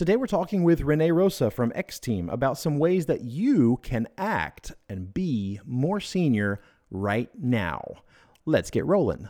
Today 0.00 0.16
we're 0.16 0.26
talking 0.26 0.64
with 0.64 0.80
Rene 0.80 1.10
Rosa 1.10 1.50
from 1.50 1.72
X-Team 1.74 2.30
about 2.30 2.56
some 2.56 2.78
ways 2.78 3.04
that 3.04 3.20
you 3.20 3.78
can 3.82 4.08
act 4.16 4.72
and 4.88 5.12
be 5.12 5.60
more 5.66 6.00
senior 6.00 6.62
right 6.90 7.28
now. 7.38 7.82
Let's 8.46 8.70
get 8.70 8.86
rolling. 8.86 9.28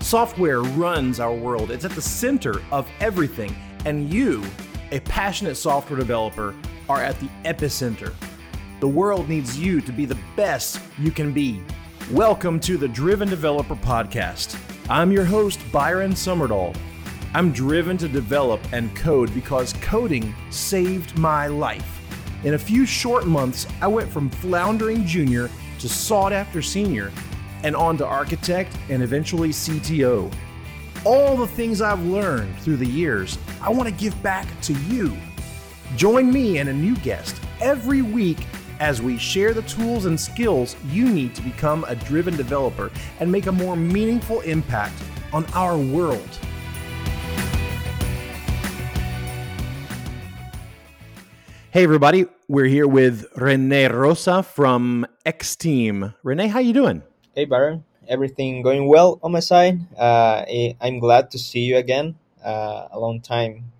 Software 0.00 0.62
runs 0.62 1.20
our 1.20 1.32
world. 1.32 1.70
It's 1.70 1.84
at 1.84 1.92
the 1.92 2.02
center 2.02 2.60
of 2.72 2.88
everything. 2.98 3.54
And 3.84 4.12
you, 4.12 4.42
a 4.90 4.98
passionate 4.98 5.54
software 5.54 6.00
developer, 6.00 6.52
are 6.88 7.00
at 7.00 7.16
the 7.20 7.28
epicenter. 7.44 8.12
The 8.80 8.88
world 8.88 9.28
needs 9.28 9.56
you 9.56 9.82
to 9.82 9.92
be 9.92 10.04
the 10.04 10.18
best 10.34 10.80
you 10.98 11.12
can 11.12 11.32
be. 11.32 11.62
Welcome 12.10 12.58
to 12.58 12.76
the 12.76 12.88
Driven 12.88 13.28
Developer 13.28 13.76
Podcast. 13.76 14.58
I'm 14.90 15.12
your 15.12 15.26
host, 15.26 15.60
Byron 15.70 16.12
Sommardahl. 16.12 16.74
I'm 17.34 17.52
driven 17.52 17.98
to 17.98 18.08
develop 18.08 18.58
and 18.72 18.94
code 18.96 19.32
because 19.34 19.74
coding 19.82 20.34
saved 20.48 21.18
my 21.18 21.46
life. 21.46 22.00
In 22.42 22.54
a 22.54 22.58
few 22.58 22.86
short 22.86 23.26
months, 23.26 23.66
I 23.82 23.86
went 23.86 24.10
from 24.10 24.30
floundering 24.30 25.04
junior 25.04 25.50
to 25.80 25.88
sought 25.90 26.32
after 26.32 26.62
senior 26.62 27.12
and 27.64 27.76
on 27.76 27.98
to 27.98 28.06
architect 28.06 28.74
and 28.88 29.02
eventually 29.02 29.50
CTO. 29.50 30.32
All 31.04 31.36
the 31.36 31.46
things 31.46 31.82
I've 31.82 32.02
learned 32.06 32.58
through 32.60 32.78
the 32.78 32.86
years, 32.86 33.36
I 33.60 33.68
want 33.68 33.90
to 33.90 33.94
give 33.94 34.20
back 34.22 34.46
to 34.62 34.72
you. 34.72 35.14
Join 35.96 36.32
me 36.32 36.60
and 36.60 36.70
a 36.70 36.72
new 36.72 36.96
guest 36.96 37.38
every 37.60 38.00
week 38.00 38.38
as 38.80 39.02
we 39.02 39.18
share 39.18 39.52
the 39.52 39.62
tools 39.62 40.04
and 40.04 40.18
skills 40.18 40.76
you 40.86 41.08
need 41.08 41.34
to 41.34 41.42
become 41.42 41.84
a 41.88 41.94
driven 41.94 42.36
developer 42.36 42.90
and 43.20 43.30
make 43.30 43.46
a 43.46 43.52
more 43.52 43.76
meaningful 43.76 44.40
impact 44.42 44.94
on 45.32 45.44
our 45.54 45.76
world. 45.76 46.38
Hey 51.70 51.84
everybody, 51.84 52.26
we're 52.48 52.64
here 52.64 52.88
with 52.88 53.26
Rene 53.36 53.88
Rosa 53.88 54.42
from 54.42 55.06
X-Team. 55.26 56.14
Rene, 56.22 56.48
how 56.48 56.60
you 56.60 56.72
doing? 56.72 57.02
Hey 57.34 57.44
Baron, 57.44 57.84
everything 58.08 58.62
going 58.62 58.88
well 58.88 59.20
on 59.22 59.32
my 59.32 59.40
side? 59.40 59.80
Uh, 59.96 60.44
eh, 60.48 60.72
I'm 60.80 60.98
glad 60.98 61.30
to 61.32 61.38
see 61.38 61.60
you 61.60 61.76
again. 61.76 62.16
Uh, 62.42 62.88
a 62.90 62.98
long 62.98 63.20
time. 63.20 63.70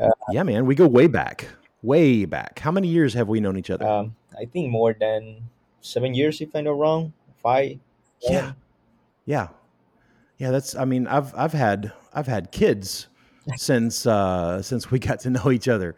Uh, 0.00 0.10
yeah, 0.30 0.44
man, 0.44 0.66
we 0.66 0.74
go 0.74 0.86
way 0.86 1.06
back, 1.06 1.48
way 1.84 2.24
back. 2.24 2.58
How 2.58 2.72
many 2.72 2.88
years 2.88 3.14
have 3.14 3.28
we 3.28 3.40
known 3.40 3.56
each 3.56 3.70
other? 3.70 3.86
Um, 3.86 4.16
I 4.38 4.46
think 4.46 4.70
more 4.70 4.94
than 4.98 5.48
seven 5.80 6.14
years, 6.14 6.40
if 6.40 6.54
I'm 6.54 6.64
not 6.64 6.78
wrong. 6.78 7.12
Five. 7.42 7.78
Yeah, 8.22 8.52
yeah, 9.26 9.48
yeah. 10.38 10.50
That's. 10.50 10.74
I 10.74 10.86
mean, 10.86 11.06
I've 11.06 11.34
I've 11.34 11.52
had 11.52 11.92
I've 12.12 12.26
had 12.26 12.50
kids 12.50 13.08
since 13.56 14.06
uh, 14.06 14.62
since 14.62 14.90
we 14.90 14.98
got 14.98 15.20
to 15.20 15.30
know 15.30 15.50
each 15.50 15.68
other. 15.68 15.94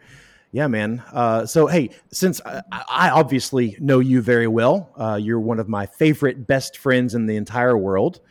Yeah, 0.51 0.67
man. 0.67 1.03
Uh, 1.11 1.45
so, 1.45 1.67
hey, 1.67 1.89
since 2.11 2.41
I, 2.45 2.61
I, 2.71 3.09
obviously 3.09 3.75
know 3.79 3.99
you 3.99 4.21
very 4.21 4.47
well, 4.47 4.89
uh, 4.95 5.19
you're 5.21 5.41
one 5.41 5.59
of 5.59 5.67
my 5.67 5.85
favorite 5.85 6.47
best 6.47 6.77
friends 6.77 7.15
in 7.15 7.25
the 7.25 7.35
entire 7.35 7.77
world. 7.77 8.21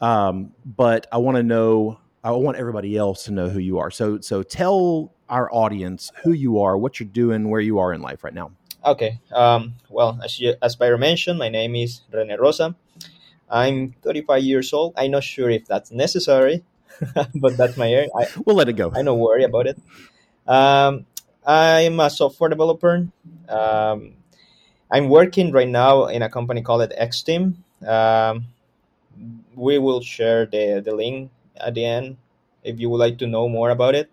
Um, 0.00 0.52
but 0.64 1.06
I 1.10 1.16
want 1.16 1.38
to 1.38 1.42
know, 1.42 1.98
I 2.22 2.30
want 2.32 2.58
everybody 2.58 2.96
else 2.96 3.24
to 3.24 3.32
know 3.32 3.48
who 3.48 3.58
you 3.58 3.78
are. 3.78 3.90
So, 3.90 4.20
so 4.20 4.42
tell 4.42 5.14
our 5.32 5.48
audience 5.50 6.12
who 6.22 6.32
you 6.32 6.60
are, 6.60 6.76
what 6.76 7.00
you're 7.00 7.08
doing, 7.08 7.48
where 7.48 7.60
you 7.60 7.78
are 7.78 7.90
in 7.92 8.02
life 8.02 8.22
right 8.22 8.34
now. 8.34 8.52
Okay. 8.84 9.18
Um, 9.32 9.74
well, 9.88 10.20
as 10.22 10.38
you, 10.38 10.54
as 10.60 10.76
Byron 10.76 11.00
mentioned, 11.00 11.38
my 11.38 11.48
name 11.48 11.74
is 11.74 12.02
Rene 12.12 12.36
Rosa. 12.36 12.76
I'm 13.48 13.94
35 14.02 14.42
years 14.42 14.72
old. 14.74 14.92
I'm 14.94 15.10
not 15.10 15.24
sure 15.24 15.48
if 15.48 15.64
that's 15.64 15.90
necessary, 15.90 16.64
but 17.34 17.56
that's 17.56 17.78
my 17.78 17.86
age. 17.86 18.10
I, 18.14 18.26
we'll 18.44 18.56
let 18.56 18.68
it 18.68 18.74
go. 18.74 18.92
I 18.94 19.02
don't 19.02 19.18
worry 19.18 19.44
about 19.44 19.66
it. 19.66 19.80
Um, 20.46 21.06
I'm 21.46 21.98
a 21.98 22.10
software 22.10 22.50
developer. 22.50 23.08
Um, 23.48 24.12
I'm 24.90 25.08
working 25.08 25.50
right 25.50 25.68
now 25.68 26.06
in 26.06 26.20
a 26.20 26.28
company 26.28 26.60
called 26.60 26.92
X-Team. 26.94 27.64
Um, 27.86 28.46
we 29.54 29.78
will 29.78 30.02
share 30.02 30.44
the, 30.44 30.82
the 30.84 30.94
link 30.94 31.30
at 31.56 31.72
the 31.72 31.86
end 31.86 32.18
if 32.62 32.78
you 32.78 32.90
would 32.90 32.98
like 32.98 33.16
to 33.18 33.26
know 33.26 33.48
more 33.48 33.70
about 33.70 33.94
it. 33.94 34.10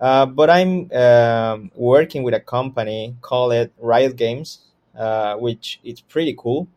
Uh, 0.00 0.26
but 0.26 0.48
I'm 0.48 0.90
um, 0.92 1.70
working 1.74 2.22
with 2.22 2.34
a 2.34 2.40
company 2.40 3.16
called 3.20 3.70
Riot 3.78 4.16
Games, 4.16 4.60
uh, 4.96 5.36
which 5.36 5.80
is 5.84 6.00
pretty 6.00 6.34
cool. 6.38 6.68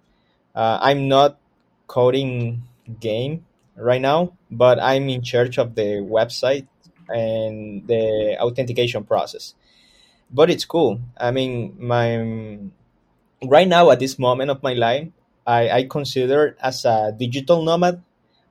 Uh, 0.54 0.78
I'm 0.82 1.08
not 1.08 1.40
coding 1.88 2.64
game 3.00 3.46
right 3.78 4.02
now, 4.02 4.34
but 4.52 4.80
I'm 4.82 5.10
in 5.10 5.22
charge 5.22 5.58
of 5.58 5.76
the 5.76 6.04
website 6.04 6.68
and 7.08 7.88
the 7.88 8.38
authentication 8.40 9.04
process 9.04 9.56
but 10.34 10.50
it's 10.50 10.66
cool. 10.66 11.00
I 11.18 11.32
mean, 11.32 11.78
my 11.80 12.18
right 13.44 13.68
now 13.68 13.92
at 13.92 14.00
this 14.00 14.18
moment 14.18 14.50
of 14.50 14.64
my 14.64 14.74
life, 14.74 15.08
I, 15.46 15.70
I 15.70 15.84
consider 15.84 16.58
as 16.62 16.86
a 16.86 17.14
digital 17.18 17.62
nomad. 17.62 18.02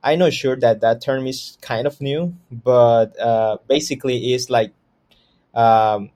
I'm 0.03 0.19
not 0.19 0.33
sure 0.33 0.55
that 0.57 0.81
that 0.81 1.01
term 1.01 1.27
is 1.27 1.57
kind 1.61 1.87
of 1.87 2.01
new, 2.01 2.35
but 2.51 3.19
uh, 3.19 3.57
basically 3.67 4.33
it's 4.33 4.49
like 4.49 4.73
um, 5.55 6.11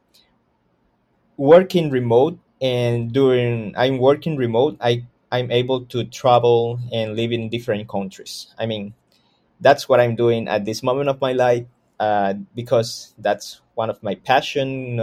working 1.37 1.89
remote 1.89 2.39
and 2.61 3.11
during 3.11 3.73
I'm 3.77 3.97
working 3.99 4.35
remote, 4.37 4.77
I 4.81 5.05
I'm 5.31 5.51
able 5.51 5.85
to 5.85 6.05
travel 6.05 6.79
and 6.91 7.15
live 7.15 7.31
in 7.31 7.49
different 7.49 7.87
countries. 7.87 8.47
I 8.57 8.65
mean, 8.65 8.93
that's 9.61 9.89
what 9.89 9.99
I'm 9.99 10.15
doing 10.15 10.47
at 10.47 10.65
this 10.65 10.83
moment 10.83 11.09
of 11.09 11.21
my 11.21 11.33
life 11.33 11.65
uh, 11.99 12.33
because 12.55 13.13
that's 13.19 13.61
one 13.75 13.89
of 13.89 14.01
my 14.03 14.15
passion. 14.15 14.99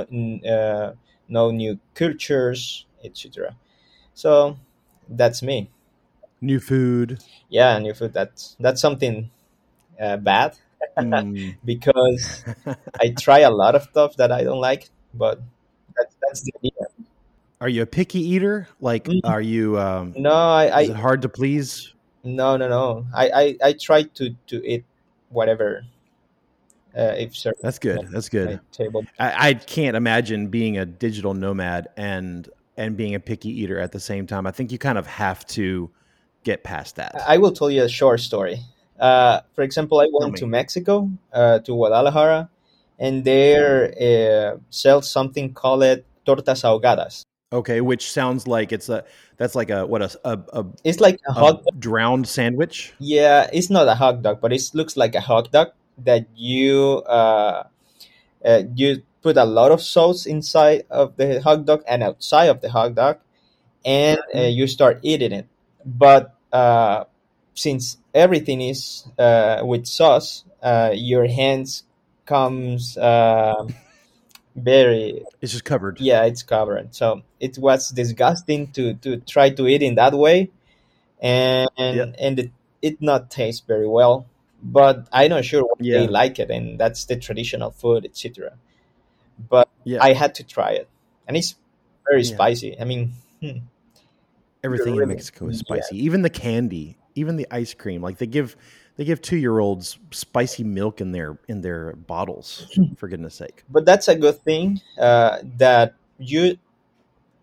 Uh, 0.46 0.94
know 1.28 1.50
new 1.50 1.78
cultures, 1.94 2.86
etc. 3.04 3.56
So 4.14 4.58
that's 5.08 5.42
me. 5.42 5.70
New 6.44 6.60
food. 6.60 7.24
Yeah, 7.48 7.78
new 7.78 7.94
food. 7.94 8.12
That's 8.12 8.56
that's 8.60 8.80
something 8.80 9.30
uh, 9.98 10.18
bad 10.18 10.58
mm. 10.98 11.56
because 11.64 12.44
I 13.00 13.14
try 13.18 13.40
a 13.40 13.50
lot 13.50 13.74
of 13.74 13.82
stuff 13.84 14.16
that 14.16 14.30
I 14.30 14.44
don't 14.44 14.60
like, 14.60 14.90
but 15.14 15.40
that's 15.96 16.14
that's 16.20 16.42
the 16.42 16.52
idea. 16.58 16.86
Are 17.60 17.68
you 17.68 17.82
a 17.82 17.86
picky 17.86 18.20
eater? 18.20 18.68
Like, 18.78 19.04
mm. 19.04 19.20
are 19.24 19.40
you? 19.40 19.78
Um, 19.78 20.12
no, 20.16 20.32
I. 20.32 20.66
I 20.66 20.80
is 20.82 20.90
it 20.90 20.96
hard 20.96 21.22
to 21.22 21.30
please? 21.30 21.94
No, 22.24 22.56
no, 22.58 22.68
no. 22.68 23.06
I, 23.14 23.28
I, 23.30 23.56
I 23.62 23.72
try 23.72 24.02
to 24.02 24.36
to 24.48 24.66
eat 24.66 24.84
whatever 25.30 25.84
uh, 26.96 27.14
if 27.16 27.34
that's 27.62 27.78
good. 27.78 28.08
That's 28.10 28.28
good. 28.28 28.60
Table. 28.70 29.04
I, 29.18 29.48
I 29.48 29.54
can't 29.54 29.96
imagine 29.96 30.48
being 30.48 30.76
a 30.76 30.84
digital 30.84 31.32
nomad 31.32 31.88
and 31.96 32.48
and 32.76 32.96
being 32.96 33.14
a 33.14 33.20
picky 33.20 33.48
eater 33.48 33.78
at 33.78 33.92
the 33.92 34.00
same 34.00 34.26
time. 34.26 34.46
I 34.46 34.50
think 34.50 34.72
you 34.72 34.78
kind 34.78 34.98
of 34.98 35.06
have 35.06 35.46
to 35.48 35.90
get 36.44 36.62
past 36.62 36.96
that. 36.96 37.14
I 37.26 37.38
will 37.38 37.52
tell 37.52 37.70
you 37.70 37.82
a 37.82 37.88
short 37.88 38.20
story. 38.20 38.60
Uh, 38.98 39.40
for 39.54 39.62
example, 39.62 39.98
I 40.00 40.06
went 40.12 40.36
to 40.36 40.46
Mexico, 40.46 41.10
uh, 41.32 41.58
to 41.60 41.72
Guadalajara, 41.74 42.48
and 42.98 43.24
there 43.24 43.92
uh, 44.00 44.58
sells 44.70 45.10
something 45.10 45.52
called 45.52 46.04
tortas 46.24 46.62
ahogadas. 46.62 47.22
Okay, 47.52 47.80
which 47.80 48.10
sounds 48.10 48.46
like 48.46 48.72
it's 48.72 48.88
a 48.88 49.04
that's 49.36 49.54
like 49.54 49.70
a 49.70 49.86
what 49.86 50.02
a 50.02 50.10
a, 50.24 50.38
a 50.52 50.66
it's 50.82 51.00
like 51.00 51.20
a, 51.26 51.30
a 51.30 51.34
hot 51.34 51.62
drowned 51.78 52.26
sandwich. 52.26 52.92
Yeah, 52.98 53.48
it's 53.52 53.70
not 53.70 53.88
a 53.88 53.94
hot 53.94 54.22
dog, 54.22 54.40
but 54.40 54.52
it 54.52 54.62
looks 54.74 54.96
like 54.96 55.14
a 55.14 55.20
hot 55.20 55.52
dog 55.52 55.68
that 55.98 56.26
you 56.34 57.02
uh, 57.06 57.64
uh, 58.44 58.62
you 58.74 59.02
put 59.22 59.36
a 59.36 59.44
lot 59.44 59.70
of 59.70 59.80
sauce 59.80 60.26
inside 60.26 60.84
of 60.90 61.16
the 61.16 61.40
hot 61.40 61.64
dog 61.64 61.82
and 61.86 62.02
outside 62.02 62.46
of 62.46 62.60
the 62.60 62.70
hot 62.70 62.94
dog, 62.94 63.18
and 63.84 64.18
uh, 64.18 64.38
mm-hmm. 64.38 64.58
you 64.58 64.66
start 64.66 64.98
eating 65.02 65.32
it. 65.32 65.46
But 65.84 66.34
uh, 66.52 67.04
since 67.54 67.98
everything 68.14 68.60
is 68.60 69.06
uh, 69.18 69.62
with 69.64 69.86
sauce, 69.86 70.44
uh, 70.62 70.92
your 70.94 71.26
hands 71.26 71.84
comes 72.26 72.94
very. 72.94 73.64
It's 75.40 75.52
just 75.52 75.64
covered. 75.64 76.00
Yeah, 76.00 76.24
it's 76.24 76.42
covered. 76.42 76.94
So 76.94 77.22
it 77.40 77.58
was 77.58 77.90
disgusting 77.90 78.68
to 78.72 78.94
to 78.94 79.18
try 79.18 79.50
to 79.50 79.66
eat 79.66 79.82
in 79.82 79.96
that 79.96 80.14
way, 80.14 80.50
and 81.20 81.68
and, 81.76 82.16
and 82.18 82.38
it, 82.38 82.50
it 82.80 83.02
not 83.02 83.30
taste 83.30 83.66
very 83.66 83.88
well 83.88 84.26
but 84.64 85.06
I'm 85.12 85.28
not 85.28 85.44
sure 85.44 85.62
why 85.62 85.74
yeah. 85.78 86.00
they 86.00 86.08
like 86.08 86.38
it, 86.38 86.50
and 86.50 86.80
that's 86.80 87.04
the 87.04 87.16
traditional 87.16 87.70
food, 87.70 88.06
etc. 88.06 88.54
But 89.38 89.68
yeah. 89.84 90.02
I 90.02 90.14
had 90.14 90.34
to 90.36 90.44
try 90.44 90.72
it, 90.72 90.88
and 91.28 91.36
it's 91.36 91.54
very 92.08 92.22
yeah. 92.22 92.34
spicy. 92.34 92.80
I 92.80 92.84
mean, 92.84 93.12
hmm. 93.40 93.58
Everything 94.64 94.96
in 94.96 95.06
Mexico 95.06 95.48
is 95.48 95.58
spicy. 95.58 96.02
Even 96.04 96.22
the 96.22 96.30
candy, 96.30 96.96
even 97.14 97.36
the 97.36 97.46
ice 97.50 97.74
cream. 97.74 98.02
Like 98.02 98.18
they 98.18 98.26
give 98.26 98.56
they 98.96 99.04
give 99.04 99.20
two 99.20 99.36
year 99.36 99.58
olds 99.58 99.98
spicy 100.10 100.64
milk 100.64 101.00
in 101.00 101.12
their 101.12 101.38
in 101.46 101.60
their 101.60 101.94
bottles. 101.94 102.66
for 102.96 103.08
goodness 103.08 103.34
sake! 103.34 103.64
But 103.68 103.84
that's 103.84 104.08
a 104.08 104.16
good 104.16 104.42
thing 104.42 104.80
uh, 104.98 105.38
that 105.58 105.94
you. 106.18 106.56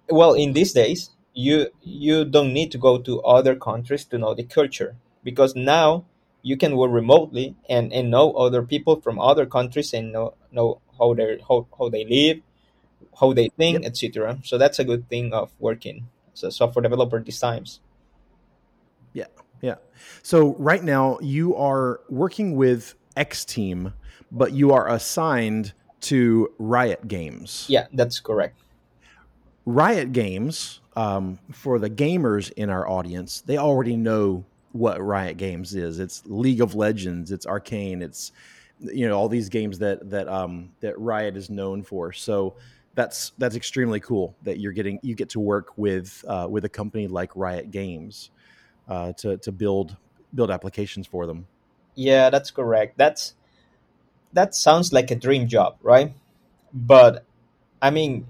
Well, 0.10 0.34
in 0.34 0.54
these 0.54 0.74
days, 0.74 1.12
you 1.34 1.68
you 1.82 2.26
don't 2.26 2.54
need 2.54 2.72
to 2.72 2.78
go 2.78 2.98
to 3.00 3.22
other 3.22 3.56
countries 3.56 4.04
to 4.06 4.18
know 4.18 4.34
the 4.34 4.44
culture 4.44 4.96
because 5.24 5.56
now 5.56 6.06
you 6.42 6.58
can 6.58 6.76
work 6.76 6.92
remotely 6.92 7.56
and, 7.70 7.94
and 7.94 8.10
know 8.10 8.32
other 8.34 8.64
people 8.64 9.00
from 9.00 9.20
other 9.20 9.46
countries 9.46 9.94
and 9.94 10.12
know 10.12 10.34
know 10.52 10.82
how 10.98 11.14
they 11.14 11.40
how, 11.48 11.68
how 11.78 11.88
they 11.90 12.04
live, 12.06 12.42
how 13.20 13.34
they 13.34 13.50
think, 13.50 13.84
Yep. 13.84 13.92
etc. 13.92 14.40
So 14.44 14.58
that's 14.58 14.80
a 14.80 14.84
good 14.84 15.08
thing 15.10 15.34
of 15.34 15.52
working 15.60 16.08
as 16.34 16.44
a 16.44 16.52
software 16.52 16.84
developer 16.84 17.22
these 17.22 17.40
times. 17.40 17.80
Yeah, 19.14 19.26
yeah. 19.62 19.76
So 20.24 20.56
right 20.58 20.84
now 20.84 21.20
you 21.22 21.56
are 21.56 22.02
working 22.10 22.56
with 22.56 22.96
X-Team, 23.18 23.94
but 24.32 24.54
you 24.54 24.72
are 24.72 24.90
assigned 24.90 25.74
to 26.02 26.52
Riot 26.58 27.08
Games. 27.08 27.66
Yeah, 27.70 27.88
that's 27.94 28.20
correct. 28.20 28.60
Riot 29.66 30.12
Games, 30.12 30.82
um, 30.96 31.40
for 31.52 31.78
the 31.78 31.90
gamers 31.90 32.52
in 32.54 32.70
our 32.70 32.88
audience, 32.88 33.42
they 33.42 33.58
already 33.58 33.96
know 33.96 34.44
what 34.72 35.02
Riot 35.02 35.38
Games 35.38 35.76
is. 35.76 36.00
It's 36.00 36.24
League 36.26 36.62
of 36.62 36.76
Legends, 36.76 37.32
it's 37.32 37.46
Arcane, 37.46 38.02
it's 38.02 38.32
you 38.80 39.08
know 39.08 39.16
all 39.18 39.30
these 39.30 39.50
games 39.50 39.78
that 39.80 40.10
that 40.10 40.28
um, 40.28 40.72
that 40.80 40.98
Riot 40.98 41.38
is 41.38 41.50
known 41.50 41.84
for. 41.84 42.12
So 42.12 42.56
that's 42.94 43.32
that's 43.38 43.56
extremely 43.56 44.00
cool 44.00 44.36
that 44.44 44.60
you're 44.60 44.74
getting 44.74 45.00
you 45.02 45.16
get 45.16 45.30
to 45.30 45.40
work 45.40 45.78
with 45.78 46.24
uh, 46.28 46.48
with 46.50 46.66
a 46.66 46.70
company 46.70 47.08
like 47.08 47.32
Riot 47.36 47.72
Games 47.72 48.32
uh, 48.88 49.14
to 49.14 49.38
to 49.38 49.52
build 49.52 49.96
build 50.34 50.52
applications 50.52 51.08
for 51.08 51.26
them. 51.26 51.48
Yeah, 51.96 52.30
that's 52.30 52.52
correct. 52.52 52.98
That's 52.98 53.36
that 54.34 54.56
sounds 54.56 54.94
like 54.94 55.12
a 55.12 55.16
dream 55.16 55.48
job, 55.48 55.78
right? 55.82 56.14
But 56.74 57.26
I 57.82 57.92
mean, 57.92 58.28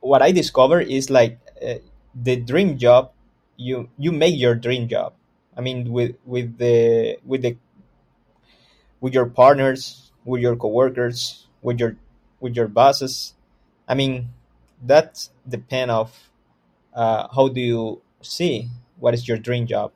what 0.00 0.22
I 0.22 0.32
discover 0.32 0.80
is 0.80 1.10
like 1.10 1.38
uh, 1.62 1.74
the 2.14 2.36
dream 2.36 2.78
job. 2.78 3.12
You 3.56 3.88
you 3.98 4.10
make 4.10 4.36
your 4.36 4.54
dream 4.54 4.88
job. 4.88 5.14
I 5.56 5.60
mean, 5.60 5.92
with 5.92 6.16
with 6.24 6.58
the 6.58 7.18
with 7.24 7.42
the 7.42 7.56
with 9.00 9.14
your 9.14 9.26
partners, 9.26 10.10
with 10.24 10.40
your 10.40 10.56
coworkers, 10.56 11.46
with 11.62 11.78
your 11.78 11.96
with 12.40 12.56
your 12.56 12.68
bosses. 12.68 13.34
I 13.88 13.94
mean, 13.94 14.30
that 14.82 15.28
depend 15.48 15.90
of 15.90 16.30
uh, 16.94 17.28
how 17.34 17.48
do 17.48 17.60
you 17.60 18.02
see 18.22 18.68
what 18.98 19.14
is 19.14 19.26
your 19.28 19.38
dream 19.38 19.66
job. 19.66 19.92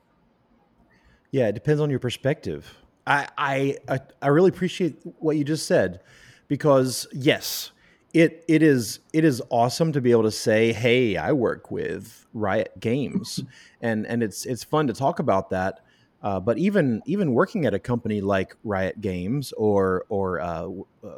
Yeah, 1.31 1.49
it 1.49 1.52
depends 1.52 1.81
on 1.81 1.90
your 1.90 1.99
perspective. 1.99 2.76
I, 3.06 3.29
I 3.38 3.76
I 3.88 4.00
I 4.20 4.29
really 4.29 4.50
appreciate 4.50 4.99
what 5.19 5.37
you 5.37 5.44
just 5.44 5.67
said 5.67 6.00
because 6.46 7.06
yes, 7.12 7.70
it 8.12 8.44
it 8.49 8.62
is 8.62 9.00
it 9.12 9.25
is 9.25 9.43
awesome 9.50 9.93
to 9.93 10.00
be 10.00 10.11
able 10.11 10.25
to 10.25 10.31
say, 10.31 10.73
"Hey, 10.73 11.17
I 11.17 11.32
work 11.32 11.70
with 11.70 12.26
Riot 12.32 12.73
Games," 12.81 13.41
and 13.81 14.06
and 14.06 14.23
it's 14.23 14.44
it's 14.46 14.64
fun 14.64 14.87
to 14.88 14.93
talk 14.93 15.19
about 15.19 15.50
that. 15.50 15.81
Uh, 16.23 16.41
but 16.41 16.58
even 16.58 17.02
even 17.06 17.32
working 17.32 17.64
at 17.64 17.75
a 17.75 17.79
company 17.79 18.20
like 18.20 18.56
Riot 18.64 19.00
Games 19.00 19.52
or 19.52 20.05
or 20.08 20.41
uh, 20.41 20.69
uh, 21.05 21.08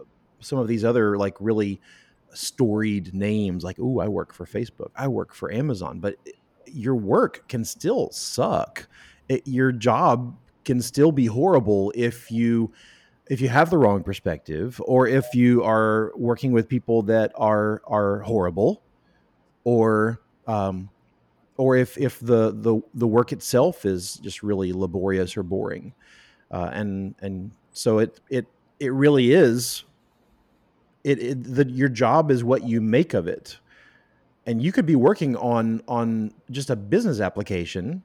some 0.41 0.59
of 0.59 0.69
these 0.69 0.85
other 0.85 1.17
like 1.17 1.37
really 1.41 1.81
storied 2.33 3.15
names, 3.15 3.65
like 3.65 3.79
"Ooh, 3.79 4.01
I 4.01 4.09
work 4.09 4.33
for 4.33 4.47
Facebook, 4.47 4.91
I 4.97 5.09
work 5.09 5.35
for 5.35 5.53
Amazon," 5.53 6.01
but 6.01 6.17
your 6.67 6.95
work 6.95 7.49
can 7.49 7.65
still 7.65 8.11
suck. 8.11 8.89
It, 9.29 9.47
your 9.47 9.73
job 9.73 10.37
can 10.65 10.81
still 10.81 11.13
be 11.13 11.27
horrible 11.27 11.93
if 11.95 12.31
you 12.31 12.73
if 13.29 13.41
you 13.41 13.49
have 13.49 13.71
the 13.71 13.79
wrong 13.79 14.03
perspective 14.03 14.81
or 14.85 15.07
if 15.07 15.35
you 15.35 15.63
are 15.63 16.13
working 16.17 16.53
with 16.53 16.69
people 16.69 17.03
that 17.03 17.33
are 17.37 17.81
are 17.87 18.21
horrible 18.21 18.83
or 19.65 20.21
um, 20.47 20.91
or 21.57 21.77
if 21.77 21.97
if 21.97 22.19
the 22.21 22.51
the 22.53 22.81
the 22.95 23.07
work 23.07 23.33
itself 23.33 23.85
is 23.85 24.17
just 24.17 24.43
really 24.43 24.73
laborious 24.73 25.37
or 25.37 25.43
boring 25.43 25.95
uh, 26.51 26.71
and 26.73 27.15
and 27.21 27.53
so 27.73 27.99
it 27.99 28.21
it 28.31 28.47
it 28.81 28.93
really 28.93 29.33
is 29.33 29.85
it, 31.05 31.19
it 31.23 31.45
the, 31.45 31.69
your 31.69 31.89
job 31.89 32.31
is 32.31 32.45
what 32.45 32.65
you 32.65 32.81
make 32.81 33.15
of 33.15 33.27
it 33.27 33.59
and 34.47 34.63
you 34.63 34.73
could 34.73 34.87
be 34.87 34.97
working 34.97 35.37
on 35.37 35.83
on 35.89 36.33
just 36.51 36.71
a 36.71 36.77
business 36.77 37.21
application 37.21 38.03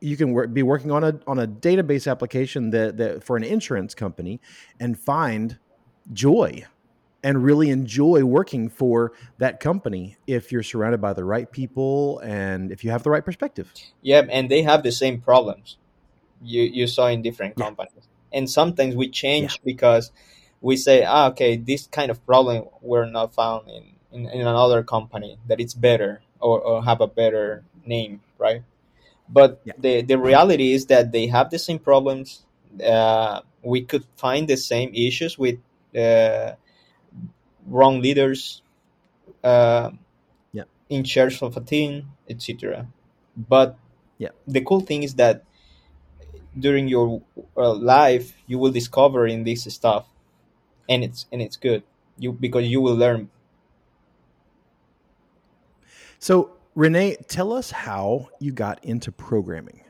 you 0.00 0.16
can 0.16 0.32
work, 0.32 0.52
be 0.52 0.62
working 0.62 0.90
on 0.90 1.04
a 1.04 1.20
on 1.26 1.38
a 1.38 1.46
database 1.46 2.10
application 2.10 2.70
that, 2.70 2.96
that 2.96 3.22
for 3.22 3.36
an 3.36 3.44
insurance 3.44 3.94
company 3.94 4.40
and 4.78 4.98
find 4.98 5.58
joy 6.12 6.64
and 7.22 7.44
really 7.44 7.68
enjoy 7.68 8.24
working 8.24 8.68
for 8.68 9.12
that 9.38 9.60
company 9.60 10.16
if 10.26 10.50
you're 10.50 10.62
surrounded 10.62 11.00
by 11.00 11.12
the 11.12 11.24
right 11.24 11.50
people 11.52 12.18
and 12.20 12.72
if 12.72 12.82
you 12.82 12.90
have 12.90 13.02
the 13.02 13.10
right 13.10 13.24
perspective. 13.24 13.70
Yeah, 14.00 14.22
and 14.30 14.50
they 14.50 14.62
have 14.62 14.82
the 14.82 14.92
same 14.92 15.20
problems 15.20 15.76
you 16.42 16.62
you 16.62 16.86
saw 16.86 17.08
in 17.08 17.22
different 17.22 17.54
Yeah. 17.58 17.66
companies. 17.66 18.08
And 18.32 18.48
sometimes 18.48 18.94
we 18.94 19.10
change 19.10 19.60
because 19.64 20.12
we 20.60 20.76
say, 20.76 21.04
ah, 21.04 21.28
okay, 21.28 21.56
this 21.56 21.86
kind 21.86 22.10
of 22.10 22.24
problem 22.26 22.66
we're 22.82 23.06
not 23.06 23.34
found 23.34 23.68
in, 23.68 23.84
in, 24.12 24.28
in 24.28 24.40
another 24.40 24.82
company 24.82 25.38
that 25.48 25.60
it's 25.60 25.74
better 25.74 26.22
or, 26.40 26.60
or 26.60 26.84
have 26.84 27.00
a 27.00 27.06
better 27.06 27.64
name, 27.86 28.20
right? 28.38 28.62
But 29.28 29.60
Yeah. 29.64 29.74
the, 29.78 30.02
the 30.02 30.18
reality 30.18 30.72
is 30.72 30.86
that 30.86 31.12
they 31.12 31.26
have 31.28 31.50
the 31.50 31.58
same 31.58 31.78
problems. 31.78 32.42
Uh, 32.84 33.40
we 33.62 33.82
could 33.82 34.04
find 34.16 34.48
the 34.48 34.56
same 34.56 34.90
issues 34.94 35.38
with 35.38 35.58
uh, 35.96 36.52
wrong 37.66 38.00
leaders, 38.00 38.62
uh, 39.44 39.90
Yeah. 40.52 40.64
in 40.88 41.04
charge 41.04 41.42
of 41.42 41.56
a 41.56 41.60
team, 41.60 42.12
etc. 42.28 42.86
But 43.36 43.78
Yeah. 44.18 44.30
the 44.46 44.60
cool 44.60 44.80
thing 44.80 45.02
is 45.02 45.14
that 45.14 45.44
during 46.58 46.88
your 46.88 47.22
uh, 47.56 47.74
life 47.74 48.34
you 48.46 48.58
will 48.58 48.72
discover 48.72 49.26
in 49.26 49.44
this 49.44 49.64
stuff, 49.72 50.06
and 50.90 51.04
it's 51.04 51.26
and 51.32 51.40
it's 51.40 51.56
good. 51.56 51.84
You 52.18 52.32
because 52.32 52.66
you 52.66 52.82
will 52.82 52.96
learn. 52.96 53.30
So, 56.18 56.50
Rene, 56.74 57.16
tell 57.28 57.52
us 57.52 57.70
how 57.70 58.28
you 58.40 58.52
got 58.52 58.84
into 58.84 59.10
programming. 59.10 59.80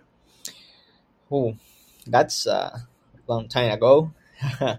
Oh, 1.32 1.56
that's 2.06 2.47
a 2.47 2.87
long 3.26 3.49
time 3.49 3.73
ago. 3.73 4.12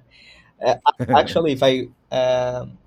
Uh, 0.63 0.75
Actually, 1.09 1.53
if 1.53 1.63
I 1.63 1.87
um, 2.11 2.77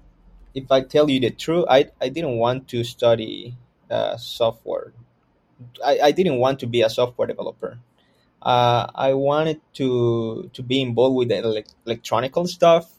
if 0.55 0.71
I 0.71 0.83
tell 0.83 1.11
you 1.11 1.19
the 1.19 1.31
truth, 1.31 1.67
I 1.69 1.91
I 2.01 2.09
didn't 2.09 2.39
want 2.39 2.69
to 2.69 2.85
study 2.85 3.57
uh, 3.91 4.17
software. 4.17 4.93
I, 5.85 5.99
I 5.99 6.11
didn't 6.13 6.39
want 6.39 6.61
to 6.61 6.69
be 6.69 6.83
a 6.83 6.89
software 6.89 7.27
developer. 7.27 7.79
Uh, 8.41 8.87
I 8.95 9.15
wanted 9.15 9.61
to 9.75 10.51
to 10.53 10.63
be 10.63 10.81
involved 10.83 11.17
with 11.17 11.31
the 11.31 11.43
elec 11.43 11.67
electronical 11.85 12.47
stuff. 12.47 12.94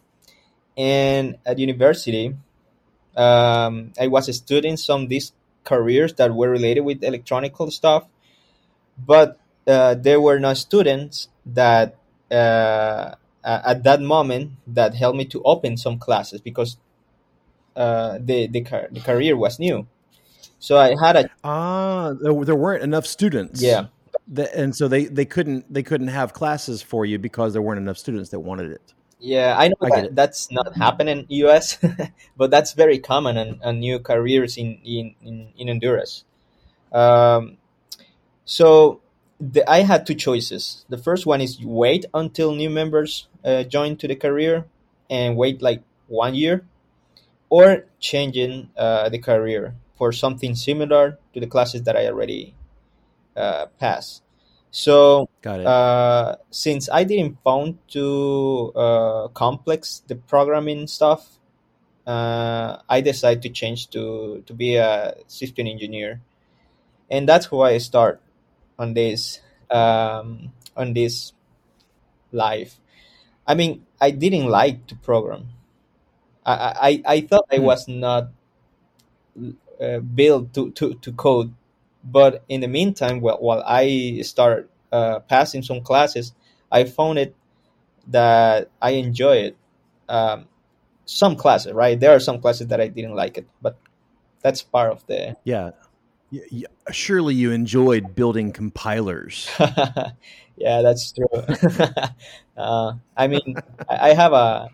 And 0.77 1.37
at 1.45 1.57
university, 1.59 2.35
um, 3.15 3.93
I 3.99 4.07
was 4.07 4.35
studying 4.35 4.77
some 4.77 5.03
of 5.03 5.09
these 5.09 5.31
careers 5.63 6.13
that 6.15 6.33
were 6.33 6.49
related 6.49 6.81
with 6.81 7.03
electronical 7.03 7.71
stuff, 7.71 8.05
but 8.97 9.39
uh, 9.67 9.95
there 9.95 10.19
were 10.19 10.39
no 10.39 10.53
students 10.53 11.29
that 11.45 11.95
uh, 12.29 13.15
at 13.43 13.83
that 13.83 14.01
moment 14.01 14.51
that 14.67 14.95
helped 14.95 15.17
me 15.17 15.25
to 15.25 15.41
open 15.43 15.77
some 15.77 15.97
classes 15.97 16.41
because 16.41 16.77
uh, 17.75 18.17
the 18.21 18.47
the, 18.47 18.61
car- 18.61 18.87
the 18.91 18.99
career 18.99 19.37
was 19.37 19.59
new. 19.59 19.87
So 20.59 20.77
I 20.77 20.95
had 21.01 21.15
a 21.15 21.29
Ah, 21.43 22.13
there, 22.19 22.33
there 22.43 22.55
weren't 22.55 22.83
enough 22.83 23.05
students. 23.05 23.61
yeah 23.61 23.87
and 24.53 24.75
so 24.75 24.87
they, 24.87 25.05
they 25.05 25.25
couldn't 25.25 25.71
they 25.71 25.83
couldn't 25.83 26.07
have 26.07 26.33
classes 26.33 26.81
for 26.81 27.05
you 27.05 27.19
because 27.19 27.53
there 27.53 27.61
weren't 27.61 27.79
enough 27.79 27.97
students 27.97 28.29
that 28.31 28.39
wanted 28.39 28.71
it. 28.71 28.93
Yeah 29.25 29.55
I 29.57 29.67
know 29.69 29.81
I 29.81 29.89
that 29.89 30.15
that's 30.15 30.51
not 30.51 30.75
happening 30.75 31.25
in 31.27 31.47
US, 31.47 31.77
but 32.37 32.51
that's 32.51 32.73
very 32.73 32.99
common 32.99 33.37
on, 33.37 33.59
on 33.63 33.79
new 33.79 33.99
careers 33.99 34.57
in 34.57 34.79
in 34.83 35.15
in, 35.21 35.35
in 35.57 35.67
Honduras. 35.67 36.23
Um, 36.93 37.57
so 38.45 39.01
the, 39.39 39.69
I 39.69 39.81
had 39.81 40.05
two 40.05 40.15
choices. 40.15 40.85
The 40.89 40.97
first 40.97 41.25
one 41.25 41.41
is 41.41 41.61
wait 41.63 42.05
until 42.13 42.55
new 42.55 42.69
members 42.69 43.27
uh, 43.43 43.63
join 43.63 43.97
to 43.97 44.07
the 44.07 44.15
career 44.15 44.65
and 45.09 45.37
wait 45.37 45.61
like 45.61 45.81
one 46.07 46.35
year, 46.35 46.65
or 47.49 47.85
changing 47.99 48.69
uh, 48.77 49.09
the 49.09 49.19
career 49.19 49.75
for 49.97 50.11
something 50.11 50.55
similar 50.55 51.19
to 51.33 51.39
the 51.39 51.47
classes 51.47 51.83
that 51.83 51.95
I 51.95 52.07
already 52.07 52.55
uh, 53.37 53.67
passed. 53.79 54.23
So 54.75 55.29
uh, 55.63 56.35
since 56.51 56.89
I 56.91 57.05
didn't 57.05 57.37
found 57.47 57.79
too 57.87 58.73
uh, 58.75 59.29
complex 59.29 60.03
the 60.07 60.15
programming 60.17 60.87
stuff, 60.87 61.39
uh, 62.05 62.83
I 62.89 62.99
decided 62.99 63.41
to 63.43 63.49
change 63.49 63.87
to 63.95 64.43
to 64.45 64.53
be 64.53 64.75
a 64.75 65.15
system 65.27 65.67
engineer, 65.67 66.19
and 67.09 67.23
that's 67.29 67.47
how 67.47 67.61
I 67.61 67.79
start 67.79 68.19
on 68.77 68.93
this 68.93 69.39
um, 69.71 70.51
on 70.75 70.91
this 70.93 71.31
life. 72.33 72.79
I 73.47 73.55
mean, 73.55 73.85
I 74.01 74.11
didn't 74.11 74.49
like 74.49 74.87
to 74.87 74.95
program. 74.95 75.55
I 76.45 77.01
I, 77.05 77.15
I 77.15 77.21
thought 77.21 77.47
I 77.51 77.59
Hmm. 77.59 77.65
was 77.71 77.87
not 77.87 78.29
uh, 79.81 79.99
built 79.99 80.53
to, 80.53 80.71
to, 80.71 80.93
to 80.95 81.11
code, 81.13 81.53
but 82.05 82.43
in 82.49 82.61
the 82.61 82.67
meantime, 82.69 83.21
while, 83.21 83.37
while 83.39 83.63
I 83.67 84.21
start 84.23 84.69
uh, 84.91 85.19
passing 85.21 85.63
some 85.63 85.81
classes, 85.81 86.33
I 86.71 86.85
found 86.85 87.19
it 87.19 87.35
that 88.07 88.69
I 88.81 88.91
enjoy 88.91 89.37
it. 89.37 89.57
Um, 90.09 90.47
some 91.05 91.35
classes, 91.35 91.73
right? 91.73 91.99
There 91.99 92.11
are 92.15 92.19
some 92.19 92.41
classes 92.41 92.67
that 92.67 92.81
I 92.81 92.87
didn't 92.87 93.15
like 93.15 93.37
it, 93.37 93.47
but 93.61 93.77
that's 94.41 94.61
part 94.63 94.91
of 94.91 95.05
the. 95.07 95.35
Yeah, 95.43 95.71
Y- 96.31 96.41
y- 96.51 96.91
surely 96.91 97.35
you 97.35 97.51
enjoyed 97.51 98.15
building 98.15 98.51
compilers. 98.51 99.49
yeah, 100.57 100.81
that's 100.81 101.11
true. 101.13 101.27
uh, 102.57 102.93
I 103.15 103.27
mean, 103.27 103.55
I 103.89 104.09
I 104.09 104.13
have 104.13 104.33
a 104.33 104.69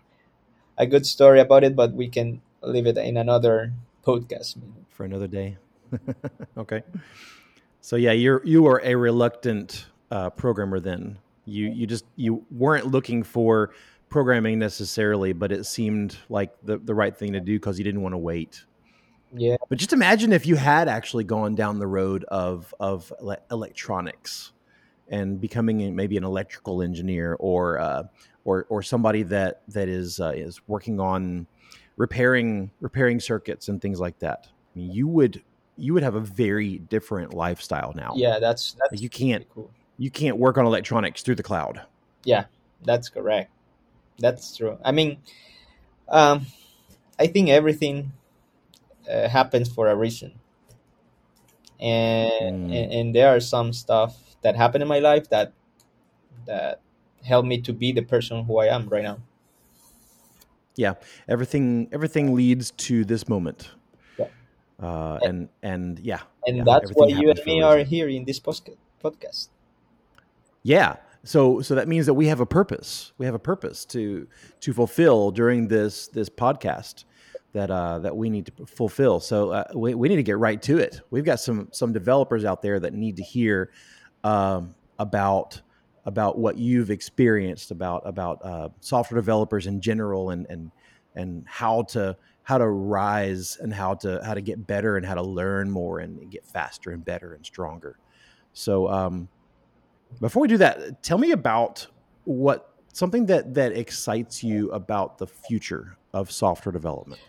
a 0.78 0.88
good 0.88 1.06
story 1.06 1.40
about 1.40 1.64
it, 1.64 1.76
but 1.76 1.94
we 1.94 2.10
can 2.10 2.42
leave 2.64 2.88
it 2.88 2.98
in 2.98 3.18
another 3.18 3.74
podcast. 4.06 4.58
for 4.90 5.06
another 5.06 5.28
day. 5.28 5.58
Okay. 6.58 6.84
So 7.82 7.96
yeah, 7.96 8.12
you're 8.12 8.46
you 8.46 8.68
are 8.68 8.82
a 8.84 8.96
reluctant 8.96 9.88
uh, 10.12 10.30
programmer 10.30 10.80
then. 10.80 11.18
You 11.46 11.68
you 11.70 11.88
just 11.88 12.06
you 12.16 12.46
weren't 12.52 12.88
looking 12.88 13.24
for 13.24 13.72
programming 14.10 14.60
necessarily, 14.60 15.34
but 15.34 15.52
it 15.52 15.66
seemed 15.66 16.18
like 16.30 16.52
the 16.64 16.78
the 16.78 16.94
right 16.94 17.16
thing 17.16 17.34
to 17.34 17.40
do 17.40 17.58
because 17.58 17.78
you 17.78 17.84
didn't 17.84 18.02
want 18.02 18.14
to 18.14 18.20
wait. 18.20 18.64
Yeah, 19.34 19.56
But 19.70 19.78
just 19.78 19.94
imagine 19.94 20.34
if 20.34 20.46
you 20.46 20.58
had 20.58 20.90
actually 20.90 21.24
gone 21.24 21.56
down 21.56 21.80
the 21.80 21.88
road 21.88 22.26
of 22.26 22.74
of 22.80 23.12
ele- 23.20 23.38
electronics 23.50 24.52
and 25.08 25.40
becoming 25.40 25.96
maybe 25.96 26.18
an 26.18 26.24
electrical 26.24 26.82
engineer 26.82 27.36
or 27.40 27.80
uh, 27.80 28.04
or 28.44 28.66
or 28.70 28.84
somebody 28.84 29.24
that 29.24 29.62
that 29.70 29.88
is 29.88 30.20
uh, 30.20 30.34
is 30.36 30.62
working 30.68 31.00
on 31.00 31.48
repairing 31.98 32.72
repairing 32.82 33.20
circuits 33.20 33.70
and 33.70 33.82
things 33.82 34.00
like 34.00 34.20
that. 34.20 34.48
I 34.50 34.80
mean, 34.80 34.92
you 34.92 35.08
would 35.08 35.44
you 35.78 35.94
would 35.94 36.04
have 36.04 36.16
a 36.16 36.20
very 36.20 36.78
different 36.78 37.34
lifestyle 37.34 37.94
now. 37.96 38.14
yeah, 38.16 38.40
that's 38.40 38.74
that's 38.74 38.92
Like 38.92 39.02
you 39.02 39.10
can't 39.10 39.48
cool. 39.50 39.72
you 39.98 40.12
can't 40.12 40.38
work 40.38 40.58
on 40.58 40.66
electronics 40.66 41.22
through 41.22 41.36
the 41.36 41.44
cloud. 41.44 41.82
Yeah, 42.24 42.46
that's 42.84 43.10
correct. 43.10 43.52
That's 44.20 44.56
true. 44.56 44.78
I 44.84 44.92
mean, 44.92 45.18
um, 46.10 46.46
I 47.20 47.28
think 47.28 47.50
everything 47.50 48.12
uh, 49.10 49.28
happens 49.28 49.70
for 49.74 49.88
a 49.90 49.96
reason, 49.96 50.34
and, 51.80 52.72
Mm. 52.72 52.74
and 52.76 52.92
and 52.94 53.16
there 53.16 53.30
are 53.30 53.40
some 53.40 53.74
stuff 53.74 54.36
that 54.42 54.56
happened 54.56 54.82
in 54.82 54.88
my 54.88 55.00
life 55.00 55.30
that 55.30 55.54
that 56.46 56.82
helped 57.24 57.48
me 57.48 57.62
to 57.62 57.74
be 57.74 57.92
the 57.92 58.02
person 58.02 58.44
who 58.46 58.58
I 58.58 58.68
am 58.68 58.90
right 58.90 59.04
now. 59.04 59.20
Yeah, 60.76 60.94
everything 61.28 61.90
everything 61.92 62.34
leads 62.34 62.72
to 62.72 63.04
this 63.06 63.28
moment. 63.28 63.72
Uh, 64.82 65.20
and 65.22 65.50
and 65.62 66.00
yeah, 66.00 66.22
And 66.48 66.58
yeah, 66.58 66.64
that's 66.66 66.92
why 66.92 67.08
you 67.08 67.30
and 67.30 67.40
me 67.46 67.62
are 67.62 67.80
here 67.80 68.10
in 68.10 68.26
this 68.26 68.40
podcast. 68.40 69.50
Yeah. 70.64 70.96
So 71.24 71.62
so 71.62 71.76
that 71.76 71.88
means 71.88 72.08
that 72.08 72.16
we 72.16 72.28
have 72.28 72.40
a 72.40 72.46
purpose. 72.46 73.12
We 73.18 73.26
have 73.28 73.36
a 73.36 73.40
purpose 73.40 73.86
to 73.86 74.28
to 74.62 74.74
fulfill 74.74 75.32
during 75.32 75.68
this 75.68 76.08
this 76.08 76.30
podcast 76.30 77.04
that 77.54 77.70
uh, 77.70 78.00
that 78.00 78.16
we 78.16 78.30
need 78.30 78.48
to 78.48 78.66
fulfill. 78.66 79.20
So 79.20 79.52
uh, 79.52 79.66
we 79.76 79.94
we 79.94 80.10
need 80.10 80.16
to 80.16 80.24
get 80.24 80.40
right 80.40 80.62
to 80.64 80.80
it. 80.80 81.02
We've 81.12 81.26
got 81.26 81.40
some 81.40 81.68
some 81.72 81.94
developers 81.94 82.44
out 82.44 82.62
there 82.62 82.80
that 82.80 82.94
need 82.94 83.18
to 83.18 83.24
hear 83.24 83.72
um, 84.24 84.74
about 84.98 85.62
about 86.06 86.40
what 86.40 86.58
you've 86.58 86.90
experienced 86.90 87.70
about 87.70 88.02
about 88.08 88.44
uh, 88.44 88.70
software 88.80 89.20
developers 89.20 89.68
in 89.68 89.80
general 89.80 90.32
and 90.32 90.48
and 90.50 90.72
and 91.16 91.44
how 91.48 91.84
to 91.84 92.16
how 92.52 92.58
to 92.58 92.68
rise 92.68 93.58
and 93.62 93.74
how 93.74 93.94
to 93.94 94.20
how 94.26 94.34
to 94.34 94.42
get 94.42 94.68
better 94.68 94.98
and 94.98 95.06
how 95.06 95.16
to 95.16 95.24
learn 95.24 95.72
more 95.72 96.00
and 96.04 96.30
get 96.30 96.46
faster 96.46 96.92
and 96.92 97.06
better 97.06 97.34
and 97.34 97.46
stronger. 97.46 97.96
So 98.52 98.90
um, 98.90 99.30
before 100.20 100.42
we 100.42 100.50
do 100.50 100.58
that, 100.58 101.02
tell 101.02 101.18
me 101.18 101.32
about 101.32 101.88
what 102.26 102.76
something 102.92 103.28
that 103.28 103.54
that 103.54 103.72
excites 103.72 104.44
you 104.44 104.70
about 104.72 105.18
the 105.18 105.28
future 105.28 105.96
of 106.12 106.30
software 106.30 106.74
development. 106.74 107.22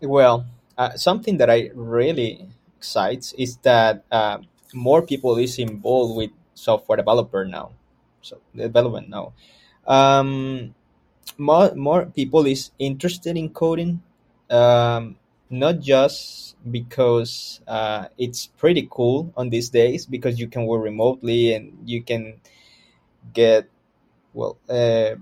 Well, 0.00 0.46
uh, 0.78 0.94
something 0.94 1.38
that 1.38 1.50
I 1.50 1.70
really 1.74 2.46
excites 2.78 3.32
is 3.32 3.56
that 3.66 4.04
uh, 4.12 4.38
more 4.72 5.02
people 5.02 5.38
is 5.38 5.58
involved 5.58 6.16
with 6.16 6.30
software 6.54 6.98
developer 7.02 7.44
now, 7.44 7.72
so 8.22 8.38
development 8.54 9.08
now. 9.10 9.32
Um, 9.90 10.72
more 11.36 11.74
more 11.74 12.06
people 12.06 12.46
is 12.46 12.70
interested 12.78 13.36
in 13.36 13.50
coding, 13.50 14.02
um, 14.50 15.16
not 15.50 15.80
just 15.80 16.56
because 16.70 17.60
uh, 17.66 18.06
it's 18.18 18.46
pretty 18.46 18.88
cool 18.90 19.32
on 19.36 19.50
these 19.50 19.70
days 19.70 20.06
because 20.06 20.38
you 20.38 20.48
can 20.48 20.66
work 20.66 20.82
remotely 20.82 21.54
and 21.54 21.76
you 21.84 22.02
can 22.02 22.40
get 23.32 23.68
well, 24.34 24.58
uh, 24.68 25.16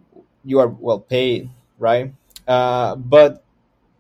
you 0.45 0.59
are 0.61 0.69
well 0.69 1.01
paid, 1.01 1.51
right? 1.79 2.13
Uh, 2.47 2.97
but 2.97 3.45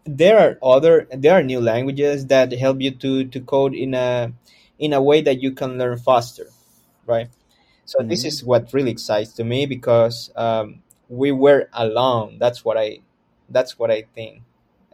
there 0.04 0.38
are 0.38 0.58
other 0.62 1.08
there 1.12 1.34
are 1.34 1.42
new 1.42 1.60
languages 1.60 2.26
that 2.26 2.52
help 2.52 2.80
you 2.80 2.90
to 2.90 3.24
to 3.26 3.40
code 3.40 3.74
in 3.74 3.94
a 3.94 4.32
in 4.78 4.92
a 4.92 5.02
way 5.02 5.20
that 5.22 5.42
you 5.42 5.52
can 5.52 5.78
learn 5.78 5.98
faster 5.98 6.46
right 7.06 7.28
so 7.84 7.98
this 8.02 8.24
Mhm. 8.24 8.26
is 8.26 8.44
what 8.44 8.72
really 8.72 8.90
excites 8.90 9.32
to 9.34 9.44
me 9.44 9.66
because 9.66 10.30
um, 10.36 10.82
we 11.08 11.32
were 11.32 11.68
alone 11.74 12.38
that's 12.38 12.64
what 12.64 12.76
i 12.78 12.98
that's 13.50 13.78
what 13.78 13.90
i 13.90 14.02
think 14.14 14.42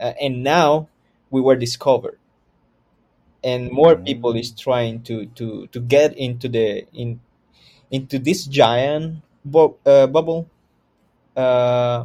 uh, 0.01 0.13
and 0.21 0.43
now 0.43 0.89
we 1.31 1.41
were 1.41 1.57
discovered 1.57 2.19
and 3.45 3.71
more 3.71 3.97
people 3.97 4.35
is 4.37 4.53
trying 4.53 5.03
to 5.03 5.27
to 5.35 5.67
to 5.69 5.81
get 5.81 6.17
into 6.17 6.49
the 6.49 6.87
in 6.93 7.21
into 7.91 8.19
this 8.19 8.47
giant 8.47 9.23
bu- 9.45 9.75
uh, 9.87 10.07
bubble 10.07 10.49
uh, 11.37 12.05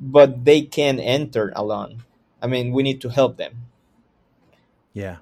but 0.00 0.44
they 0.44 0.62
can 0.62 1.00
enter 1.00 1.52
alone. 1.56 2.04
I 2.40 2.46
mean, 2.46 2.72
we 2.72 2.82
need 2.82 3.00
to 3.02 3.08
help 3.08 3.36
them. 3.36 3.66
Yeah, 4.92 5.18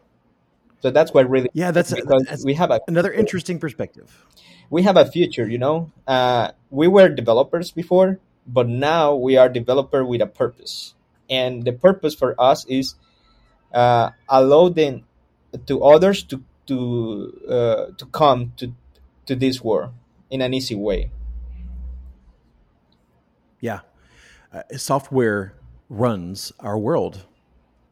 So 0.80 0.90
that's 0.90 1.12
what 1.12 1.28
really 1.28 1.50
yeah, 1.52 1.70
that's, 1.70 1.92
because 1.92 2.24
that's 2.28 2.44
we 2.44 2.54
have 2.54 2.70
a 2.70 2.80
another 2.88 3.12
interesting 3.12 3.58
perspective. 3.58 4.24
we 4.70 4.82
have 4.82 4.96
a 4.96 5.04
future. 5.06 5.48
You 5.48 5.58
know, 5.58 5.92
uh, 6.06 6.52
we 6.70 6.88
were 6.88 7.08
developers 7.08 7.70
before, 7.72 8.20
but 8.46 8.68
now 8.68 9.14
we 9.14 9.36
are 9.36 9.48
developer 9.48 10.04
with 10.04 10.20
a 10.22 10.26
purpose, 10.26 10.94
and 11.28 11.64
the 11.64 11.72
purpose 11.72 12.14
for 12.14 12.34
us 12.40 12.64
is 12.66 12.94
uh, 13.72 14.10
allow 14.28 14.68
them 14.68 15.04
to 15.66 15.84
others 15.84 16.22
to 16.24 16.42
to 16.66 17.32
uh, 17.48 17.86
to 17.96 18.06
come 18.06 18.52
to 18.56 18.72
to 19.26 19.34
this 19.34 19.62
world 19.62 19.92
in 20.30 20.40
an 20.40 20.54
easy 20.54 20.74
way. 20.74 21.10
Yeah, 23.60 23.80
uh, 24.52 24.62
software 24.76 25.54
runs 25.88 26.52
our 26.60 26.78
world. 26.78 27.26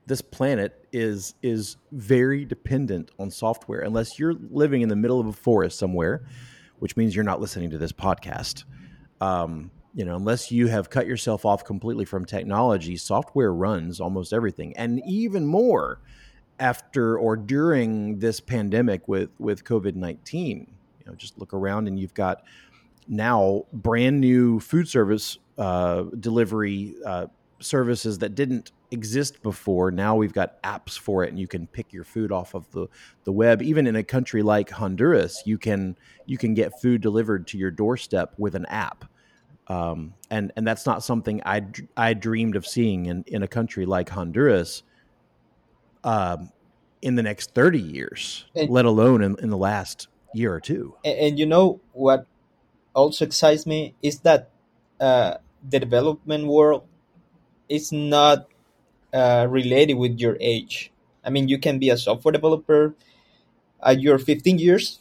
This 0.06 0.20
planet 0.20 0.86
is 0.92 1.34
is 1.42 1.76
very 1.92 2.44
dependent 2.44 3.10
on 3.18 3.30
software. 3.30 3.80
Unless 3.80 4.18
you're 4.18 4.34
living 4.34 4.82
in 4.82 4.88
the 4.88 4.96
middle 4.96 5.20
of 5.20 5.26
a 5.26 5.32
forest 5.32 5.78
somewhere, 5.78 6.24
which 6.78 6.96
means 6.96 7.14
you're 7.14 7.24
not 7.24 7.40
listening 7.40 7.70
to 7.70 7.78
this 7.78 7.92
podcast. 7.92 8.64
Um, 9.20 9.70
you 9.94 10.04
know, 10.04 10.16
unless 10.16 10.50
you 10.50 10.66
have 10.66 10.90
cut 10.90 11.06
yourself 11.06 11.44
off 11.44 11.64
completely 11.64 12.04
from 12.04 12.24
technology, 12.24 12.96
software 12.96 13.54
runs 13.54 14.00
almost 14.00 14.32
everything, 14.32 14.76
and 14.76 15.00
even 15.06 15.46
more 15.46 16.00
after 16.58 17.18
or 17.18 17.36
during 17.36 18.18
this 18.18 18.40
pandemic 18.40 19.06
with 19.08 19.30
with 19.38 19.64
COVID 19.64 19.94
nineteen. 19.94 20.66
You 20.98 21.06
know, 21.06 21.14
just 21.16 21.38
look 21.38 21.54
around 21.54 21.86
and 21.86 21.98
you've 21.98 22.14
got 22.14 22.42
now 23.06 23.66
brand 23.72 24.20
new 24.20 24.58
food 24.60 24.88
service 24.88 25.38
uh, 25.58 26.04
delivery 26.18 26.94
uh, 27.06 27.26
services 27.60 28.18
that 28.18 28.34
didn't 28.34 28.72
exist 28.90 29.42
before. 29.42 29.90
Now 29.90 30.16
we've 30.16 30.32
got 30.32 30.62
apps 30.62 30.98
for 30.98 31.24
it, 31.24 31.30
and 31.30 31.38
you 31.38 31.46
can 31.46 31.66
pick 31.66 31.92
your 31.92 32.04
food 32.04 32.32
off 32.32 32.54
of 32.54 32.70
the 32.72 32.88
the 33.24 33.32
web. 33.32 33.62
Even 33.62 33.86
in 33.86 33.96
a 33.96 34.02
country 34.02 34.42
like 34.42 34.70
Honduras, 34.70 35.42
you 35.46 35.58
can 35.58 35.96
you 36.26 36.38
can 36.38 36.54
get 36.54 36.80
food 36.80 37.00
delivered 37.00 37.46
to 37.48 37.58
your 37.58 37.70
doorstep 37.70 38.34
with 38.38 38.54
an 38.54 38.66
app. 38.66 39.04
Um, 39.66 40.14
and 40.30 40.52
and 40.56 40.66
that's 40.66 40.84
not 40.84 41.02
something 41.02 41.40
I 41.46 41.62
I 41.96 42.12
dreamed 42.14 42.54
of 42.56 42.66
seeing 42.66 43.06
in 43.06 43.24
in 43.26 43.42
a 43.42 43.48
country 43.48 43.86
like 43.86 44.10
Honduras. 44.10 44.82
Um, 46.02 46.50
in 47.00 47.14
the 47.16 47.22
next 47.22 47.54
thirty 47.54 47.80
years, 47.80 48.44
And- 48.54 48.68
let 48.70 48.84
alone 48.84 49.22
in, 49.22 49.36
in 49.40 49.50
the 49.50 49.56
last 49.56 50.08
year 50.34 50.52
or 50.52 50.60
two. 50.60 50.94
And, 51.04 51.18
and 51.18 51.38
you 51.38 51.46
know 51.46 51.80
what 51.92 52.26
also 52.94 53.24
excites 53.24 53.66
me 53.66 53.94
is 54.02 54.20
that 54.20 54.50
uh, 55.00 55.36
the 55.68 55.80
development 55.80 56.46
world 56.46 56.84
is 57.68 57.90
not 57.92 58.46
uh, 59.12 59.46
related 59.48 59.94
with 59.94 60.18
your 60.18 60.36
age. 60.40 60.90
I 61.24 61.30
mean, 61.30 61.48
you 61.48 61.58
can 61.58 61.78
be 61.78 61.88
a 61.88 61.96
software 61.96 62.32
developer 62.32 62.94
at 63.82 64.00
your 64.00 64.18
15 64.18 64.58
years, 64.58 65.00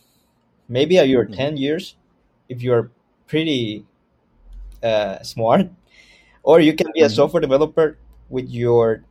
maybe 0.70 0.98
at 0.98 1.08
your 1.10 1.26
Mhm. 1.26 1.36
10 1.36 1.58
years, 1.58 1.96
if 2.48 2.62
you're 2.62 2.92
pretty 3.28 3.86
uh, 4.84 5.24
smart, 5.24 5.70
or 6.44 6.60
you 6.62 6.74
can 6.74 6.88
be 6.94 7.02
a 7.02 7.10
Mhm. 7.10 7.16
software 7.16 7.42
developer 7.42 7.98
with 8.30 8.50
your 8.50 9.04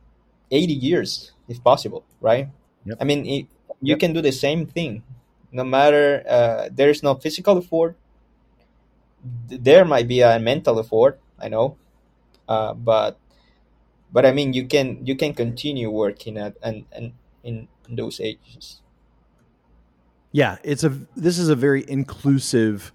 80 0.51 0.73
years, 0.73 1.33
if 1.47 1.63
possible, 1.63 2.05
right? 2.21 2.49
Yep. 2.85 2.97
I 3.01 3.03
mean, 3.05 3.25
it, 3.25 3.47
you 3.81 3.95
Yep. 3.95 3.99
can 3.99 4.13
do 4.13 4.21
the 4.21 4.31
same 4.31 4.65
thing, 4.67 5.03
no 5.51 5.63
matter 5.63 6.23
uh, 6.29 6.69
there 6.71 6.89
is 6.89 7.03
no 7.03 7.15
physical 7.15 7.57
effort, 7.57 7.97
there 9.47 9.85
might 9.85 10.07
be 10.07 10.21
a 10.21 10.39
mental 10.39 10.79
effort 10.79 11.19
i 11.39 11.47
know 11.47 11.77
uh, 12.47 12.73
but 12.73 13.17
but 14.11 14.25
i 14.25 14.31
mean 14.31 14.53
you 14.53 14.65
can 14.67 15.05
you 15.05 15.15
can 15.15 15.33
continue 15.33 15.89
working 15.89 16.37
at 16.37 16.55
and 16.63 16.85
and 16.91 17.13
in 17.43 17.67
those 17.89 18.19
ages 18.19 18.81
yeah 20.31 20.57
it's 20.63 20.83
a 20.83 20.89
this 21.15 21.37
is 21.37 21.49
a 21.49 21.55
very 21.55 21.87
inclusive 21.89 22.91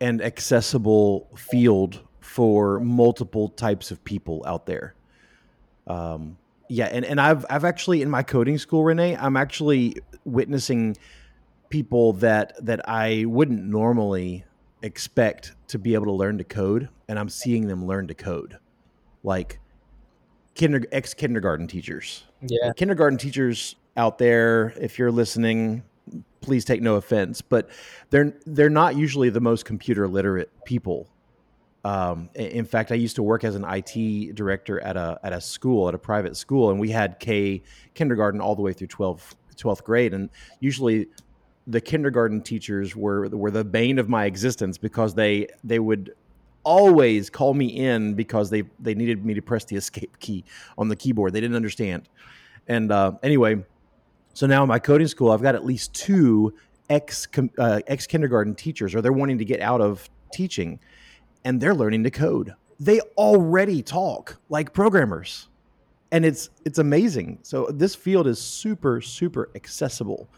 and 0.00 0.22
accessible 0.22 1.28
field 1.36 2.00
for 2.30 2.80
multiple 2.80 3.48
types 3.48 3.90
of 3.90 4.02
people 4.04 4.42
out 4.46 4.66
there. 4.66 4.94
Um, 5.86 6.36
yeah 6.72 6.84
and, 6.84 7.04
and 7.04 7.20
i've 7.20 7.44
i've 7.50 7.64
actually 7.64 8.00
in 8.00 8.08
my 8.08 8.22
coding 8.22 8.56
school 8.56 8.84
rene 8.84 9.16
i'm 9.16 9.36
actually 9.36 9.96
witnessing 10.24 10.96
people 11.68 12.12
that 12.12 12.52
that 12.64 12.88
i 12.88 13.24
wouldn't 13.26 13.64
normally 13.64 14.44
expect 14.82 15.54
to 15.68 15.78
be 15.78 15.94
able 15.94 16.06
to 16.06 16.12
learn 16.12 16.38
to 16.38 16.44
code 16.44 16.88
and 17.08 17.18
i'm 17.18 17.28
seeing 17.28 17.66
them 17.66 17.86
learn 17.86 18.06
to 18.06 18.14
code. 18.14 18.58
Like 19.22 19.58
kinder 20.58 20.82
ex 20.92 21.12
kindergarten 21.12 21.66
teachers. 21.66 22.24
Yeah. 22.40 22.72
Kindergarten 22.76 23.18
teachers 23.18 23.76
out 23.96 24.18
there 24.18 24.72
if 24.80 24.98
you're 24.98 25.12
listening 25.12 25.82
please 26.40 26.64
take 26.64 26.80
no 26.80 26.96
offense 26.96 27.42
but 27.42 27.68
they're 28.08 28.34
they're 28.46 28.70
not 28.70 28.96
usually 28.96 29.28
the 29.28 29.40
most 29.40 29.64
computer 29.64 30.08
literate 30.08 30.50
people 30.64 31.08
um, 31.84 32.28
in 32.34 32.66
fact, 32.66 32.92
I 32.92 32.96
used 32.96 33.16
to 33.16 33.22
work 33.22 33.42
as 33.42 33.54
an 33.54 33.64
IT 33.66 34.34
director 34.34 34.80
at 34.80 34.96
a 34.96 35.18
at 35.22 35.32
a 35.32 35.40
school, 35.40 35.88
at 35.88 35.94
a 35.94 35.98
private 35.98 36.36
school, 36.36 36.70
and 36.70 36.78
we 36.78 36.90
had 36.90 37.18
K 37.18 37.62
kindergarten 37.94 38.40
all 38.40 38.54
the 38.54 38.62
way 38.62 38.72
through 38.72 38.88
12, 38.88 39.34
12th 39.56 39.82
grade. 39.82 40.12
And 40.12 40.28
usually, 40.60 41.08
the 41.66 41.80
kindergarten 41.80 42.42
teachers 42.42 42.94
were 42.94 43.28
were 43.28 43.50
the 43.50 43.64
bane 43.64 43.98
of 43.98 44.08
my 44.08 44.26
existence 44.26 44.76
because 44.76 45.14
they 45.14 45.46
they 45.64 45.78
would 45.78 46.14
always 46.64 47.30
call 47.30 47.54
me 47.54 47.66
in 47.66 48.12
because 48.12 48.50
they 48.50 48.64
they 48.78 48.94
needed 48.94 49.24
me 49.24 49.32
to 49.32 49.42
press 49.42 49.64
the 49.64 49.76
escape 49.76 50.18
key 50.18 50.44
on 50.76 50.88
the 50.88 50.96
keyboard. 50.96 51.32
They 51.32 51.40
didn't 51.40 51.56
understand. 51.56 52.08
And 52.68 52.92
uh, 52.92 53.12
anyway, 53.22 53.64
so 54.34 54.46
now 54.46 54.62
in 54.62 54.68
my 54.68 54.78
coding 54.78 55.08
school, 55.08 55.30
I've 55.30 55.42
got 55.42 55.54
at 55.54 55.64
least 55.64 55.94
two 55.94 56.52
ex 56.90 57.26
uh, 57.56 57.80
ex 57.86 58.06
kindergarten 58.06 58.54
teachers, 58.54 58.94
or 58.94 59.00
they're 59.00 59.14
wanting 59.14 59.38
to 59.38 59.46
get 59.46 59.60
out 59.60 59.80
of 59.80 60.10
teaching 60.30 60.78
and 61.44 61.60
they're 61.60 61.74
learning 61.74 62.04
to 62.04 62.10
code. 62.10 62.54
They 62.78 63.00
already 63.16 63.82
talk 63.82 64.38
like 64.48 64.72
programmers. 64.72 65.48
And 66.12 66.24
it's 66.24 66.50
it's 66.64 66.78
amazing. 66.78 67.38
So 67.42 67.66
this 67.70 67.94
field 67.94 68.26
is 68.26 68.40
super 68.40 69.00
super 69.00 69.48
accessible 69.54 70.28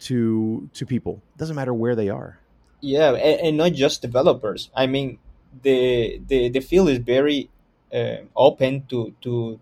to 0.00 0.68
to 0.72 0.86
people. 0.86 1.22
It 1.34 1.38
doesn't 1.38 1.56
matter 1.56 1.74
where 1.74 1.94
they 1.94 2.08
are. 2.08 2.38
Yeah, 2.80 3.12
and, 3.12 3.40
and 3.40 3.56
not 3.56 3.72
just 3.72 4.00
developers. 4.00 4.70
I 4.74 4.86
mean, 4.86 5.18
the 5.62 6.20
the, 6.26 6.48
the 6.48 6.60
field 6.60 6.88
is 6.88 6.98
very 6.98 7.50
uh, 7.92 8.24
open 8.34 8.86
to 8.88 9.14
to 9.20 9.60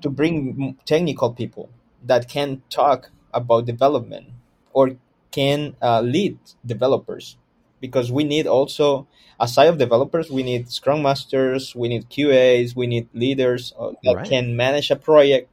to 0.00 0.10
bring 0.10 0.76
technical 0.84 1.32
people 1.32 1.68
that 2.02 2.28
can 2.28 2.62
talk 2.70 3.10
about 3.32 3.66
development 3.66 4.28
or 4.72 4.96
can 5.30 5.76
uh, 5.82 6.00
lead 6.00 6.38
developers 6.64 7.36
because 7.86 8.10
we 8.10 8.24
need 8.24 8.46
also 8.46 9.06
aside 9.38 9.66
of 9.66 9.78
developers 9.78 10.30
we 10.30 10.42
need 10.42 10.70
scrum 10.70 11.02
masters 11.02 11.74
we 11.74 11.88
need 11.88 12.08
qas 12.08 12.74
we 12.74 12.86
need 12.86 13.08
leaders 13.14 13.72
uh, 13.78 13.92
that 14.02 14.16
right. 14.16 14.28
can 14.28 14.56
manage 14.56 14.90
a 14.90 14.96
project 14.96 15.48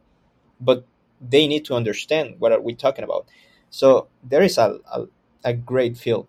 but 0.59 0.85
they 1.21 1.47
need 1.47 1.63
to 1.65 1.73
understand 1.73 2.35
what 2.39 2.51
are 2.51 2.61
we 2.61 2.73
talking 2.73 3.03
about 3.03 3.25
so 3.69 4.07
there 4.23 4.41
is 4.41 4.57
a, 4.57 4.79
a, 4.91 5.05
a 5.43 5.53
great 5.53 5.97
field 5.97 6.27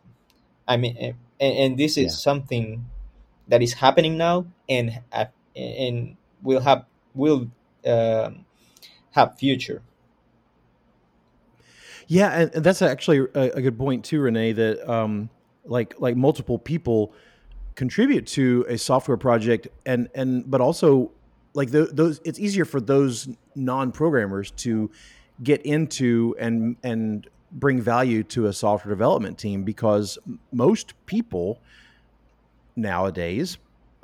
i 0.66 0.76
mean 0.76 0.96
and, 1.40 1.56
and 1.56 1.78
this 1.78 1.96
is 1.96 2.04
yeah. 2.04 2.10
something 2.28 2.84
that 3.48 3.62
is 3.62 3.74
happening 3.74 4.16
now 4.16 4.46
and 4.68 5.00
uh, 5.12 5.26
and 5.54 6.16
will 6.42 6.60
have 6.60 6.84
will 7.14 7.50
um, 7.86 8.44
have 9.12 9.38
future 9.38 9.82
yeah 12.08 12.40
and 12.40 12.64
that's 12.64 12.82
actually 12.82 13.18
a, 13.34 13.50
a 13.52 13.62
good 13.62 13.78
point 13.78 14.04
too 14.04 14.20
rene 14.20 14.52
that 14.52 14.90
um, 14.90 15.30
like 15.64 15.94
like 15.98 16.16
multiple 16.16 16.58
people 16.58 17.12
contribute 17.74 18.26
to 18.26 18.64
a 18.68 18.78
software 18.78 19.16
project 19.16 19.68
and 19.86 20.08
and 20.14 20.48
but 20.50 20.60
also 20.60 21.10
like 21.54 21.70
the, 21.70 21.84
those 21.86 22.20
it's 22.24 22.38
easier 22.38 22.64
for 22.64 22.80
those 22.80 23.28
non-programmers 23.54 24.50
to 24.52 24.90
get 25.42 25.62
into 25.62 26.34
and 26.38 26.76
and 26.82 27.28
bring 27.52 27.80
value 27.80 28.22
to 28.22 28.46
a 28.46 28.52
software 28.52 28.92
development 28.92 29.38
team 29.38 29.62
because 29.62 30.18
most 30.52 30.94
people 31.06 31.60
nowadays 32.76 33.58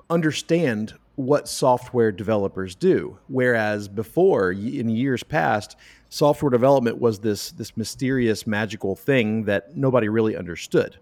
understand 0.08 0.94
what 1.16 1.48
software 1.48 2.12
developers 2.12 2.74
do. 2.74 3.18
Whereas 3.28 3.88
before 3.88 4.52
in 4.52 4.88
years 4.88 5.22
past 5.22 5.76
software 6.08 6.50
development 6.50 6.98
was 6.98 7.20
this 7.20 7.50
this 7.52 7.76
mysterious 7.76 8.46
magical 8.46 8.96
thing 8.96 9.44
that 9.44 9.76
nobody 9.76 10.08
really 10.08 10.36
understood 10.36 10.98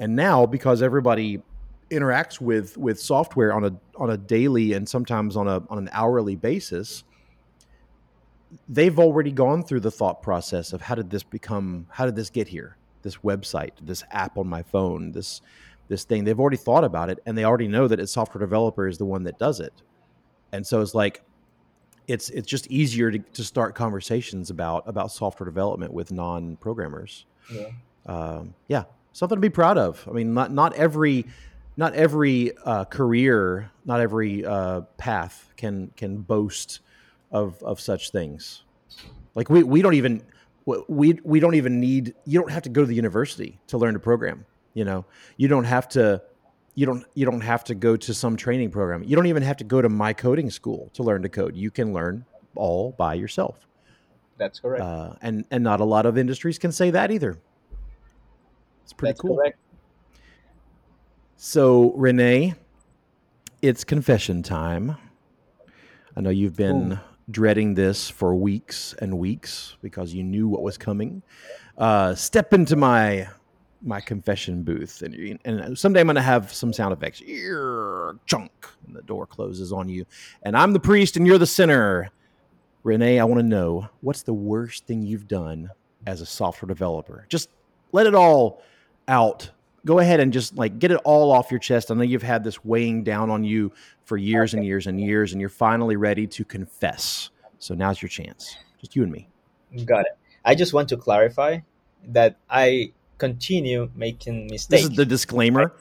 and 0.00 0.16
now 0.16 0.46
because 0.46 0.82
everybody 0.82 1.40
interacts 1.90 2.40
with 2.40 2.76
with 2.76 2.98
software 2.98 3.52
on 3.52 3.64
a 3.64 3.76
on 3.96 4.10
a 4.10 4.16
daily 4.16 4.72
and 4.72 4.88
sometimes 4.88 5.36
on 5.36 5.46
a 5.46 5.62
on 5.68 5.78
an 5.78 5.90
hourly 5.92 6.34
basis, 6.34 7.04
they've 8.68 8.98
already 8.98 9.30
gone 9.30 9.62
through 9.62 9.80
the 9.80 9.90
thought 9.90 10.22
process 10.22 10.72
of 10.72 10.80
how 10.80 10.94
did 10.94 11.10
this 11.10 11.22
become 11.22 11.86
how 11.90 12.06
did 12.06 12.16
this 12.16 12.30
get 12.30 12.48
here? 12.48 12.76
This 13.02 13.18
website, 13.18 13.72
this 13.82 14.02
app 14.10 14.38
on 14.38 14.48
my 14.48 14.62
phone, 14.62 15.12
this 15.12 15.42
this 15.88 16.04
thing. 16.04 16.24
They've 16.24 16.40
already 16.40 16.56
thought 16.56 16.84
about 16.84 17.10
it 17.10 17.20
and 17.26 17.36
they 17.36 17.44
already 17.44 17.68
know 17.68 17.86
that 17.86 18.00
a 18.00 18.06
software 18.06 18.40
developer 18.40 18.88
is 18.88 18.96
the 18.96 19.04
one 19.04 19.22
that 19.24 19.38
does 19.38 19.60
it. 19.60 19.74
And 20.52 20.66
so 20.66 20.80
it's 20.80 20.94
like 20.94 21.22
it's 22.08 22.30
it's 22.30 22.48
just 22.48 22.66
easier 22.68 23.10
to, 23.10 23.18
to 23.18 23.44
start 23.44 23.74
conversations 23.74 24.48
about 24.48 24.88
about 24.88 25.12
software 25.12 25.44
development 25.44 25.92
with 25.92 26.10
non 26.10 26.56
programmers. 26.56 27.26
Yeah. 27.52 27.68
Um, 28.06 28.54
yeah 28.68 28.84
something 29.12 29.36
to 29.36 29.40
be 29.40 29.50
proud 29.50 29.78
of. 29.78 30.06
I 30.08 30.12
mean, 30.12 30.34
not 30.34 30.52
not 30.52 30.74
every 30.74 31.26
not 31.76 31.94
every 31.94 32.52
uh, 32.64 32.84
career, 32.84 33.70
not 33.84 34.00
every 34.00 34.44
uh, 34.44 34.82
path 34.98 35.52
can 35.56 35.92
can 35.96 36.18
boast 36.18 36.80
of 37.30 37.62
of 37.62 37.80
such 37.80 38.10
things. 38.10 38.62
Like 39.34 39.48
we 39.48 39.62
we 39.62 39.82
don't 39.82 39.94
even 39.94 40.22
we 40.88 41.18
we 41.24 41.40
don't 41.40 41.54
even 41.54 41.80
need 41.80 42.14
you 42.26 42.40
don't 42.40 42.50
have 42.50 42.62
to 42.64 42.68
go 42.68 42.82
to 42.82 42.86
the 42.86 42.94
university 42.94 43.58
to 43.68 43.78
learn 43.78 43.94
to 43.94 44.00
program. 44.00 44.44
You 44.74 44.84
know, 44.84 45.04
you 45.36 45.48
don't 45.48 45.64
have 45.64 45.88
to 45.90 46.22
you 46.74 46.86
don't 46.86 47.04
you 47.14 47.24
don't 47.24 47.40
have 47.40 47.64
to 47.64 47.74
go 47.74 47.96
to 47.96 48.14
some 48.14 48.36
training 48.36 48.70
program. 48.70 49.02
You 49.04 49.16
don't 49.16 49.26
even 49.26 49.42
have 49.42 49.56
to 49.58 49.64
go 49.64 49.82
to 49.82 49.88
my 49.88 50.12
coding 50.12 50.50
school 50.50 50.90
to 50.94 51.02
learn 51.02 51.22
to 51.22 51.28
code. 51.28 51.56
You 51.56 51.70
can 51.70 51.92
learn 51.92 52.24
all 52.54 52.92
by 52.92 53.14
yourself. 53.14 53.56
That's 54.38 54.60
correct. 54.60 54.82
Uh, 54.82 55.14
and 55.22 55.44
and 55.50 55.62
not 55.64 55.80
a 55.80 55.84
lot 55.84 56.06
of 56.06 56.16
industries 56.16 56.58
can 56.58 56.72
say 56.72 56.90
that 56.90 57.10
either. 57.10 57.38
It's 58.82 58.92
pretty 58.92 59.10
That's 59.10 59.20
cool. 59.20 59.36
Correct. 59.36 59.58
So, 61.36 61.92
Rene, 61.92 62.54
it's 63.62 63.84
confession 63.84 64.42
time. 64.42 64.96
I 66.16 66.20
know 66.20 66.30
you've 66.30 66.56
been 66.56 66.92
Ooh. 66.92 66.98
dreading 67.30 67.74
this 67.74 68.10
for 68.10 68.34
weeks 68.34 68.94
and 69.00 69.18
weeks 69.18 69.76
because 69.80 70.12
you 70.12 70.22
knew 70.22 70.48
what 70.48 70.62
was 70.62 70.76
coming. 70.76 71.22
Uh, 71.78 72.14
step 72.14 72.52
into 72.52 72.76
my 72.76 73.28
my 73.82 74.00
confession 74.00 74.62
booth, 74.62 75.00
and 75.02 75.38
and 75.44 75.78
someday 75.78 76.00
I'm 76.00 76.06
going 76.06 76.16
to 76.16 76.22
have 76.22 76.52
some 76.52 76.72
sound 76.72 76.92
effects. 76.92 77.22
Ear, 77.24 78.16
chunk, 78.26 78.52
and 78.86 78.94
the 78.94 79.02
door 79.02 79.26
closes 79.26 79.72
on 79.72 79.88
you, 79.88 80.04
and 80.42 80.56
I'm 80.56 80.72
the 80.72 80.80
priest, 80.80 81.16
and 81.16 81.26
you're 81.26 81.38
the 81.38 81.46
sinner. 81.46 82.10
Rene, 82.82 83.18
I 83.18 83.24
want 83.24 83.40
to 83.40 83.46
know 83.46 83.88
what's 84.00 84.22
the 84.22 84.34
worst 84.34 84.86
thing 84.86 85.02
you've 85.02 85.28
done 85.28 85.70
as 86.06 86.20
a 86.20 86.26
software 86.26 86.66
developer. 86.66 87.26
Just 87.28 87.50
let 87.92 88.06
it 88.06 88.14
all 88.14 88.62
out 89.10 89.50
go 89.84 89.98
ahead 89.98 90.20
and 90.20 90.32
just 90.32 90.56
like 90.56 90.78
get 90.78 90.90
it 90.90 91.00
all 91.04 91.32
off 91.32 91.50
your 91.50 91.60
chest. 91.60 91.90
I 91.90 91.94
know 91.94 92.02
you've 92.02 92.22
had 92.22 92.44
this 92.44 92.64
weighing 92.64 93.02
down 93.02 93.30
on 93.30 93.44
you 93.44 93.72
for 94.04 94.16
years 94.16 94.54
and 94.54 94.64
years 94.64 94.86
and 94.86 95.00
years, 95.00 95.32
and 95.32 95.40
you're 95.40 95.48
finally 95.48 95.96
ready 95.96 96.26
to 96.26 96.44
confess. 96.44 97.30
So 97.58 97.74
now's 97.74 98.00
your 98.00 98.08
chance. 98.08 98.56
Just 98.80 98.96
you 98.96 99.02
and 99.02 99.12
me. 99.12 99.28
Got 99.84 100.06
it. 100.06 100.18
I 100.44 100.54
just 100.54 100.72
want 100.72 100.88
to 100.90 100.96
clarify 100.96 101.58
that 102.08 102.36
I 102.48 102.92
continue 103.18 103.90
making 103.94 104.46
mistakes. 104.46 104.82
This 104.82 104.90
is 104.90 104.96
the 104.96 105.04
disclaimer. 105.04 105.74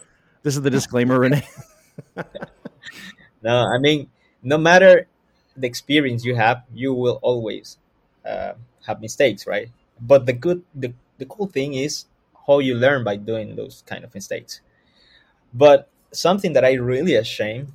This 0.43 0.55
is 0.55 0.61
the 0.61 0.69
disclaimer, 0.69 1.19
Rene. 1.19 1.45
no, 3.41 3.67
I 3.73 3.77
mean, 3.79 4.09
no 4.43 4.57
matter 4.57 5.07
the 5.55 5.67
experience 5.67 6.25
you 6.25 6.35
have, 6.35 6.63
you 6.73 6.93
will 6.93 7.19
always 7.21 7.77
uh, 8.25 8.53
have 8.85 9.01
mistakes, 9.01 9.47
right? 9.47 9.69
But 9.99 10.25
the 10.25 10.33
good, 10.33 10.63
the, 10.75 10.93
the 11.17 11.25
cool 11.25 11.47
thing 11.47 11.73
is 11.73 12.05
how 12.49 12.59
you 12.59 12.73
learn 12.73 13.03
by 13.03 13.15
doing 13.15 13.55
those 13.55 13.83
kind 13.85 14.03
of 14.03 14.13
mistakes. 14.15 14.61
But 15.53 15.89
something 16.11 16.53
that 16.53 16.65
I 16.65 16.73
really 16.73 17.13
ashamed 17.13 17.73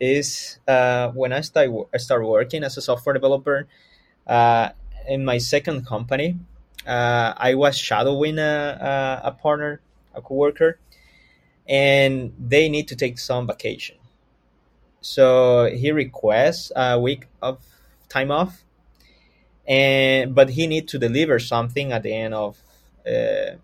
is 0.00 0.58
uh, 0.66 1.10
when 1.10 1.32
I 1.32 1.40
start 1.42 1.70
I 1.94 1.98
start 1.98 2.26
working 2.26 2.64
as 2.64 2.76
a 2.76 2.82
software 2.82 3.14
developer 3.14 3.68
uh, 4.26 4.70
in 5.08 5.24
my 5.24 5.38
second 5.38 5.86
company. 5.86 6.38
Uh, 6.84 7.32
I 7.36 7.54
was 7.54 7.78
shadowing 7.78 8.38
a, 8.38 9.22
a, 9.22 9.28
a 9.28 9.32
partner, 9.32 9.80
a 10.14 10.20
coworker, 10.20 10.80
and 11.68 12.34
they 12.36 12.68
need 12.68 12.88
to 12.88 12.96
take 12.96 13.20
some 13.20 13.46
vacation. 13.46 13.96
So 15.00 15.66
he 15.66 15.92
requests 15.92 16.72
a 16.74 16.98
week 16.98 17.26
of 17.40 17.58
time 18.08 18.32
off, 18.32 18.64
and 19.66 20.34
but 20.34 20.50
he 20.50 20.66
need 20.66 20.88
to 20.88 20.98
deliver 20.98 21.38
something 21.38 21.92
at 21.92 22.02
the 22.02 22.14
end 22.14 22.34
of 22.34 22.58
uh, 23.06 23.58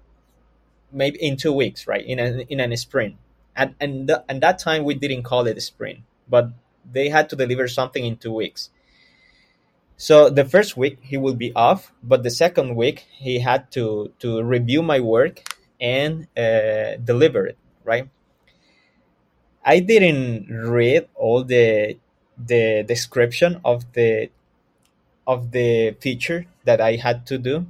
maybe 0.93 1.19
in 1.23 1.37
two 1.37 1.53
weeks, 1.53 1.87
right? 1.87 2.05
In 2.05 2.19
a 2.19 2.45
in 2.49 2.61
a 2.61 2.77
sprint, 2.77 3.17
and 3.57 3.75
and 3.81 4.09
th- 4.09 4.21
and 4.29 4.41
that 4.43 4.59
time 4.59 4.85
we 4.85 4.95
didn't 4.95 5.23
call 5.25 5.47
it 5.47 5.57
a 5.57 5.61
sprint, 5.61 6.01
but 6.29 6.51
they 6.91 7.09
had 7.09 7.29
to 7.31 7.37
deliver 7.37 7.69
something 7.69 8.05
in 8.05 8.17
two 8.17 8.33
weeks. 8.33 8.71
So 9.97 10.31
the 10.31 10.45
first 10.45 10.77
week 10.77 10.99
he 11.03 11.17
will 11.17 11.35
be 11.35 11.53
off, 11.55 11.93
but 12.03 12.23
the 12.23 12.31
second 12.31 12.77
week 12.77 13.07
he 13.11 13.41
had 13.41 13.71
to 13.73 14.13
to 14.21 14.43
review 14.43 14.83
my 14.83 15.01
work 15.01 15.43
and 15.81 16.29
uh, 16.37 16.97
deliver 17.03 17.47
it, 17.47 17.59
right? 17.85 18.09
I 19.65 19.81
didn't 19.81 20.49
read 20.49 21.09
all 21.15 21.45
the 21.45 21.97
the 22.37 22.85
description 22.87 23.61
of 23.65 23.93
the 23.93 24.31
of 25.27 25.53
the 25.53 25.93
feature 26.01 26.47
that 26.65 26.81
I 26.81 26.97
had 26.97 27.27
to 27.27 27.39
do. 27.39 27.67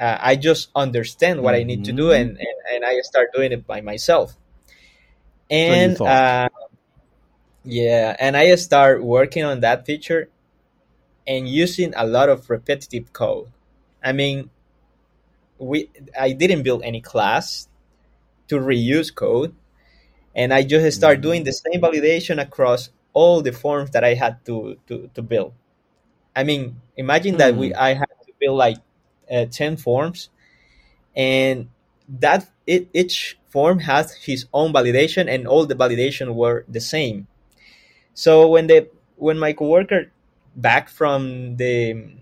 Uh, 0.00 0.18
I 0.20 0.36
just 0.36 0.70
understand 0.74 1.42
what 1.42 1.54
I 1.54 1.64
need 1.64 1.84
to 1.84 1.92
do, 1.92 2.12
Mhm. 2.12 2.16
and, 2.20 2.30
and, 2.38 2.56
and 2.74 2.84
I 2.86 3.00
start 3.02 3.28
doing 3.34 3.52
it 3.52 3.66
by 3.66 3.82
myself. 3.82 4.36
And 5.50 6.00
uh, 6.06 6.48
yeah, 7.64 8.16
and 8.18 8.36
I 8.36 8.54
start 8.56 9.02
working 9.02 9.44
on 9.44 9.60
that 9.60 9.84
feature 9.86 10.28
and 11.26 11.48
using 11.48 11.94
a 11.96 12.06
lot 12.06 12.28
of 12.28 12.50
repetitive 12.50 13.12
code. 13.12 13.48
I 14.04 14.12
mean, 14.12 14.50
we 15.58 15.90
I 16.18 16.32
didn't 16.32 16.62
build 16.62 16.82
any 16.82 17.00
class 17.00 17.68
to 18.48 18.56
reuse 18.60 19.14
code, 19.14 19.54
and 20.34 20.54
I 20.54 20.62
just 20.62 20.96
start 20.96 21.20
doing 21.20 21.44
the 21.44 21.52
same 21.52 21.80
validation 21.82 22.40
across 22.42 22.90
all 23.14 23.42
the 23.42 23.52
forms 23.52 23.90
that 23.92 24.04
I 24.04 24.14
had 24.14 24.44
to 24.46 24.78
to, 24.88 25.10
to 25.14 25.22
build. 25.22 25.54
I 26.36 26.44
mean, 26.44 26.80
imagine 26.96 27.38
that 27.38 27.56
we 27.56 27.72
Hmm. 27.72 27.78
I 27.78 27.94
had 27.94 28.08
to 28.26 28.32
build 28.40 28.58
like 28.58 28.78
uh, 29.30 29.46
ten 29.46 29.76
forms, 29.76 30.30
and 31.16 31.68
that 32.08 32.48
it, 32.66 32.88
each 32.94 33.38
form 33.48 33.80
has 33.80 34.14
his 34.14 34.46
own 34.52 34.72
validation, 34.72 35.28
and 35.32 35.46
all 35.46 35.66
the 35.66 35.74
validation 35.74 36.34
were 36.34 36.64
the 36.68 36.80
same. 36.80 37.26
So 38.14 38.48
when 38.48 38.66
the 38.66 38.88
when 39.16 39.38
my 39.38 39.52
coworker 39.52 40.12
back 40.56 40.88
from 40.88 41.56
the 41.56 42.14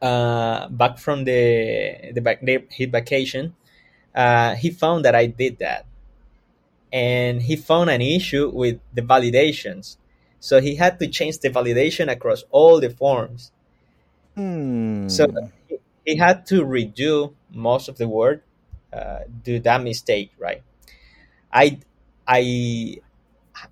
uh, 0.00 0.68
back 0.68 0.98
from 0.98 1.24
the 1.24 2.12
the 2.14 2.20
back 2.20 2.40
the, 2.42 2.64
his 2.70 2.88
vacation, 2.88 3.54
uh, 4.14 4.54
he 4.54 4.70
found 4.70 5.04
that 5.04 5.14
I 5.14 5.26
did 5.26 5.58
that, 5.58 5.86
and 6.92 7.42
he 7.42 7.56
found 7.56 7.90
an 7.90 8.00
issue 8.00 8.50
with 8.50 8.80
the 8.94 9.02
validations. 9.02 9.96
So 10.40 10.60
he 10.60 10.76
had 10.76 10.98
to 11.00 11.08
change 11.08 11.38
the 11.38 11.50
validation 11.50 12.10
across 12.10 12.44
all 12.50 12.80
the 12.80 12.90
forms. 12.90 13.50
So 15.06 15.26
Hmm. 15.26 15.48
he, 15.66 15.78
he 16.08 16.16
had 16.16 16.46
to 16.46 16.64
redo 16.64 17.34
most 17.52 17.88
of 17.88 17.98
the 17.98 18.08
word, 18.08 18.42
uh, 18.92 19.20
do 19.44 19.60
that 19.60 19.82
mistake, 19.82 20.32
right? 20.38 20.62
I 21.52 21.80
I 22.26 22.98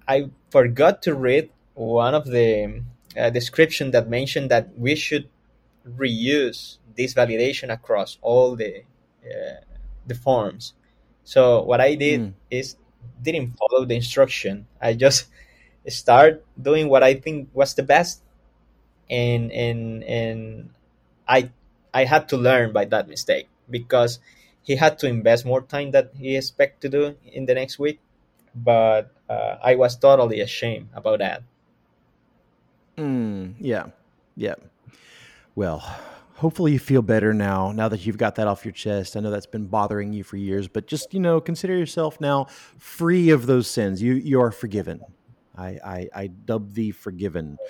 I 0.09 0.31
forgot 0.51 1.03
to 1.03 1.15
read 1.15 1.51
one 1.75 2.15
of 2.15 2.27
the 2.27 2.83
uh, 3.17 3.31
description 3.31 3.91
that 3.93 4.09
mentioned 4.09 4.51
that 4.51 4.77
we 4.79 4.95
should 4.97 5.29
reuse 5.87 6.79
this 6.97 7.15
validation 7.15 7.73
across 7.73 8.19
all 8.23 8.57
the 8.57 8.83
uh, 9.25 9.61
the 10.07 10.15
forms. 10.15 10.75
So 11.25 11.63
what 11.63 11.81
I 11.81 11.95
did 11.97 12.23
Hmm. 12.23 12.31
is 12.51 12.77
didn't 13.23 13.57
follow 13.59 13.85
the 13.85 13.97
instruction. 13.97 14.67
I 14.81 14.95
just 14.95 15.29
start 15.89 16.45
doing 16.61 16.89
what 16.89 17.03
I 17.03 17.15
think 17.15 17.51
was 17.55 17.75
the 17.75 17.83
best, 17.85 18.23
and 19.11 19.53
and 19.53 20.05
and 20.05 20.71
I 21.29 21.51
I 21.97 22.05
had 22.05 22.29
to 22.29 22.37
learn 22.37 22.73
by 22.73 22.85
that 22.93 23.09
mistake 23.09 23.49
because 23.71 24.19
he 24.61 24.77
had 24.77 24.99
to 24.99 25.07
invest 25.09 25.47
more 25.47 25.63
time 25.63 25.93
that 25.93 26.13
he 26.15 26.37
expect 26.37 26.83
to 26.83 26.91
do 26.91 27.17
in 27.25 27.47
the 27.47 27.55
next 27.55 27.79
week. 27.79 28.01
But 28.55 29.11
uh, 29.31 29.57
I 29.65 29.77
was 29.77 29.97
totally 29.97 30.41
ashamed 30.41 30.91
about 30.93 31.21
that. 31.21 31.43
Mm, 32.99 33.55
yeah. 33.59 33.87
Yeah. 34.37 34.57
Well, 35.55 35.79
hopefully 36.35 36.73
you 36.73 36.79
feel 36.79 37.01
better 37.01 37.33
now, 37.33 37.73
now 37.73 37.89
that 37.89 38.05
you've 38.05 38.19
got 38.19 38.35
that 38.35 38.47
off 38.47 38.67
your 38.67 38.73
chest. 38.73 39.17
I 39.17 39.21
know 39.21 39.31
that's 39.31 39.47
been 39.47 39.67
bothering 39.67 40.13
you 40.13 40.23
for 40.23 40.37
years, 40.37 40.69
but 40.69 40.87
just, 40.87 41.15
you 41.15 41.21
know, 41.21 41.41
consider 41.41 41.75
yourself 41.75 42.21
now 42.21 42.45
free 42.79 43.31
of 43.31 43.47
those 43.47 43.69
sins. 43.71 44.03
You 44.03 44.13
you 44.13 44.39
are 44.43 44.53
forgiven. 44.53 45.01
I 45.57 45.79
I, 45.83 46.09
I 46.15 46.27
dub 46.27 46.75
thee 46.75 46.91
forgiven. 46.91 47.57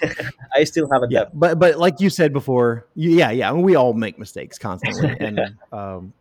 I 0.54 0.64
still 0.64 0.88
have 0.92 1.02
a 1.02 1.06
Yeah. 1.08 1.24
debt. 1.24 1.30
But 1.32 1.58
but 1.58 1.78
like 1.78 2.00
you 2.00 2.10
said 2.10 2.32
before, 2.32 2.86
yeah, 2.94 3.30
yeah, 3.30 3.50
I 3.50 3.52
mean, 3.52 3.62
we 3.62 3.74
all 3.76 3.92
make 3.94 4.18
mistakes 4.18 4.58
constantly. 4.58 5.16
And 5.20 5.40
um 5.72 6.14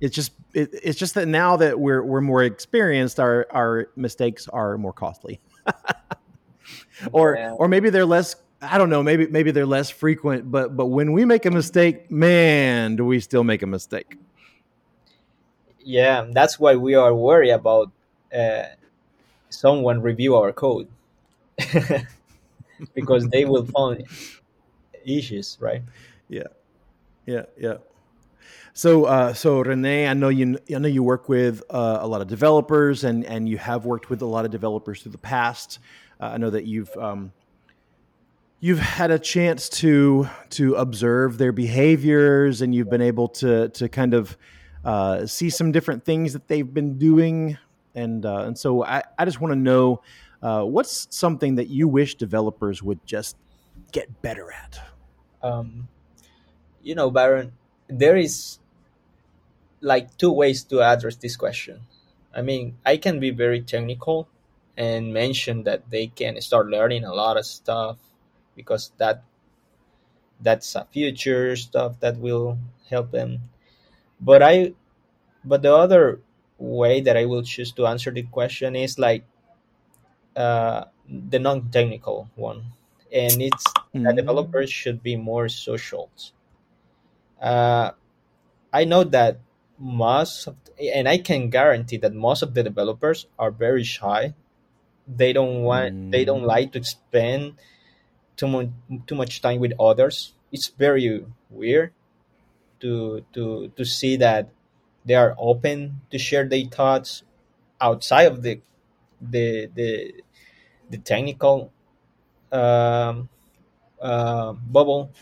it's 0.00 0.14
just 0.14 0.32
it, 0.54 0.70
it's 0.82 0.98
just 0.98 1.14
that 1.14 1.26
now 1.28 1.56
that 1.56 1.78
we're 1.78 2.02
we're 2.02 2.20
more 2.20 2.42
experienced, 2.42 3.20
our 3.20 3.46
our 3.50 3.88
mistakes 3.96 4.48
are 4.48 4.76
more 4.78 4.92
costly. 4.92 5.40
or 7.12 7.36
Yeah. 7.36 7.52
or 7.52 7.68
maybe 7.68 7.90
they're 7.90 8.06
less 8.06 8.36
I 8.62 8.78
don't 8.78 8.88
know, 8.90 9.02
maybe 9.02 9.26
maybe 9.26 9.50
they're 9.50 9.66
less 9.66 9.90
frequent, 9.90 10.50
but 10.50 10.76
but 10.76 10.86
when 10.86 11.12
we 11.12 11.24
make 11.24 11.44
a 11.46 11.50
mistake, 11.50 12.10
man, 12.10 12.96
do 12.96 13.04
we 13.04 13.20
still 13.20 13.44
make 13.44 13.62
a 13.62 13.66
mistake. 13.66 14.16
Yeah, 15.84 16.26
that's 16.32 16.58
why 16.58 16.76
we 16.76 16.94
are 16.94 17.14
worried 17.14 17.50
about 17.50 17.90
uh, 18.34 18.64
someone 19.50 20.00
review 20.00 20.34
our 20.36 20.52
code 20.52 20.88
because 22.94 23.26
they 23.28 23.44
will 23.44 23.64
find 23.66 24.04
issues, 25.04 25.56
right? 25.60 25.82
Yeah. 26.28 26.44
Yeah, 27.26 27.44
yeah. 27.58 27.76
So, 28.74 29.04
uh, 29.04 29.32
so 29.34 29.60
Rene, 29.60 30.08
I 30.08 30.14
know 30.14 30.28
you. 30.28 30.58
I 30.74 30.78
know 30.78 30.88
you 30.88 31.02
work 31.04 31.28
with 31.28 31.62
uh, 31.70 31.98
a 32.00 32.08
lot 32.08 32.20
of 32.20 32.26
developers, 32.26 33.04
and 33.04 33.24
and 33.24 33.48
you 33.48 33.56
have 33.56 33.86
worked 33.86 34.10
with 34.10 34.20
a 34.20 34.26
lot 34.26 34.44
of 34.44 34.50
developers 34.50 35.00
through 35.00 35.12
the 35.12 35.18
past. 35.18 35.78
Uh, 36.20 36.30
I 36.34 36.38
know 36.38 36.50
that 36.50 36.64
you've 36.64 36.90
um, 36.96 37.32
you've 38.58 38.80
had 38.80 39.12
a 39.12 39.18
chance 39.18 39.68
to 39.68 40.28
to 40.50 40.74
observe 40.74 41.38
their 41.38 41.52
behaviors, 41.52 42.62
and 42.62 42.74
you've 42.74 42.90
been 42.90 43.00
able 43.00 43.28
to 43.28 43.68
to 43.68 43.88
kind 43.88 44.12
of 44.12 44.36
uh, 44.84 45.24
see 45.24 45.50
some 45.50 45.70
different 45.70 46.04
things 46.04 46.32
that 46.32 46.48
they've 46.48 46.74
been 46.74 46.98
doing, 46.98 47.56
and 47.94 48.26
uh, 48.26 48.38
and 48.38 48.58
so 48.58 48.84
I, 48.84 49.04
I 49.16 49.24
just 49.24 49.40
want 49.40 49.52
to 49.52 49.58
know 49.58 50.02
uh, 50.44 50.62
what's 50.62 51.08
something 51.08 51.54
that 51.54 51.68
you 51.68 51.88
wish 51.88 52.16
developers 52.16 52.82
would 52.82 53.00
just 53.06 53.34
get 53.92 54.20
better 54.20 54.52
at. 54.52 54.78
Um, 55.42 55.88
you 56.82 56.94
know, 56.94 57.10
Baron, 57.10 57.52
there 57.88 58.14
is 58.14 58.58
like 59.80 60.14
two 60.18 60.30
ways 60.30 60.62
to 60.64 60.82
address 60.82 61.16
this 61.16 61.34
question. 61.34 61.80
I 62.36 62.42
mean, 62.42 62.76
I 62.84 62.98
can 62.98 63.20
be 63.20 63.30
very 63.30 63.62
technical 63.62 64.28
and 64.76 65.14
mention 65.14 65.62
that 65.64 65.88
they 65.90 66.08
can 66.08 66.38
start 66.42 66.68
learning 66.68 67.04
a 67.04 67.14
lot 67.14 67.38
of 67.38 67.46
stuff 67.46 67.96
because 68.54 68.92
that 68.98 69.24
that's 70.42 70.74
a 70.74 70.84
future 70.92 71.56
stuff 71.56 72.00
that 72.00 72.18
will 72.18 72.58
help 72.90 73.12
them. 73.12 73.48
But 74.20 74.42
I 74.42 74.74
but 75.42 75.62
the 75.62 75.74
other 75.74 76.20
way 76.58 77.00
that 77.00 77.16
I 77.16 77.24
will 77.24 77.42
choose 77.42 77.72
to 77.72 77.86
answer 77.86 78.10
the 78.10 78.24
question 78.24 78.76
is 78.76 78.98
like 78.98 79.24
uh, 80.36 80.84
the 81.08 81.38
non-technical 81.38 82.30
one, 82.36 82.64
and 83.12 83.42
it's 83.42 83.64
that 83.94 84.14
Mm. 84.14 84.16
developers 84.16 84.70
should 84.70 85.02
be 85.02 85.16
more 85.16 85.48
social. 85.48 86.10
Uh, 87.40 87.92
I 88.72 88.84
know 88.84 89.04
that 89.04 89.40
most 89.78 90.46
of, 90.48 90.56
and 90.80 91.08
I 91.08 91.18
can 91.18 91.50
guarantee 91.50 91.98
that 91.98 92.14
most 92.14 92.42
of 92.42 92.54
the 92.54 92.62
developers 92.62 93.26
are 93.38 93.50
very 93.50 93.84
shy. 93.84 94.34
They 95.08 95.32
don't 95.32 95.62
want, 95.62 95.94
they 96.10 96.24
don't 96.24 96.42
Mm. 96.42 96.54
like 96.54 96.72
to 96.72 96.84
spend 96.84 97.54
too 98.36 98.48
much 98.48 98.70
too 99.06 99.14
much 99.16 99.42
time 99.42 99.60
with 99.60 99.74
others. 99.80 100.34
It's 100.52 100.68
very 100.68 101.26
weird 101.50 101.92
to 102.80 103.24
to 103.34 103.68
to 103.76 103.84
see 103.84 104.16
that 104.16 104.50
they 105.04 105.14
are 105.14 105.34
open 105.38 106.02
to 106.10 106.18
share 106.18 106.46
their 106.48 106.66
thoughts 106.66 107.24
outside 107.80 108.26
of 108.32 108.42
the 108.42 108.60
the 109.30 109.70
the, 109.74 110.14
the 110.90 110.98
technical 110.98 111.72
um, 112.52 113.28
uh, 114.02 114.52
bubble 114.52 115.12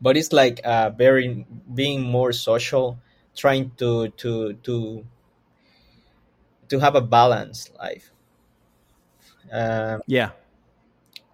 but 0.00 0.16
it's 0.16 0.32
like 0.32 0.60
uh, 0.64 0.90
very 0.90 1.46
being 1.74 2.02
more 2.02 2.32
social 2.32 2.98
trying 3.34 3.70
to 3.78 4.08
to 4.10 4.54
to 4.64 5.04
to 6.68 6.78
have 6.80 6.94
a 6.96 7.00
balanced 7.00 7.72
life 7.76 8.10
um, 9.52 10.02
Yeah. 10.06 10.32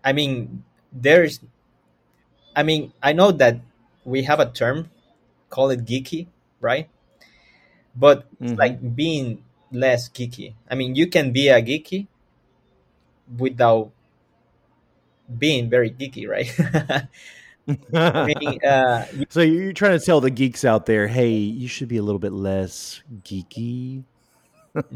i 0.05 0.13
mean 0.13 0.63
there's 0.93 1.41
i 2.57 2.63
mean 2.63 2.93
i 3.03 3.13
know 3.13 3.31
that 3.31 3.57
we 4.05 4.23
have 4.23 4.41
a 4.41 4.51
term 4.51 4.91
call 5.51 5.71
it 5.71 5.85
geeky 5.85 6.27
right 6.61 6.89
but 7.95 8.27
Mhm. 8.41 8.57
like 8.57 8.95
being 8.97 9.43
less 9.73 10.09
geeky. 10.09 10.55
I 10.71 10.75
mean, 10.75 10.95
you 10.95 11.07
can 11.09 11.33
be 11.33 11.49
a 11.49 11.61
geeky 11.63 12.07
without 13.37 13.91
being 15.39 15.69
very 15.69 15.91
geeky, 15.91 16.29
right? 16.29 16.49
I 17.95 18.35
mean, 18.41 18.65
uh, 18.65 19.07
you- 19.13 19.27
so 19.29 19.41
you're 19.41 19.73
trying 19.73 19.99
to 19.99 20.05
tell 20.05 20.21
the 20.21 20.31
geeks 20.31 20.65
out 20.65 20.87
there, 20.87 21.07
hey, 21.07 21.31
you 21.31 21.69
should 21.69 21.89
be 21.89 21.97
a 21.99 22.03
little 22.03 22.19
bit 22.19 22.33
less 22.33 23.03
geeky. 23.23 24.05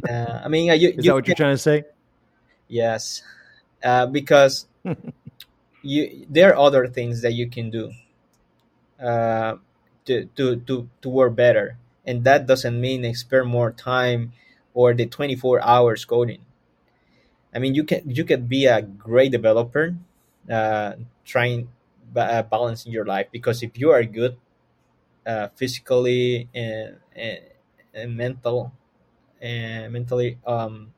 uh, 0.08 0.40
I 0.44 0.48
mean, 0.48 0.70
uh, 0.70 0.74
you, 0.74 0.90
Is 0.90 1.04
you 1.04 1.10
that 1.10 1.14
what 1.14 1.26
you're 1.26 1.34
trying 1.34 1.54
to 1.54 1.58
say? 1.58 1.84
Yes, 2.68 3.22
uh, 3.84 4.06
because 4.06 4.66
you 5.82 6.26
there 6.28 6.52
are 6.52 6.56
other 6.58 6.86
things 6.86 7.22
that 7.22 7.32
you 7.34 7.48
can 7.48 7.70
do 7.70 7.92
uh, 9.00 9.56
to, 10.06 10.26
to 10.36 10.56
to 10.56 10.88
to 11.02 11.08
work 11.08 11.34
better, 11.34 11.76
and 12.06 12.24
that 12.24 12.46
doesn't 12.46 12.80
mean 12.80 13.02
spend 13.14 13.48
more 13.48 13.70
time 13.72 14.32
or 14.74 14.94
the 14.94 15.06
twenty 15.06 15.36
four 15.36 15.62
hours 15.62 16.04
coding. 16.04 16.44
I 17.54 17.58
mean, 17.58 17.74
you 17.74 17.84
can 17.84 18.08
you 18.08 18.24
can 18.24 18.46
be 18.46 18.66
a 18.66 18.80
great 18.82 19.32
developer, 19.32 19.94
uh, 20.50 20.94
trying 21.24 21.68
uh, 22.16 22.42
balancing 22.42 22.92
your 22.92 23.04
life 23.04 23.28
because 23.30 23.62
if 23.62 23.78
you 23.78 23.90
are 23.90 24.02
good 24.04 24.36
uh, 25.26 25.48
physically 25.56 26.48
and, 26.54 26.98
and 27.16 27.40
and 27.94 28.16
mental 28.16 28.72
and 29.40 29.92
mentally, 29.92 30.38
um, 30.46 30.94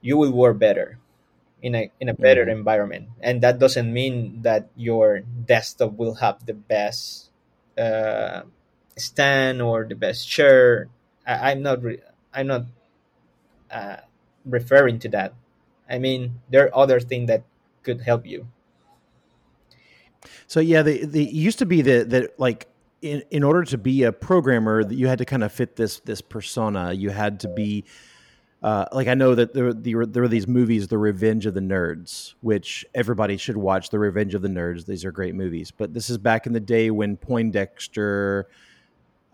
you 0.00 0.16
will 0.16 0.32
work 0.32 0.58
better 0.58 0.98
in 1.62 1.74
a 1.74 1.90
in 2.00 2.08
a 2.08 2.14
better 2.14 2.46
Mhm. 2.46 2.58
environment 2.60 3.08
and 3.20 3.42
that 3.42 3.58
doesn't 3.58 3.92
mean 3.92 4.42
that 4.42 4.68
your 4.76 5.20
desktop 5.22 5.94
will 5.96 6.16
have 6.22 6.44
the 6.46 6.54
best 6.54 7.30
uh, 7.78 8.42
stand 8.96 9.62
or 9.62 9.84
the 9.84 9.96
best 9.96 10.28
chair 10.28 10.88
I, 11.26 11.52
i'm 11.52 11.62
not 11.62 11.82
re- 11.82 12.02
i'm 12.36 12.46
not 12.46 12.64
uh, 13.72 13.96
referring 14.44 14.98
to 15.00 15.08
that 15.08 15.34
i 15.90 15.98
mean 15.98 16.40
there 16.50 16.66
are 16.66 16.76
other 16.76 17.00
things 17.00 17.28
that 17.28 17.42
could 17.82 18.00
help 18.02 18.26
you 18.26 18.46
So 20.46 20.60
yeah, 20.60 20.82
the 20.82 21.04
the 21.04 21.24
used 21.24 21.58
to 21.60 21.66
be 21.66 21.82
that 21.82 22.10
that 22.10 22.38
like 22.38 22.68
in 23.02 23.22
in 23.30 23.42
order 23.42 23.64
to 23.64 23.78
be 23.78 24.04
a 24.04 24.12
programmer, 24.12 24.84
that 24.84 24.94
you 24.94 25.08
had 25.08 25.18
to 25.18 25.24
kind 25.24 25.44
of 25.44 25.52
fit 25.52 25.76
this 25.76 26.00
this 26.00 26.20
persona. 26.20 26.92
You 26.92 27.10
had 27.10 27.40
to 27.40 27.48
be 27.48 27.84
uh, 28.62 28.86
like 28.92 29.08
I 29.08 29.14
know 29.14 29.34
that 29.34 29.54
there 29.54 29.72
there 29.74 30.22
were 30.22 30.28
these 30.28 30.46
movies, 30.48 30.88
The 30.88 30.98
Revenge 30.98 31.46
of 31.46 31.54
the 31.54 31.60
Nerds, 31.60 32.34
which 32.40 32.84
everybody 32.94 33.36
should 33.36 33.56
watch. 33.56 33.90
The 33.90 33.98
Revenge 33.98 34.34
of 34.34 34.42
the 34.42 34.48
Nerds; 34.48 34.86
these 34.86 35.04
are 35.04 35.12
great 35.12 35.34
movies. 35.34 35.70
But 35.70 35.94
this 35.94 36.10
is 36.10 36.18
back 36.18 36.46
in 36.46 36.52
the 36.52 36.60
day 36.60 36.90
when 36.90 37.16
Poindexter 37.16 38.48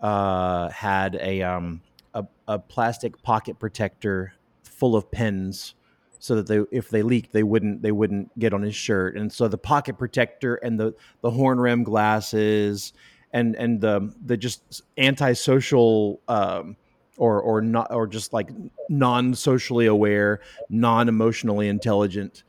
uh, 0.01 0.69
had 0.69 1.15
a 1.21 1.41
um 1.43 1.81
a, 2.13 2.25
a 2.47 2.59
plastic 2.59 3.21
pocket 3.21 3.59
protector 3.59 4.33
full 4.63 4.95
of 4.95 5.09
pens 5.11 5.75
so 6.19 6.35
that 6.35 6.47
they 6.47 6.61
if 6.71 6.89
they 6.89 7.01
leaked 7.01 7.33
they 7.33 7.43
wouldn't 7.43 7.81
they 7.81 7.91
wouldn't 7.91 8.37
get 8.39 8.53
on 8.53 8.61
his 8.61 8.75
shirt. 8.75 9.17
And 9.17 9.31
so 9.31 9.47
the 9.47 9.57
pocket 9.57 9.97
protector 9.97 10.55
and 10.55 10.79
the 10.79 10.93
the 11.21 11.31
horn 11.31 11.59
rim 11.59 11.83
glasses 11.83 12.93
and 13.31 13.55
and 13.55 13.81
the 13.81 14.13
the 14.25 14.37
just 14.37 14.83
antisocial 14.97 16.21
um 16.27 16.75
or 17.17 17.41
or 17.41 17.61
not 17.61 17.91
or 17.91 18.07
just 18.07 18.33
like 18.33 18.49
non-socially 18.89 19.85
aware 19.85 20.39
non-emotionally 20.69 21.67
intelligent 21.67 22.43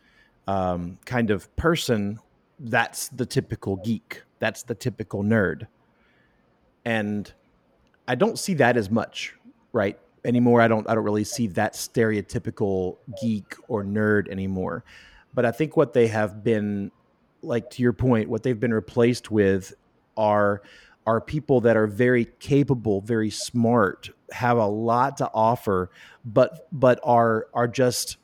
um 0.47 0.99
kind 1.05 1.31
of 1.31 1.55
person 1.57 2.19
that's 2.59 3.09
the 3.09 3.27
typical 3.27 3.77
geek. 3.77 4.23
That's 4.39 4.63
the 4.63 4.75
typical 4.75 5.23
nerd. 5.23 5.67
And 6.85 7.33
I 8.07 8.15
don't 8.15 8.39
see 8.39 8.55
that 8.55 8.77
as 8.77 8.91
much, 8.91 9.35
right? 9.75 9.99
Anymore. 10.25 10.63
I 10.63 10.69
don't 10.69 10.89
I 10.89 10.95
don't 10.95 11.05
really 11.05 11.25
see 11.25 11.49
that 11.49 11.75
stereotypical 11.75 12.97
geek 13.21 13.57
or 13.69 13.85
nerd 13.85 14.29
anymore. 14.31 14.85
But 15.35 15.45
I 15.45 15.51
think 15.53 15.77
what 15.77 15.93
they 15.93 16.07
have 16.07 16.43
been 16.43 16.91
like 17.43 17.69
to 17.71 17.83
your 17.83 17.93
point, 17.93 18.31
what 18.31 18.43
they've 18.43 18.59
been 18.59 18.73
replaced 18.73 19.31
with 19.31 19.75
are 20.17 20.63
are 21.07 21.21
people 21.21 21.61
that 21.61 21.77
are 21.77 21.87
very 21.87 22.25
capable, 22.25 23.03
very 23.03 23.29
smart, 23.29 24.09
have 24.33 24.57
a 24.57 24.67
lot 24.67 25.19
to 25.19 25.31
offer, 25.35 25.91
but 26.25 26.67
but 26.73 26.99
are 27.05 27.49
are 27.53 27.69
just 27.69 28.17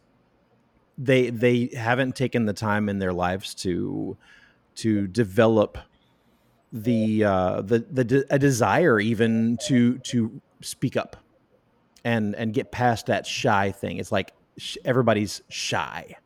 they 0.96 1.28
they 1.28 1.70
haven't 1.76 2.16
taken 2.16 2.46
the 2.46 2.54
time 2.54 2.88
in 2.88 2.98
their 2.98 3.12
lives 3.12 3.54
to 3.56 4.16
to 4.76 5.06
develop 5.06 5.76
the 6.72 7.24
uh, 7.24 7.60
the 7.60 7.80
the 7.90 8.04
de- 8.04 8.34
a 8.34 8.38
desire 8.38 9.00
even 9.00 9.58
to 9.66 9.98
to 9.98 10.40
speak 10.62 10.96
up 10.96 11.16
and 12.04 12.34
and 12.34 12.52
get 12.54 12.70
past 12.70 13.06
that 13.06 13.26
shy 13.26 13.72
thing. 13.72 13.98
It's 13.98 14.12
like 14.12 14.32
sh- 14.58 14.76
everybody's 14.84 15.42
shy, 15.48 16.16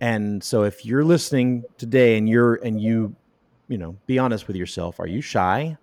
and 0.00 0.42
so 0.42 0.62
if 0.64 0.84
you're 0.84 1.04
listening 1.04 1.64
today 1.76 2.16
and 2.16 2.28
you're 2.28 2.56
and 2.56 2.80
you 2.80 3.14
you 3.68 3.78
know 3.78 3.96
be 4.06 4.18
honest 4.18 4.46
with 4.46 4.56
yourself, 4.56 5.00
are 5.00 5.06
you 5.06 5.20
shy? 5.20 5.76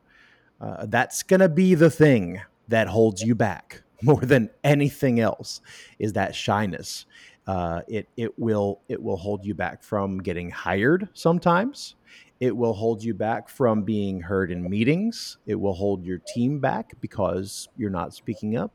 Uh, 0.60 0.86
that's 0.88 1.24
gonna 1.24 1.50
be 1.50 1.76
the 1.76 1.90
thing 1.90 2.42
that 2.68 2.88
holds 2.88 3.22
you 3.22 3.36
back 3.36 3.84
more 4.02 4.22
than 4.22 4.50
anything 4.64 5.20
else. 5.20 5.62
Is 6.00 6.14
that 6.14 6.36
shyness? 6.36 7.06
Uh, 7.48 7.82
it 7.88 8.08
it 8.18 8.38
will 8.40 8.82
it 8.90 9.02
will 9.02 9.18
hold 9.18 9.46
you 9.46 9.54
back 9.54 9.84
from 9.84 10.18
getting 10.18 10.50
hired 10.50 11.08
sometimes 11.14 11.96
it 12.40 12.56
will 12.56 12.74
hold 12.74 13.04
you 13.04 13.14
back 13.14 13.48
from 13.48 13.84
being 13.84 14.20
heard 14.20 14.52
in 14.52 14.70
meetings. 14.70 15.38
It 15.46 15.56
will 15.56 15.74
hold 15.74 16.04
your 16.04 16.20
team 16.20 16.60
back 16.60 16.94
because 17.00 17.70
you're 17.78 17.90
not 17.90 18.14
speaking 18.14 18.58
up. 18.58 18.72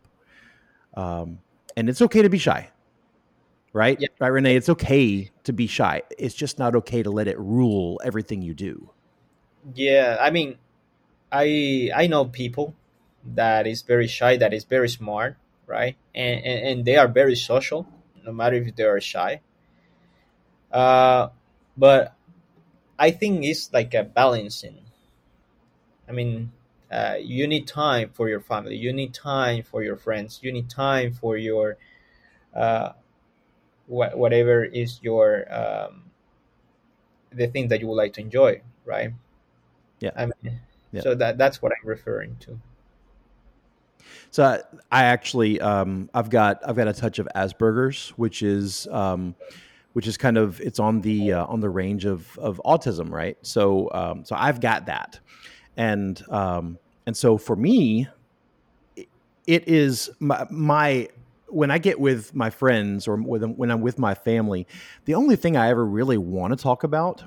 Um, 0.94 1.38
and 1.76 1.88
it's 1.88 2.03
okay 2.03 2.22
to 2.22 2.29
be 2.29 2.38
shy, 2.38 2.70
right? 3.72 3.98
Yeah. 4.00 4.09
Right, 4.18 4.29
Rene? 4.29 4.57
It's 4.57 4.68
okay 4.68 5.31
to 5.44 5.53
be 5.53 5.66
shy. 5.66 6.03
It's 6.18 6.35
just 6.35 6.59
not 6.59 6.74
okay 6.76 7.03
to 7.03 7.11
let 7.11 7.29
it 7.29 7.38
rule 7.38 8.00
everything 8.05 8.42
you 8.42 8.55
do. 8.55 8.90
yeah 9.74 10.16
i 10.20 10.31
mean 10.31 10.57
i 11.33 11.90
i 11.94 12.07
know 12.07 12.24
people 12.24 12.74
that 13.24 13.66
is 13.66 13.83
very 13.83 14.07
shy 14.07 14.37
that 14.37 14.53
is 14.55 14.64
very 14.64 14.88
smart 14.88 15.37
right 15.66 15.96
and 16.14 16.44
and, 16.44 16.68
and 16.68 16.85
they 16.85 16.96
are 16.96 17.09
very 17.09 17.37
social 17.37 17.87
no 18.24 18.33
matter 18.33 18.57
if 18.57 18.74
they 18.76 18.85
are 18.85 19.00
shy 19.00 19.40
uh 20.72 21.29
but 21.76 22.14
i 22.98 23.11
think 23.11 23.44
it's 23.44 23.72
like 23.72 23.94
a 23.94 24.03
balancing 24.05 24.79
i 26.09 26.12
mean 26.12 26.53
uh, 26.90 27.14
you 27.20 27.46
need 27.46 27.66
time 27.66 28.11
for 28.12 28.29
your 28.29 28.40
family 28.40 28.76
you 28.76 28.92
need 28.92 29.14
time 29.14 29.62
for 29.62 29.83
your 29.83 29.96
friends 29.96 30.40
you 30.42 30.53
need 30.53 30.68
time 30.68 31.12
for 31.12 31.37
your 31.37 31.76
uh, 32.55 32.90
wha- 33.87 34.14
whatever 34.16 34.64
is 34.64 35.00
your 35.03 35.46
um, 35.53 36.05
the 37.33 37.46
thing 37.46 37.68
that 37.68 37.81
you 37.81 37.87
would 37.87 37.94
like 37.94 38.12
to 38.12 38.20
enjoy 38.20 38.61
right 38.85 39.12
Yeah. 40.00 40.11
i 40.16 40.26
mean 40.26 40.61
Yeah. 40.92 41.03
so 41.03 41.14
that 41.14 41.38
that's 41.38 41.62
what 41.62 41.72
i'm 41.72 41.88
referring 41.88 42.37
to 42.40 42.59
So 44.31 44.44
I, 44.44 44.61
I 44.92 45.05
actually, 45.05 45.61
um, 45.61 46.09
I've 46.14 46.31
got, 46.31 46.61
I've 46.66 46.76
got 46.76 46.88
a 46.88 46.92
touch 46.92 47.18
of 47.18 47.29
Asperger's, 47.35 48.11
which 48.11 48.42
is, 48.42 48.87
um, 48.90 49.35
which 49.92 50.07
is 50.07 50.16
kind 50.16 50.38
of, 50.38 50.61
it's 50.61 50.79
on 50.79 51.00
the, 51.00 51.33
uh, 51.33 51.46
on 51.46 51.61
the 51.61 51.68
range 51.68 52.05
of, 52.05 52.38
of 52.38 52.61
autism, 52.64 53.11
right? 53.11 53.37
So, 53.42 53.90
um, 53.92 54.24
so 54.24 54.37
I've 54.38 54.61
got 54.61 54.87
that, 54.87 55.18
and, 55.80 56.22
um, 56.30 56.78
and 57.06 57.16
so 57.16 57.38
for 57.38 57.56
me, 57.56 58.06
it- 59.46 59.66
is 59.66 60.10
my, 60.20 60.46
my, 60.50 61.08
when 61.48 61.70
I 61.70 61.78
get 61.78 61.98
with 61.98 62.34
my 62.34 62.50
friends 62.50 63.08
or 63.08 63.16
with, 63.16 63.42
when 63.42 63.70
I'm 63.70 63.80
with 63.80 63.98
my 63.98 64.14
family, 64.14 64.66
the 65.06 65.14
only 65.14 65.36
thing 65.36 65.56
I 65.56 65.70
ever 65.70 65.84
really 65.84 66.18
want 66.18 66.56
to 66.56 66.62
talk 66.62 66.84
about 66.84 67.24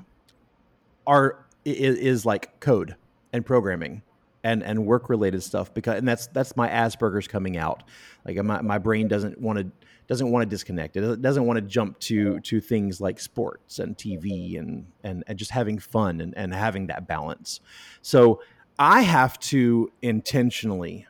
are 1.06 1.44
is, 1.64 1.96
is 1.98 2.24
like 2.24 2.60
code 2.60 2.94
and 3.32 3.44
programming 3.44 4.02
and 4.44 4.62
and 4.62 4.86
work 4.86 5.08
related 5.08 5.42
stuff 5.42 5.72
because 5.74 5.98
and 5.98 6.06
that's 6.06 6.28
that's 6.28 6.56
my 6.56 6.68
asperger's 6.68 7.26
coming 7.26 7.56
out. 7.56 7.82
Like 8.24 8.36
my, 8.42 8.62
my 8.62 8.78
brain 8.78 9.08
doesn't 9.08 9.40
want 9.40 9.58
to 9.58 9.66
doesn't 10.06 10.30
want 10.30 10.42
to 10.42 10.54
disconnect. 10.54 10.96
It 10.96 11.22
doesn't 11.22 11.46
want 11.46 11.56
to 11.56 11.62
jump 11.62 11.98
to 12.00 12.40
to 12.40 12.60
things 12.60 13.00
like 13.00 13.18
sports 13.18 13.78
and 13.78 13.96
tv 13.96 14.58
and 14.58 14.86
and, 15.02 15.24
and 15.26 15.38
just 15.38 15.50
having 15.50 15.78
fun 15.78 16.20
and, 16.20 16.36
and 16.36 16.54
having 16.54 16.86
that 16.88 17.06
balance. 17.06 17.60
So 18.02 18.42
i 18.76 19.02
have 19.02 19.38
to 19.38 19.88
intentionally 20.02 21.06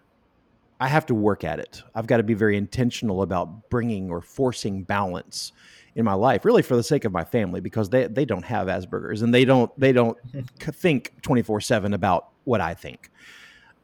i 0.80 0.88
have 0.88 1.06
to 1.06 1.14
work 1.14 1.44
at 1.44 1.58
it. 1.58 1.82
I've 1.94 2.06
got 2.06 2.18
to 2.18 2.22
be 2.22 2.34
very 2.34 2.56
intentional 2.56 3.22
about 3.22 3.70
bringing 3.70 4.10
or 4.10 4.20
forcing 4.20 4.82
balance 4.82 5.52
in 5.94 6.04
my 6.04 6.14
life 6.14 6.44
really 6.44 6.62
for 6.62 6.76
the 6.76 6.82
sake 6.82 7.04
of 7.04 7.12
my 7.12 7.24
family 7.24 7.60
because 7.60 7.88
they, 7.88 8.06
they 8.06 8.24
don't 8.24 8.44
have 8.44 8.66
asperger's 8.66 9.22
and 9.22 9.32
they 9.32 9.44
don't 9.44 9.70
they 9.78 9.92
don't 9.92 10.18
think 10.58 11.14
24-7 11.22 11.94
about 11.94 12.28
what 12.44 12.60
i 12.60 12.74
think. 12.74 13.10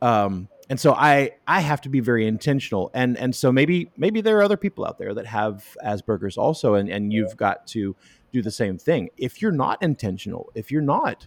Um, 0.02 0.48
and 0.70 0.78
so 0.78 0.94
I 0.94 1.33
I 1.48 1.61
have 1.61 1.80
to 1.83 1.88
be 1.88 1.98
very 1.98 2.26
intentional, 2.28 2.92
and 2.94 3.18
and 3.18 3.35
so 3.35 3.50
maybe 3.50 3.90
maybe 3.96 4.20
there 4.20 4.38
are 4.38 4.42
other 4.42 4.56
people 4.56 4.87
out 4.87 4.98
there 4.98 5.12
that 5.12 5.26
have 5.26 5.76
Asperger's 5.85 6.38
also, 6.38 6.74
and 6.74 6.88
and 6.88 7.12
you've 7.12 7.37
got 7.37 7.66
to 7.68 7.96
do 8.33 8.40
the 8.40 8.52
same 8.52 8.78
thing. 8.78 9.11
If 9.16 9.42
you're 9.42 9.50
not 9.50 9.83
intentional, 9.83 10.48
if 10.54 10.70
you're 10.70 10.80
not 10.80 11.26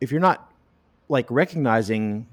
if 0.00 0.10
you're 0.10 0.20
not 0.20 0.50
like 1.10 1.30
recognizing 1.30 2.26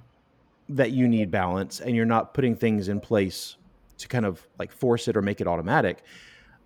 that 0.70 0.92
you 0.92 1.06
need 1.06 1.32
balance 1.32 1.82
and 1.82 1.98
you're 1.98 2.06
not 2.06 2.34
putting 2.34 2.56
things 2.56 2.88
in 2.88 3.02
place 3.02 3.58
to 3.98 4.08
kind 4.08 4.26
of 4.26 4.42
like 4.58 4.72
force 4.72 5.10
it 5.10 5.18
or 5.18 5.22
make 5.22 5.42
it 5.42 5.48
automatic, 5.48 6.02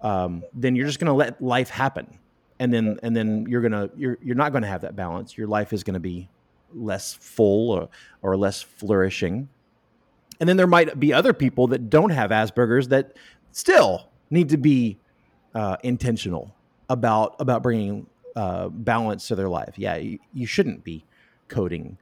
um, 0.01 0.43
then 0.54 0.75
you're 0.75 0.86
just 0.86 0.99
going 0.99 1.08
to 1.08 1.13
let 1.13 1.41
life 1.41 1.69
happen, 1.71 2.19
and 2.60 2.71
then 2.71 2.99
and 3.01 3.17
then 3.17 3.47
you're 3.49 3.62
gonna 3.62 3.89
you're 3.97 4.19
you're 4.21 4.36
not 4.36 4.51
going 4.51 4.62
to 4.62 4.69
have 4.69 4.82
that 4.82 4.95
balance. 4.95 5.36
Your 5.36 5.47
life 5.47 5.73
is 5.73 5.84
going 5.84 5.95
to 5.95 5.99
be 5.99 6.30
less 6.71 7.13
full 7.13 7.71
or, 7.71 7.89
or 8.21 8.38
less 8.38 8.62
flourishing. 8.62 9.49
And 10.39 10.50
then 10.50 10.58
there 10.58 10.67
might 10.67 11.00
be 11.00 11.13
other 11.13 11.34
people 11.34 11.67
that 11.67 11.89
don't 11.89 12.10
have 12.12 12.32
Asperger's 12.32 12.89
that 12.89 13.15
still 13.52 14.12
need 14.30 14.50
to 14.50 14.58
be 14.58 15.00
uh, 15.54 15.78
intentional 15.84 16.56
about 16.89 17.36
about 17.39 17.63
bringing 17.63 18.08
uh, 18.36 18.69
balance 18.69 19.28
to 19.30 19.36
their 19.36 19.48
life. 19.50 19.76
Yeah, 19.78 19.95
you, 19.95 20.19
you 20.34 20.45
shouldn't 20.45 20.84
be 20.84 21.06
coding 21.48 21.98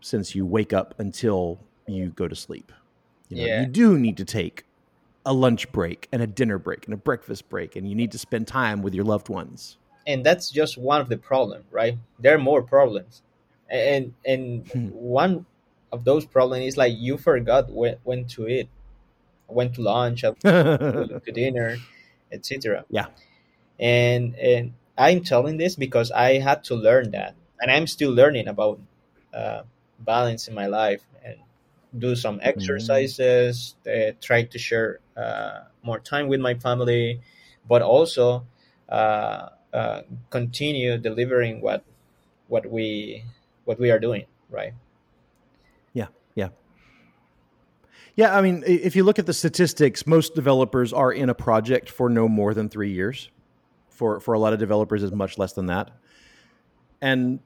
since 0.00 0.34
you 0.34 0.44
wake 0.44 0.72
up 0.72 0.94
until 0.98 1.60
you 1.86 2.10
go 2.10 2.28
to 2.28 2.36
sleep. 2.36 2.72
You 3.28 3.38
know, 3.38 3.44
Yeah. 3.46 3.60
you 3.62 3.66
do 3.66 3.98
need 3.98 4.16
to 4.18 4.24
take 4.24 4.64
a 5.24 5.32
lunch 5.32 5.70
break 5.72 6.08
and 6.12 6.20
a 6.20 6.26
dinner 6.26 6.58
break 6.58 6.84
and 6.84 6.92
a 6.92 6.96
breakfast 6.96 7.48
break, 7.48 7.76
and 7.76 7.88
you 7.88 7.94
need 7.94 8.12
to 8.12 8.18
spend 8.18 8.46
time 8.48 8.82
with 8.82 8.94
your 8.94 9.04
loved 9.04 9.28
ones. 9.28 9.78
and 10.04 10.26
that's 10.26 10.50
just 10.50 10.76
one 10.76 11.00
of 11.00 11.08
the 11.08 11.16
problems, 11.16 11.64
right? 11.70 11.96
There 12.18 12.34
are 12.34 12.38
more 12.38 12.60
problems, 12.62 13.22
and 13.70 14.12
and 14.26 14.66
Hmm. 14.72 14.88
one 14.88 15.46
of 15.92 16.04
those 16.04 16.24
problems 16.24 16.66
is 16.66 16.76
like 16.76 16.94
you 16.96 17.18
forgot 17.18 17.70
when, 17.70 17.96
when 18.02 18.24
to 18.26 18.48
eat, 18.48 18.68
when 19.46 19.72
to 19.74 19.82
lunch, 19.82 20.24
uh, 20.24 20.32
to 20.34 21.32
dinner, 21.32 21.76
etc. 22.32 22.84
Yeah. 22.90 23.06
and 23.78 24.34
and 24.36 24.74
I'm 24.96 25.22
telling 25.22 25.56
this 25.56 25.76
because 25.76 26.10
I 26.10 26.38
had 26.38 26.64
to 26.64 26.74
learn 26.74 27.10
that, 27.12 27.34
and 27.60 27.70
I'm 27.70 27.86
still 27.86 28.12
learning 28.12 28.48
about 28.48 28.80
uh, 29.34 29.62
balance 29.98 30.48
in 30.48 30.54
my 30.54 30.66
life 30.66 31.02
and 31.24 31.36
do 31.98 32.16
some 32.16 32.40
exercises, 32.42 33.74
uh, 33.86 34.12
try 34.20 34.44
to 34.44 34.58
share 34.58 35.00
uh, 35.16 35.60
more 35.82 35.98
time 35.98 36.28
with 36.28 36.40
my 36.40 36.54
family, 36.54 37.20
but 37.68 37.82
also 37.82 38.46
uh, 38.88 39.48
uh, 39.72 40.02
continue 40.30 40.98
delivering 40.98 41.60
what 41.60 41.84
what 42.48 42.70
we 42.70 43.24
what 43.64 43.78
we 43.78 43.90
are 43.90 43.98
doing, 43.98 44.24
right? 44.50 44.74
Yeah, 48.14 48.36
I 48.36 48.42
mean, 48.42 48.62
if 48.66 48.94
you 48.94 49.04
look 49.04 49.18
at 49.18 49.26
the 49.26 49.32
statistics, 49.32 50.06
most 50.06 50.34
developers 50.34 50.92
are 50.92 51.12
in 51.12 51.30
a 51.30 51.34
project 51.34 51.88
for 51.88 52.10
no 52.10 52.28
more 52.28 52.52
than 52.52 52.68
three 52.68 52.92
years. 52.92 53.30
For 53.88 54.20
for 54.20 54.34
a 54.34 54.38
lot 54.38 54.52
of 54.52 54.58
developers, 54.58 55.02
is 55.02 55.12
much 55.12 55.38
less 55.38 55.52
than 55.52 55.66
that. 55.66 55.90
And 57.00 57.40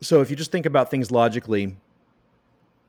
so, 0.00 0.20
if 0.20 0.30
you 0.30 0.36
just 0.36 0.52
think 0.52 0.66
about 0.66 0.90
things 0.90 1.10
logically, 1.10 1.76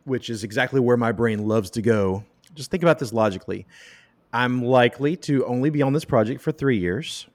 which 0.04 0.30
is 0.30 0.44
exactly 0.44 0.80
where 0.80 0.98
my 0.98 1.12
brain 1.12 1.48
loves 1.48 1.70
to 1.72 1.82
go, 1.82 2.24
just 2.54 2.72
think 2.72 2.84
about 2.84 3.00
this 3.00 3.14
logically. 3.14 3.66
I'm 4.34 4.64
likely 4.64 5.16
to 5.18 5.46
only 5.46 5.70
be 5.70 5.82
on 5.82 5.94
this 5.94 6.06
project 6.06 6.42
for 6.42 6.52
three 6.52 6.78
years. 6.78 7.28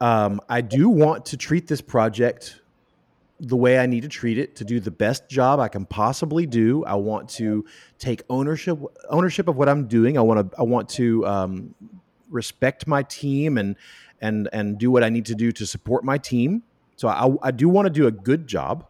Um, 0.00 0.40
I 0.48 0.60
do 0.60 0.88
want 0.88 1.26
to 1.26 1.36
treat 1.36 1.66
this 1.66 1.80
project 1.80 2.60
the 3.38 3.56
way 3.56 3.78
I 3.78 3.86
need 3.86 4.02
to 4.02 4.08
treat 4.08 4.38
it 4.38 4.56
to 4.56 4.64
do 4.64 4.80
the 4.80 4.90
best 4.90 5.28
job 5.28 5.60
I 5.60 5.68
can 5.68 5.84
possibly 5.84 6.46
do. 6.46 6.84
I 6.84 6.94
want 6.94 7.28
to 7.30 7.64
take 7.98 8.22
ownership 8.30 8.78
ownership 9.10 9.48
of 9.48 9.56
what 9.56 9.68
I'm 9.68 9.86
doing. 9.86 10.16
I 10.16 10.22
want 10.22 10.50
to 10.50 10.58
I 10.58 10.62
want 10.62 10.88
to 10.90 11.26
um, 11.26 11.74
respect 12.30 12.86
my 12.86 13.02
team 13.02 13.58
and 13.58 13.76
and 14.20 14.48
and 14.52 14.78
do 14.78 14.90
what 14.90 15.04
I 15.04 15.10
need 15.10 15.26
to 15.26 15.34
do 15.34 15.52
to 15.52 15.66
support 15.66 16.04
my 16.04 16.18
team. 16.18 16.62
So 16.96 17.08
I, 17.08 17.48
I 17.48 17.50
do 17.50 17.68
want 17.68 17.86
to 17.86 17.90
do 17.90 18.06
a 18.06 18.10
good 18.10 18.46
job, 18.46 18.86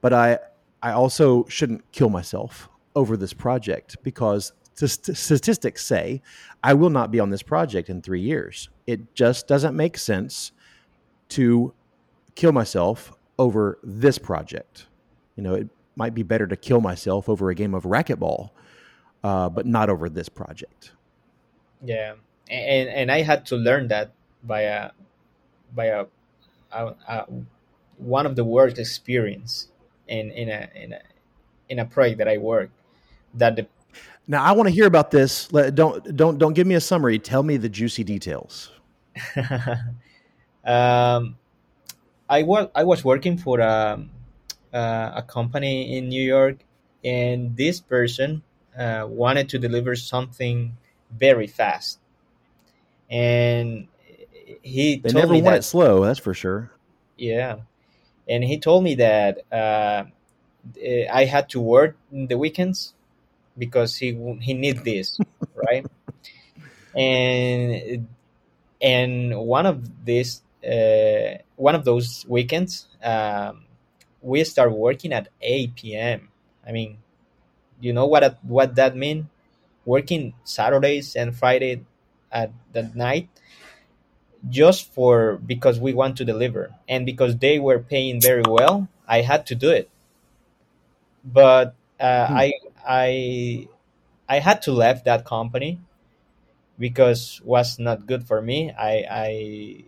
but 0.00 0.12
I 0.12 0.38
I 0.82 0.92
also 0.92 1.46
shouldn't 1.48 1.90
kill 1.92 2.10
myself 2.10 2.68
over 2.96 3.16
this 3.16 3.32
project 3.32 3.96
because 4.02 4.52
st- 4.74 5.16
statistics 5.16 5.84
say 5.84 6.20
I 6.62 6.74
will 6.74 6.90
not 6.90 7.10
be 7.10 7.20
on 7.20 7.30
this 7.30 7.42
project 7.42 7.88
in 7.88 8.02
three 8.02 8.20
years. 8.20 8.68
It 8.86 9.14
just 9.14 9.46
doesn't 9.46 9.76
make 9.76 9.96
sense 9.98 10.52
to 11.30 11.72
kill 12.34 12.52
myself 12.52 13.12
over 13.38 13.78
this 13.82 14.18
project. 14.18 14.86
You 15.36 15.42
know, 15.42 15.54
it 15.54 15.68
might 15.96 16.14
be 16.14 16.22
better 16.22 16.46
to 16.46 16.56
kill 16.56 16.80
myself 16.80 17.28
over 17.28 17.50
a 17.50 17.54
game 17.54 17.74
of 17.74 17.84
racquetball, 17.84 18.50
uh, 19.22 19.48
but 19.48 19.66
not 19.66 19.90
over 19.90 20.08
this 20.08 20.28
project. 20.28 20.92
Yeah, 21.82 22.14
and 22.48 22.88
and 22.88 23.10
I 23.10 23.22
had 23.22 23.46
to 23.46 23.56
learn 23.56 23.88
that 23.88 24.12
by 24.42 24.62
a 24.62 24.90
by 25.74 25.86
a, 25.86 26.06
a, 26.72 26.94
a 27.08 27.26
one 27.98 28.26
of 28.26 28.36
the 28.36 28.44
work 28.44 28.78
experience 28.78 29.68
in 30.08 30.30
in 30.30 30.48
a 30.48 30.68
in 30.74 30.92
a 30.92 31.00
in 31.68 31.78
a 31.78 31.84
project 31.84 32.18
that 32.18 32.28
I 32.28 32.38
work 32.38 32.70
that 33.34 33.56
the 33.56 33.66
Now, 34.26 34.42
I 34.42 34.52
want 34.52 34.68
to 34.68 34.74
hear 34.74 34.86
about 34.86 35.10
this. 35.10 35.52
Let, 35.52 35.74
don't 35.74 36.16
don't 36.16 36.38
don't 36.38 36.54
give 36.54 36.66
me 36.66 36.74
a 36.74 36.80
summary. 36.80 37.18
Tell 37.18 37.42
me 37.42 37.56
the 37.56 37.68
juicy 37.68 38.04
details. 38.04 38.70
um, 40.64 41.36
I 42.34 42.42
was 42.42 42.68
I 42.74 42.84
was 42.84 43.04
working 43.04 43.36
for 43.38 43.60
a 43.60 44.04
uh, 44.72 45.10
a 45.20 45.22
company 45.22 45.96
in 45.96 46.08
New 46.08 46.22
York, 46.22 46.58
and 47.04 47.56
this 47.56 47.80
person 47.80 48.42
uh, 48.76 49.06
wanted 49.08 49.48
to 49.50 49.58
deliver 49.58 49.94
something 49.96 50.76
very 51.10 51.46
fast, 51.46 52.00
and 53.10 53.88
he 54.62 55.02
They 55.02 55.12
told 55.12 55.24
never 55.26 55.34
me 55.34 55.40
want 55.40 55.54
that 55.54 55.58
it 55.58 55.64
slow. 55.64 56.04
That's 56.04 56.18
for 56.18 56.34
sure. 56.34 56.70
yeah, 57.16 57.56
and 58.28 58.44
he 58.44 58.58
told 58.58 58.84
me 58.84 58.96
that 58.96 59.40
uh, 59.52 60.04
I 61.12 61.24
had 61.24 61.48
to 61.50 61.60
work 61.60 61.96
in 62.12 62.26
the 62.26 62.38
weekends 62.38 62.94
because 63.58 63.96
he 63.96 64.12
he 64.40 64.54
need 64.54 64.84
this 64.84 65.20
right, 65.54 65.86
and 66.94 68.08
and 68.82 69.36
one 69.38 69.66
of 69.66 70.04
these 70.06 70.43
uh, 70.66 71.38
one 71.56 71.74
of 71.74 71.84
those 71.84 72.24
weekends 72.28 72.86
um, 73.02 73.64
we 74.22 74.44
start 74.44 74.72
working 74.72 75.12
at 75.12 75.28
8 75.42 75.74
p.m 75.76 76.30
i 76.66 76.72
mean 76.72 76.98
you 77.80 77.92
know 77.92 78.06
what 78.06 78.38
what 78.44 78.76
that 78.76 78.96
mean 78.96 79.28
working 79.84 80.34
saturdays 80.44 81.16
and 81.16 81.36
friday 81.36 81.82
at 82.32 82.52
the 82.72 82.84
night 82.94 83.28
just 84.48 84.92
for 84.92 85.36
because 85.46 85.80
we 85.80 85.92
want 85.94 86.16
to 86.18 86.24
deliver 86.24 86.74
and 86.88 87.06
because 87.06 87.36
they 87.38 87.58
were 87.58 87.78
paying 87.78 88.20
very 88.20 88.42
well 88.46 88.88
i 89.08 89.20
had 89.22 89.46
to 89.46 89.54
do 89.54 89.70
it 89.70 89.88
but 91.24 91.74
uh, 92.00 92.26
Hmm. 92.26 92.40
i 92.46 92.52
i 92.86 93.68
i 94.28 94.38
had 94.38 94.62
to 94.62 94.72
left 94.72 95.04
that 95.04 95.24
company 95.24 95.80
because 96.78 97.40
was 97.44 97.78
not 97.78 98.06
good 98.06 98.26
for 98.26 98.40
me. 98.42 98.72
I 98.72 98.94
I 99.10 99.84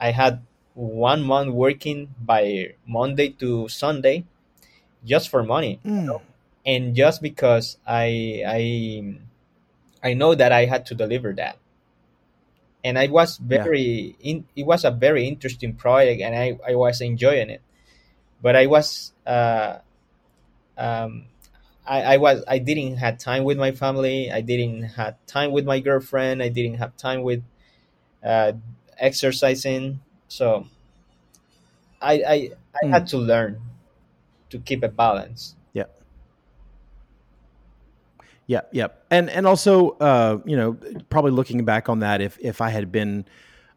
I 0.00 0.12
had 0.12 0.42
one 0.74 1.22
month 1.22 1.52
working 1.52 2.14
by 2.20 2.74
Monday 2.86 3.30
to 3.40 3.68
Sunday 3.68 4.24
just 5.04 5.28
for 5.28 5.42
money 5.42 5.80
Mm. 5.84 6.20
and 6.66 6.94
just 6.96 7.22
because 7.22 7.78
I 7.86 8.42
I 8.46 8.62
I 10.02 10.14
know 10.14 10.34
that 10.34 10.52
I 10.52 10.66
had 10.66 10.86
to 10.86 10.94
deliver 10.94 11.32
that. 11.34 11.58
And 12.82 12.98
I 12.98 13.08
was 13.08 13.36
Yeah. 13.48 13.62
very 13.64 14.16
in, 14.20 14.46
it 14.56 14.64
was 14.64 14.84
a 14.84 14.90
very 14.90 15.28
interesting 15.28 15.74
project 15.74 16.22
and 16.22 16.34
I, 16.34 16.58
I 16.66 16.74
was 16.76 17.00
enjoying 17.00 17.50
it. 17.50 17.60
But 18.42 18.56
I 18.56 18.66
was 18.66 19.12
uh, 19.26 19.78
um, 20.78 21.26
I, 21.86 22.14
I 22.14 22.16
was 22.18 22.44
I 22.48 22.58
didn't 22.58 22.98
have 22.98 23.18
time 23.18 23.44
with 23.44 23.58
my 23.58 23.72
family. 23.72 24.30
I 24.30 24.40
didn't 24.40 24.82
have 25.00 25.16
time 25.26 25.52
with 25.52 25.66
my 25.66 25.80
girlfriend. 25.80 26.42
I 26.42 26.48
didn't 26.48 26.76
have 26.78 26.96
time 26.96 27.22
with 27.22 27.42
uh, 28.24 28.52
exercising. 29.00 30.00
So 30.28 30.66
I 32.00 32.12
I, 32.22 32.50
I 32.82 32.86
Mm. 32.86 32.90
had 32.90 33.06
to 33.08 33.18
learn 33.18 33.60
to 34.50 34.58
keep 34.58 34.82
a 34.82 34.88
balance. 34.88 35.56
Yeah. 35.72 35.84
Yeah, 38.46 38.62
yeah, 38.72 38.88
and 39.10 39.30
and 39.30 39.46
also, 39.46 39.90
uh, 40.00 40.40
you 40.44 40.56
know, 40.56 40.76
probably 41.08 41.30
looking 41.30 41.64
back 41.64 41.88
on 41.88 42.00
that, 42.00 42.20
if 42.20 42.36
if 42.40 42.60
I 42.60 42.70
had 42.70 42.90
been 42.90 43.26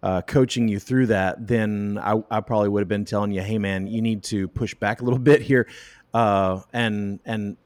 uh, 0.02 0.22
coaching 0.22 0.68
you 0.68 0.80
through 0.80 1.08
that, 1.08 1.46
then 1.48 2.00
I, 2.02 2.24
I 2.32 2.42
probably 2.42 2.70
would 2.70 2.80
have 2.82 2.88
been 2.88 3.06
telling 3.06 3.32
you, 3.32 3.42
hey, 3.42 3.60
man, 3.60 3.86
you 3.88 4.02
need 4.02 4.24
to 4.26 4.48
push 4.48 4.74
back 4.74 5.02
a 5.02 5.04
little 5.04 5.20
bit 5.20 5.42
here, 5.44 5.68
uh, 6.14 6.62
and 6.74 7.20
and 7.24 7.58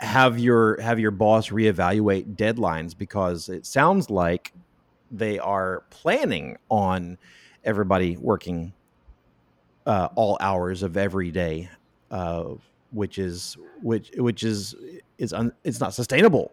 have 0.00 0.38
your 0.38 0.80
have 0.80 0.98
your 0.98 1.12
boss 1.12 1.50
reevaluate 1.50 2.34
deadlines 2.34 2.96
because 2.98 3.48
it 3.48 3.64
sounds 3.64 4.10
like 4.10 4.52
they 5.10 5.38
are 5.38 5.84
planning 5.90 6.56
on 6.68 7.18
everybody 7.64 8.16
working 8.16 8.72
uh, 9.86 10.08
all 10.14 10.36
hours 10.40 10.82
of 10.82 10.96
every 10.96 11.30
day, 11.30 11.68
uh, 12.10 12.54
which 12.90 13.18
is 13.18 13.56
which 13.82 14.10
which 14.16 14.42
is 14.42 14.74
is 15.18 15.32
un, 15.32 15.52
it's 15.64 15.80
not 15.80 15.94
sustainable. 15.94 16.52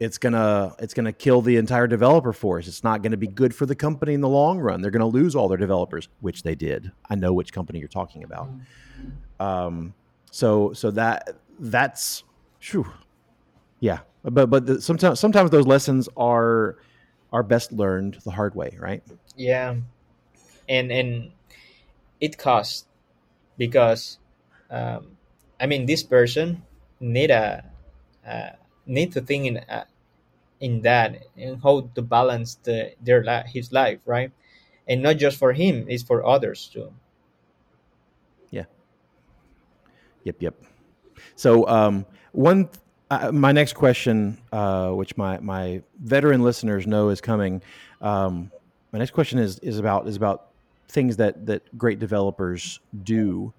It's 0.00 0.18
gonna 0.18 0.74
it's 0.78 0.94
gonna 0.94 1.12
kill 1.12 1.42
the 1.42 1.56
entire 1.56 1.86
developer 1.86 2.32
force. 2.32 2.66
It's 2.66 2.82
not 2.82 3.02
gonna 3.02 3.16
be 3.16 3.28
good 3.28 3.54
for 3.54 3.66
the 3.66 3.74
company 3.74 4.14
in 4.14 4.20
the 4.20 4.28
long 4.28 4.58
run. 4.58 4.80
They're 4.80 4.90
gonna 4.90 5.06
lose 5.06 5.36
all 5.36 5.48
their 5.48 5.58
developers, 5.58 6.08
which 6.20 6.42
they 6.42 6.54
did. 6.54 6.90
I 7.08 7.14
know 7.14 7.32
which 7.32 7.52
company 7.52 7.78
you're 7.78 7.88
talking 7.88 8.24
about. 8.24 8.48
Um, 9.38 9.94
so 10.30 10.72
so 10.72 10.90
that 10.92 11.36
that's 11.60 12.24
Phew. 12.62 12.86
Yeah, 13.80 13.98
but 14.22 14.48
but 14.48 14.66
the, 14.66 14.80
sometimes 14.80 15.18
sometimes 15.18 15.50
those 15.50 15.66
lessons 15.66 16.08
are 16.16 16.78
are 17.32 17.42
best 17.42 17.72
learned 17.72 18.18
the 18.24 18.30
hard 18.30 18.54
way, 18.54 18.76
right? 18.78 19.02
Yeah, 19.36 19.76
and 20.68 20.92
and 20.92 21.32
it 22.20 22.38
costs 22.38 22.86
because 23.58 24.18
um, 24.70 25.16
I 25.60 25.66
mean 25.66 25.86
this 25.86 26.02
person 26.02 26.62
need 27.00 27.30
a 27.30 27.64
uh, 28.26 28.50
need 28.86 29.12
to 29.12 29.20
think 29.20 29.46
in 29.46 29.56
uh, 29.58 29.84
in 30.60 30.82
that 30.82 31.24
and 31.36 31.60
how 31.62 31.88
to 31.94 32.02
balance 32.02 32.56
the 32.62 32.92
their 33.00 33.24
li- 33.24 33.48
his 33.48 33.72
life, 33.72 33.98
right? 34.06 34.30
And 34.86 35.02
not 35.02 35.16
just 35.16 35.38
for 35.38 35.52
him, 35.52 35.86
it's 35.88 36.02
for 36.02 36.26
others 36.26 36.68
too. 36.72 36.92
Yeah. 38.50 38.64
Yep. 40.24 40.42
Yep. 40.42 40.54
So 41.36 41.66
um, 41.68 42.06
one 42.32 42.68
uh, 43.12 43.30
my 43.30 43.52
next 43.52 43.74
question, 43.74 44.38
uh, 44.52 44.90
which 44.90 45.16
my 45.18 45.38
my 45.40 45.82
veteran 46.00 46.42
listeners 46.42 46.86
know 46.86 47.10
is 47.10 47.20
coming, 47.20 47.62
um, 48.00 48.50
my 48.90 48.98
next 48.98 49.10
question 49.10 49.38
is 49.38 49.58
is 49.58 49.78
about 49.78 50.08
is 50.08 50.16
about 50.16 50.48
things 50.88 51.18
that 51.18 51.44
that 51.44 51.76
great 51.76 51.98
developers 51.98 52.80
do. 53.04 53.52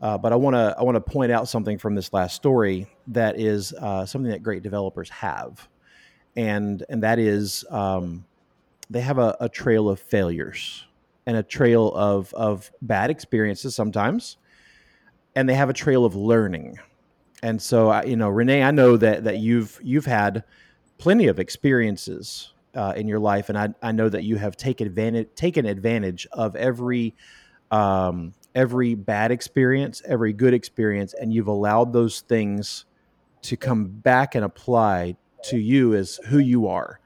Uh, 0.00 0.18
but 0.18 0.32
I 0.32 0.36
want 0.36 0.54
to 0.54 0.74
I 0.76 0.82
want 0.82 0.96
to 0.96 1.00
point 1.00 1.30
out 1.30 1.48
something 1.48 1.78
from 1.78 1.94
this 1.94 2.12
last 2.12 2.34
story 2.34 2.88
that 3.08 3.38
is 3.38 3.72
uh, 3.72 4.04
something 4.04 4.32
that 4.32 4.42
great 4.42 4.64
developers 4.64 5.08
have, 5.10 5.68
and 6.34 6.84
and 6.88 7.02
that 7.04 7.20
is 7.20 7.64
um, 7.70 8.24
they 8.90 9.00
have 9.00 9.18
a, 9.18 9.36
a 9.38 9.48
trail 9.48 9.88
of 9.88 10.00
failures 10.00 10.86
and 11.24 11.36
a 11.36 11.42
trail 11.44 11.92
of 11.94 12.34
of 12.34 12.72
bad 12.82 13.10
experiences 13.10 13.76
sometimes, 13.76 14.38
and 15.36 15.48
they 15.48 15.54
have 15.54 15.70
a 15.70 15.74
trail 15.74 16.04
of 16.04 16.16
learning 16.16 16.80
and 17.42 17.60
so 17.60 18.02
you 18.02 18.16
know 18.16 18.28
rene 18.28 18.62
i 18.62 18.70
know 18.70 18.96
that 18.96 19.24
that 19.24 19.38
you've 19.38 19.78
you've 19.82 20.06
had 20.06 20.44
plenty 20.98 21.28
of 21.28 21.38
experiences 21.38 22.52
uh, 22.74 22.92
in 22.96 23.08
your 23.08 23.18
life 23.18 23.48
and 23.48 23.58
I, 23.58 23.68
I 23.82 23.92
know 23.92 24.08
that 24.08 24.24
you 24.24 24.36
have 24.36 24.56
taken 24.56 24.86
advantage 24.86 25.28
taken 25.34 25.66
advantage 25.66 26.26
of 26.32 26.54
every 26.54 27.14
um, 27.70 28.34
every 28.54 28.94
bad 28.94 29.30
experience 29.30 30.02
every 30.06 30.32
good 30.32 30.54
experience 30.54 31.14
and 31.14 31.32
you've 31.32 31.48
allowed 31.48 31.92
those 31.92 32.20
things 32.20 32.84
to 33.42 33.56
come 33.56 33.86
back 33.86 34.34
and 34.34 34.44
apply 34.44 35.16
to 35.44 35.58
you 35.58 35.94
as 35.94 36.20
who 36.26 36.38
you 36.38 36.68
are. 36.68 37.00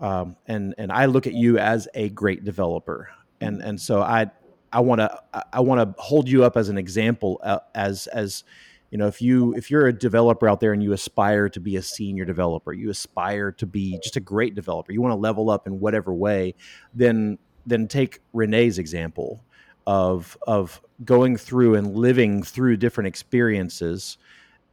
Um, 0.00 0.36
and 0.46 0.74
and 0.78 0.92
i 0.92 1.06
look 1.06 1.26
at 1.26 1.34
you 1.34 1.58
as 1.58 1.88
a 1.94 2.08
great 2.10 2.44
developer. 2.44 3.10
And 3.40 3.60
and 3.62 3.80
so 3.80 4.00
i 4.00 4.30
i 4.72 4.80
want 4.80 5.00
to 5.00 5.22
i 5.52 5.60
want 5.60 5.96
to 5.96 6.02
hold 6.02 6.28
you 6.28 6.44
up 6.44 6.56
as 6.56 6.68
an 6.68 6.78
example 6.78 7.40
uh, 7.42 7.58
as 7.74 8.06
as 8.08 8.44
you 8.90 8.98
know 8.98 9.06
if 9.06 9.20
you 9.20 9.54
if 9.54 9.70
you're 9.70 9.86
a 9.86 9.92
developer 9.92 10.48
out 10.48 10.60
there 10.60 10.72
and 10.72 10.82
you 10.82 10.92
aspire 10.92 11.48
to 11.48 11.60
be 11.60 11.76
a 11.76 11.82
senior 11.82 12.24
developer 12.24 12.72
you 12.72 12.90
aspire 12.90 13.52
to 13.52 13.66
be 13.66 13.98
just 14.02 14.16
a 14.16 14.20
great 14.20 14.54
developer 14.54 14.92
you 14.92 15.00
want 15.00 15.12
to 15.12 15.16
level 15.16 15.50
up 15.50 15.66
in 15.66 15.80
whatever 15.80 16.12
way 16.12 16.54
then 16.94 17.38
then 17.66 17.86
take 17.86 18.20
rene's 18.32 18.78
example 18.78 19.44
of 19.86 20.36
of 20.46 20.80
going 21.04 21.36
through 21.36 21.74
and 21.74 21.96
living 21.96 22.42
through 22.42 22.76
different 22.76 23.08
experiences 23.08 24.18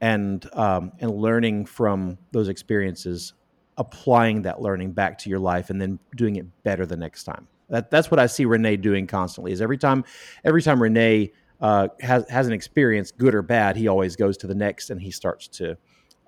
and 0.01 0.49
um, 0.53 0.91
and 0.99 1.11
learning 1.11 1.65
from 1.65 2.17
those 2.31 2.49
experiences 2.49 3.33
applying 3.77 4.41
that 4.41 4.61
learning 4.61 4.91
back 4.91 5.17
to 5.17 5.29
your 5.29 5.39
life 5.39 5.69
and 5.69 5.81
then 5.81 5.99
doing 6.15 6.37
it 6.37 6.45
better 6.63 6.85
the 6.85 6.97
next 6.97 7.23
time. 7.23 7.47
That, 7.67 7.89
that's 7.89 8.11
what 8.11 8.19
i 8.19 8.27
see 8.27 8.45
rene 8.45 8.77
doing 8.77 9.07
constantly 9.07 9.51
is 9.51 9.59
every 9.59 9.79
time 9.79 10.03
every 10.43 10.61
time 10.61 10.79
rene 10.79 11.31
uh, 11.61 11.87
has 12.01 12.27
has 12.29 12.47
an 12.47 12.53
experience, 12.53 13.11
good 13.11 13.33
or 13.33 13.41
bad, 13.41 13.75
he 13.75 13.87
always 13.87 14.15
goes 14.15 14.37
to 14.37 14.47
the 14.47 14.55
next 14.55 14.89
and 14.89 15.01
he 15.01 15.11
starts 15.11 15.47
to 15.47 15.77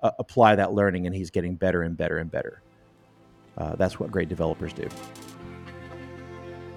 uh, 0.02 0.10
apply 0.18 0.54
that 0.56 0.72
learning, 0.72 1.06
and 1.06 1.14
he's 1.14 1.30
getting 1.30 1.54
better 1.54 1.82
and 1.82 1.96
better 1.96 2.18
and 2.18 2.30
better. 2.30 2.62
Uh, 3.56 3.74
that's 3.76 3.98
what 3.98 4.10
great 4.10 4.28
developers 4.28 4.72
do. 4.72 4.88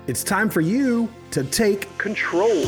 It's 0.07 0.23
time 0.23 0.49
for 0.49 0.61
you 0.61 1.09
to 1.29 1.43
take 1.43 1.95
control. 1.97 2.65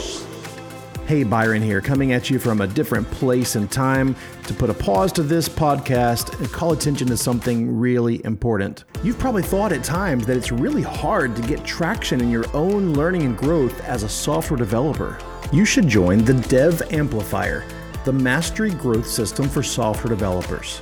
Hey, 1.06 1.24
Byron 1.24 1.62
here, 1.62 1.82
coming 1.82 2.14
at 2.14 2.30
you 2.30 2.39
from 2.39 2.62
a 2.62 2.68
different 2.68 3.10
place 3.12 3.56
and 3.56 3.70
time 3.70 4.16
to 4.47 4.54
put 4.54 4.70
a 4.70 4.74
pause 4.74 5.12
to 5.14 5.24
this 5.24 5.49
podcast 5.49 6.39
and 6.39 6.51
call 6.51 6.72
attention 6.72 7.08
to 7.08 7.18
something 7.18 7.78
really 7.78 8.24
important. 8.26 8.86
You've 9.04 9.20
probably 9.20 9.43
thought 9.43 9.74
at 9.74 9.84
times 9.84 10.26
that 10.26 10.38
it's 10.38 10.51
really 10.51 10.82
hard 10.82 11.36
to 11.36 11.41
get 11.41 11.66
traction 11.66 12.22
in 12.22 12.32
your 12.32 12.45
own 12.56 12.93
learning 12.93 13.24
and 13.24 13.38
growth 13.38 13.80
as 13.82 14.04
a 14.04 14.10
software 14.10 14.58
developer 14.58 15.18
you 15.54 15.66
should 15.66 15.88
join 15.88 16.26
the 16.26 16.34
Dev 16.34 16.82
Amplifier, 16.91 17.64
the 18.06 18.12
mastery 18.12 18.72
growth 18.72 19.06
system 19.06 19.47
for 19.47 19.62
software 19.62 20.10
developers. 20.10 20.82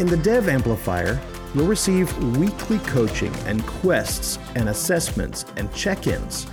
In 0.00 0.08
the 0.08 0.16
Dev 0.16 0.48
Amplifier, 0.48 1.20
you'll 1.54 1.68
receive 1.68 2.18
weekly 2.36 2.80
coaching 2.80 3.32
and 3.46 3.64
quests 3.64 4.40
and 4.56 4.70
assessments 4.70 5.44
and 5.56 5.72
check 5.72 6.08
ins, 6.08 6.48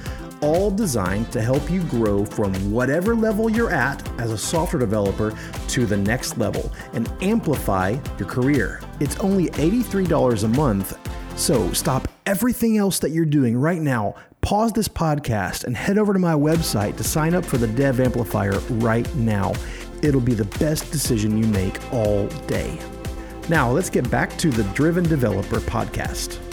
all 0.46 0.70
designed 0.70 1.32
to 1.32 1.42
help 1.42 1.70
you 1.72 1.82
grow 1.84 2.24
from 2.24 2.54
whatever 2.72 3.16
level 3.16 3.50
you're 3.50 3.72
at 3.72 4.08
as 4.20 4.32
a 4.32 4.38
software 4.38 4.80
developer 4.80 5.36
to 5.70 5.86
the 5.86 5.98
next 5.98 6.38
level 6.38 6.72
and 6.94 7.12
amplify 7.22 7.98
your 8.20 8.28
career. 8.28 8.80
It's 9.00 9.18
only 9.20 9.48
$83 9.50 10.44
a 10.44 10.48
month, 10.50 10.98
so 11.36 11.74
stop 11.74 12.08
everything 12.26 12.78
else 12.78 13.00
that 13.00 13.10
you're 13.10 13.26
doing 13.26 13.58
right 13.58 13.82
now 13.82 14.16
pause 14.46 14.72
this 14.74 14.88
podcast 14.88 15.64
and 15.64 15.76
head 15.76 15.98
over 15.98 16.14
to 16.14 16.20
my 16.20 16.36
website 16.36 16.96
to 16.98 17.04
sign 17.04 17.34
up 17.34 17.44
for 17.44 17.58
the 17.58 17.68
Dev 17.68 18.00
Amplifier 18.00 18.60
right 18.76 19.14
now. 19.16 19.52
It'll 20.04 20.22
be 20.22 20.36
the 20.36 20.46
best 20.60 20.92
decision 20.92 21.36
you 21.36 21.48
make 21.48 21.92
all 21.92 22.28
day. 22.46 22.80
Now, 23.50 23.72
let's 23.72 23.90
get 23.90 24.08
back 24.12 24.38
to 24.38 24.52
the 24.52 24.64
Driven 24.76 25.04
Developer 25.04 25.58
podcast. 25.58 26.45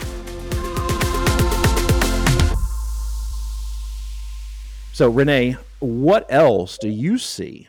So, 4.95 5.09
Rene, 5.09 5.57
what 5.78 6.26
else 6.28 6.76
do 6.76 6.90
you 6.90 7.16
see 7.16 7.66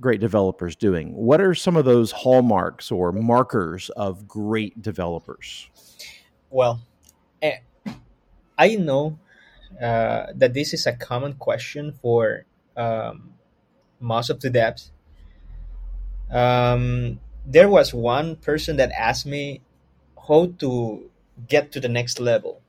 great 0.00 0.18
developers 0.18 0.74
doing? 0.74 1.14
What 1.14 1.38
are 1.42 1.54
some 1.54 1.76
of 1.76 1.84
those 1.84 2.10
hallmarks 2.10 2.90
or 2.90 3.12
markers 3.12 3.90
of 3.90 4.26
great 4.26 4.80
developers? 4.80 5.68
Well, 6.48 6.80
eh, 7.42 7.58
I 8.56 8.76
know 8.76 9.18
uh, 9.78 10.28
that 10.34 10.54
this 10.54 10.72
is 10.72 10.86
a 10.86 10.94
common 10.94 11.34
question 11.34 11.92
for 12.00 12.46
um, 12.78 13.34
most 14.00 14.30
of 14.30 14.40
the 14.40 14.48
devs. 14.48 14.88
Um, 16.30 17.20
there 17.44 17.68
was 17.68 17.92
one 17.92 18.36
person 18.36 18.78
that 18.78 18.90
asked 18.92 19.26
me 19.26 19.60
how 20.26 20.46
to 20.60 21.10
get 21.46 21.72
to 21.72 21.80
the 21.80 21.90
next 21.90 22.18
level 22.18 22.62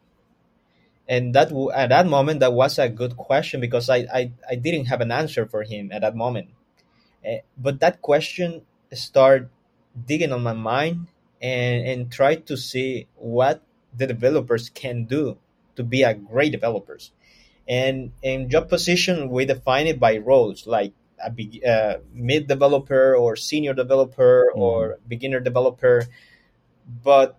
and 1.08 1.36
that 1.36 1.52
at 1.74 1.90
that 1.90 2.08
moment 2.08 2.40
that 2.40 2.54
was 2.54 2.80
a 2.80 2.90
good 2.90 3.16
question 3.18 3.62
because 3.62 3.90
I, 3.90 4.08
I, 4.14 4.32
I 4.50 4.56
didn't 4.56 4.86
have 4.86 5.02
an 5.02 5.12
answer 5.12 5.46
for 5.46 5.64
him 5.64 5.92
at 5.92 6.02
that 6.02 6.16
moment 6.16 6.50
uh, 7.26 7.38
but 7.58 7.80
that 7.80 8.02
question 8.02 8.62
started 8.94 9.50
digging 10.06 10.32
on 10.32 10.44
my 10.44 10.54
mind 10.54 11.08
and 11.42 11.88
and 11.88 12.12
try 12.12 12.36
to 12.36 12.58
see 12.58 13.08
what 13.16 13.62
the 13.96 14.08
developers 14.08 14.70
can 14.70 15.06
do 15.06 15.38
to 15.76 15.84
be 15.84 16.04
a 16.04 16.14
great 16.14 16.52
developers. 16.52 17.12
And 17.68 18.12
in 18.22 18.50
job 18.50 18.70
position, 18.70 19.30
we 19.30 19.46
define 19.46 19.88
it 19.88 20.00
by 20.00 20.18
roles 20.18 20.68
like 20.68 20.94
a 21.24 21.32
big, 21.32 21.66
uh, 21.66 21.98
mid 22.14 22.48
developer 22.48 23.16
or 23.16 23.36
senior 23.36 23.74
developer 23.74 24.52
mm. 24.56 24.60
or 24.60 25.00
beginner 25.08 25.40
developer. 25.40 26.06
But 27.04 27.38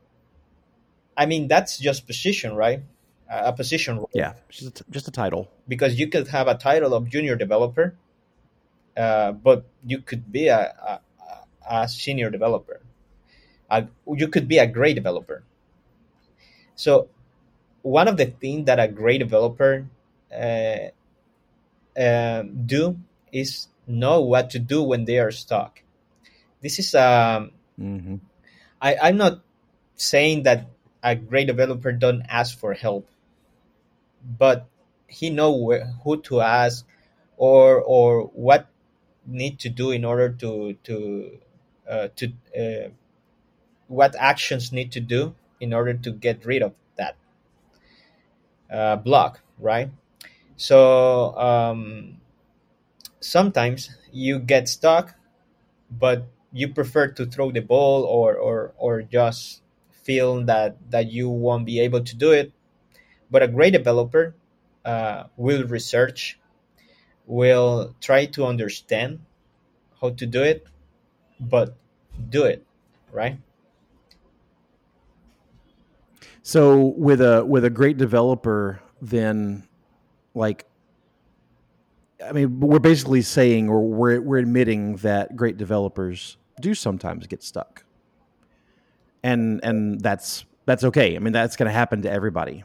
I 1.17 1.27
mean, 1.27 1.49
that's 1.49 1.79
just 1.79 2.07
position, 2.07 2.55
right? 2.55 2.83
A 3.29 3.53
position 3.53 3.97
role. 3.97 4.11
Yeah, 4.15 4.35
just 4.49 4.81
a, 4.81 4.85
just 4.91 5.09
a 5.09 5.11
title. 5.11 5.49
Because 5.69 5.99
you 5.99 6.09
could 6.09 6.29
have 6.29 6.49
a 6.49 6.55
title 6.55 6.95
of 6.95 7.09
junior 7.09 7.37
developer, 7.37 7.95
uh, 8.97 9.33
but 9.33 9.65
you 9.85 9.99
could 10.01 10.31
be 10.31 10.49
a, 10.49 10.61
a, 10.61 11.01
a 11.69 11.89
senior 11.89 12.31
developer. 12.31 12.81
you 14.15 14.29
could 14.29 14.49
be 14.49 14.59
a 14.59 14.67
great 14.67 14.95
developer. 14.95 15.43
So 16.77 17.09
one 17.83 18.09
of 18.09 18.17
the 18.17 18.27
things 18.27 18.67
that 18.67 18.79
a 18.79 18.89
great 18.89 19.19
developer 19.19 19.87
uh, 20.33 20.91
uh, 21.99 22.43
do 22.43 22.99
is 23.33 23.69
know 23.87 24.21
what 24.21 24.51
to 24.51 24.59
do 24.59 24.83
when 24.83 25.05
they 25.05 25.19
are 25.19 25.31
stuck. 25.31 25.83
This 26.61 26.79
is 26.79 26.95
um, 26.95 27.53
mm-hmm. 27.81 28.17
I, 28.81 28.97
I'm 29.03 29.17
not 29.17 29.41
saying 29.97 30.45
that 30.45 30.69
a 31.03 31.15
great 31.15 31.47
developer 31.47 31.93
don't 31.93 32.23
ask 32.29 32.59
for 32.59 32.75
help, 32.75 33.09
but 34.39 34.67
he 35.09 35.31
know 35.31 35.53
where, 35.57 35.87
who 36.05 36.21
to 36.23 36.41
ask 36.41 36.87
or 37.37 37.81
or 37.83 38.25
what 38.35 38.69
need 39.27 39.59
to 39.61 39.69
do 39.69 39.91
in 39.91 40.05
order 40.05 40.31
to 40.31 40.75
to 40.85 41.39
uh, 41.89 42.09
to 42.17 42.33
uh, 42.59 42.89
what 43.89 44.15
actions 44.19 44.73
need 44.73 44.93
to 44.93 45.01
do 45.01 45.35
in 45.61 45.73
order 45.75 45.95
to 45.95 46.13
get 46.13 46.45
rid 46.47 46.63
of 46.63 46.75
that 46.97 47.17
uh, 48.71 48.97
block, 48.97 49.41
right? 49.59 49.91
So 50.57 51.37
um, 51.39 52.19
sometimes 53.21 53.91
you 54.13 54.39
get 54.39 54.69
stuck, 54.69 55.15
but 55.91 56.27
you 56.53 56.69
prefer 56.69 57.09
to 57.09 57.27
throw 57.27 57.51
the 57.53 57.61
ball 57.63 58.05
or 58.05 58.37
or 58.37 58.75
or 58.79 59.03
just 59.03 59.63
feel 59.93 60.45
that 60.47 60.77
that 60.91 61.11
you 61.13 61.29
won't 61.31 61.67
be 61.67 61.81
able 61.81 62.03
to 62.05 62.17
do 62.17 62.33
it 62.33 62.53
but 63.31 63.43
a 63.43 63.49
great 63.49 63.73
developer 63.73 64.35
uh, 64.85 65.25
will 65.37 65.65
research 65.65 66.39
will 67.27 67.95
try 68.01 68.27
to 68.27 68.47
understand 68.47 69.21
how 70.01 70.11
to 70.11 70.27
do 70.27 70.43
it 70.43 70.67
but 71.41 71.77
do 72.31 72.45
it 72.45 72.65
right 73.13 73.39
so 76.43 76.95
with 76.97 77.21
a 77.21 77.45
with 77.45 77.65
a 77.65 77.71
great 77.71 77.97
developer 77.97 78.81
then 79.01 79.67
like 80.35 80.67
I 82.25 82.33
mean, 82.33 82.61
we're 82.61 82.79
basically 82.79 83.23
saying, 83.23 83.69
or 83.69 83.83
we're 83.83 84.21
we're 84.21 84.39
admitting 84.39 84.97
that 84.97 85.37
great 85.37 85.57
developers 85.57 86.39
do 86.61 86.75
sometimes 86.75 87.27
get 87.27 87.43
stuck, 87.43 87.85
and 89.23 89.61
and 89.63 90.01
that's 90.01 90.45
that's 90.65 90.85
okay. 90.85 91.15
I 91.15 91.19
mean, 91.19 91.33
that's 91.33 91.57
going 91.57 91.67
to 91.67 91.73
happen 91.73 92.03
to 92.03 92.11
everybody. 92.11 92.65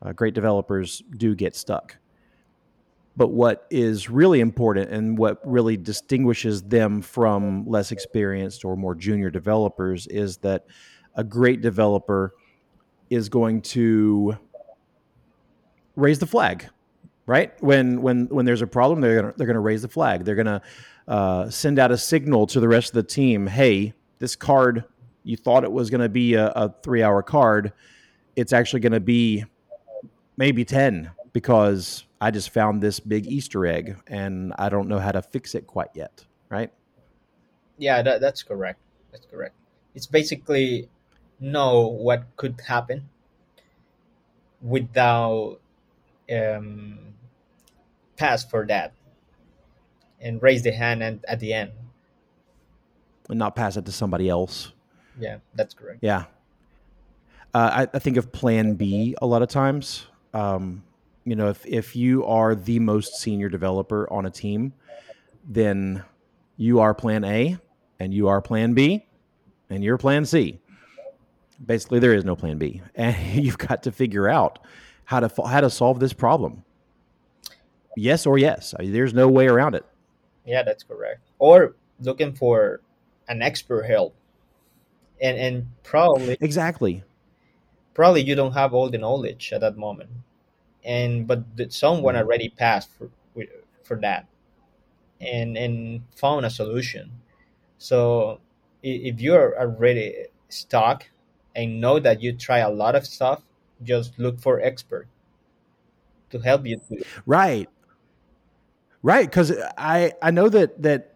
Uh, 0.00 0.12
great 0.12 0.34
developers 0.34 1.02
do 1.16 1.34
get 1.34 1.56
stuck, 1.56 1.96
but 3.16 3.28
what 3.28 3.66
is 3.70 4.08
really 4.08 4.40
important 4.40 4.90
and 4.90 5.18
what 5.18 5.40
really 5.44 5.76
distinguishes 5.76 6.62
them 6.62 7.02
from 7.02 7.66
less 7.66 7.90
experienced 7.90 8.64
or 8.64 8.76
more 8.76 8.94
junior 8.94 9.30
developers 9.30 10.06
is 10.06 10.36
that 10.38 10.66
a 11.16 11.24
great 11.24 11.60
developer 11.60 12.34
is 13.10 13.28
going 13.28 13.60
to 13.62 14.36
raise 15.96 16.18
the 16.18 16.26
flag 16.26 16.68
right? 17.28 17.52
When 17.62 18.00
when 18.02 18.26
when 18.28 18.46
there's 18.46 18.62
a 18.62 18.66
problem, 18.66 19.00
they're 19.00 19.20
gonna 19.20 19.34
they're 19.36 19.46
gonna 19.46 19.60
raise 19.60 19.82
the 19.82 19.88
flag. 19.88 20.24
They're 20.24 20.34
gonna 20.34 20.62
uh, 21.06 21.48
send 21.50 21.78
out 21.78 21.92
a 21.92 21.98
signal 21.98 22.48
to 22.48 22.58
the 22.58 22.66
rest 22.66 22.88
of 22.88 22.94
the 22.94 23.02
team. 23.04 23.46
Hey, 23.46 23.92
this 24.18 24.34
card 24.34 24.84
you 25.22 25.36
thought 25.36 25.62
it 25.62 25.70
was 25.70 25.90
gonna 25.90 26.08
be 26.08 26.34
a, 26.34 26.48
a 26.48 26.74
three 26.82 27.02
hour 27.02 27.22
card. 27.22 27.72
It's 28.34 28.52
actually 28.52 28.80
gonna 28.80 28.98
be 28.98 29.44
maybe 30.38 30.64
ten 30.64 31.10
because 31.34 32.06
I 32.20 32.30
just 32.30 32.48
found 32.50 32.82
this 32.82 32.98
big 33.00 33.26
Easter 33.26 33.66
egg 33.66 33.96
and 34.06 34.54
I 34.58 34.70
don't 34.70 34.88
know 34.88 34.98
how 34.98 35.12
to 35.12 35.20
fix 35.20 35.54
it 35.54 35.66
quite 35.66 35.90
yet. 35.94 36.24
Right? 36.48 36.72
Yeah, 37.76 38.00
that, 38.00 38.22
that's 38.22 38.42
correct. 38.42 38.80
That's 39.12 39.26
correct. 39.26 39.54
It's 39.94 40.06
basically 40.06 40.88
know 41.40 41.86
what 41.86 42.24
could 42.36 42.60
happen 42.66 43.08
without 44.62 45.58
um, 46.32 46.98
pass 48.16 48.44
for 48.44 48.66
that 48.66 48.92
and 50.20 50.42
raise 50.42 50.62
the 50.62 50.72
hand 50.72 51.02
and 51.02 51.24
at 51.28 51.38
the 51.40 51.52
end 51.52 51.70
and 53.28 53.38
not 53.38 53.54
pass 53.54 53.76
it 53.76 53.86
to 53.86 53.92
somebody 53.92 54.28
else 54.28 54.72
yeah 55.18 55.38
that's 55.54 55.74
correct 55.74 56.00
yeah 56.02 56.24
uh, 57.54 57.86
I, 57.86 57.96
I, 57.96 57.98
think 58.00 58.16
of 58.16 58.32
plan 58.32 58.74
b 58.74 59.14
a 59.22 59.26
lot 59.26 59.42
of 59.42 59.48
times 59.48 60.06
um, 60.34 60.82
you 61.24 61.36
know 61.36 61.48
if, 61.48 61.64
if 61.66 61.96
you 61.96 62.24
are 62.24 62.54
the 62.54 62.78
most 62.78 63.16
senior 63.16 63.48
developer 63.48 64.10
on 64.12 64.26
a 64.26 64.30
team 64.30 64.72
then 65.48 66.02
you 66.56 66.80
are 66.80 66.94
plan 66.94 67.24
a 67.24 67.56
and 68.00 68.12
you 68.12 68.28
are 68.28 68.40
plan 68.40 68.74
b 68.74 69.06
and 69.70 69.82
you're 69.82 69.98
plan 69.98 70.24
c 70.24 70.58
basically 71.66 71.98
there 71.98 72.14
is 72.14 72.24
no 72.24 72.36
plan 72.36 72.58
b 72.58 72.80
and 72.94 73.16
you've 73.34 73.58
got 73.58 73.82
to 73.82 73.92
figure 73.92 74.28
out 74.28 74.58
how 75.04 75.20
to 75.20 75.42
how 75.46 75.60
to 75.60 75.70
solve 75.70 76.00
this 76.00 76.12
problem 76.12 76.62
yes 77.98 78.26
or 78.26 78.38
yes. 78.38 78.74
I 78.78 78.82
mean, 78.82 78.92
there's 78.92 79.14
no 79.14 79.28
way 79.28 79.46
around 79.46 79.74
it. 79.74 79.84
Yeah, 80.46 80.62
that's 80.62 80.82
correct. 80.82 81.20
Or 81.38 81.74
looking 82.00 82.32
for 82.32 82.80
an 83.28 83.42
expert 83.42 83.82
help, 83.82 84.14
and 85.20 85.36
and 85.36 85.66
probably 85.82 86.36
exactly, 86.40 87.02
probably 87.98 88.22
you 88.22 88.36
don't 88.36 88.52
have 88.52 88.72
all 88.72 88.88
the 88.88 88.96
knowledge 88.96 89.52
at 89.52 89.60
that 89.60 89.76
moment, 89.76 90.08
and 90.84 91.26
but 91.26 91.42
someone 91.70 92.14
mm-hmm. 92.14 92.22
already 92.22 92.48
passed 92.48 92.88
for 92.96 93.10
for 93.82 93.96
that, 93.96 94.28
and 95.20 95.58
and 95.58 96.02
found 96.14 96.46
a 96.46 96.50
solution. 96.50 97.10
So 97.78 98.38
if 98.84 99.20
you're 99.20 99.58
already 99.58 100.26
stuck 100.48 101.10
and 101.56 101.80
know 101.80 101.98
that 101.98 102.22
you 102.22 102.32
try 102.34 102.58
a 102.58 102.70
lot 102.70 102.94
of 102.94 103.04
stuff, 103.04 103.42
just 103.82 104.16
look 104.16 104.38
for 104.38 104.60
expert 104.60 105.08
to 106.30 106.38
help 106.38 106.66
you. 106.66 106.80
Right. 107.26 107.68
Right, 109.02 109.26
because 109.26 109.52
I 109.76 110.12
I 110.22 110.30
know 110.30 110.48
that 110.48 110.80
that 110.82 111.14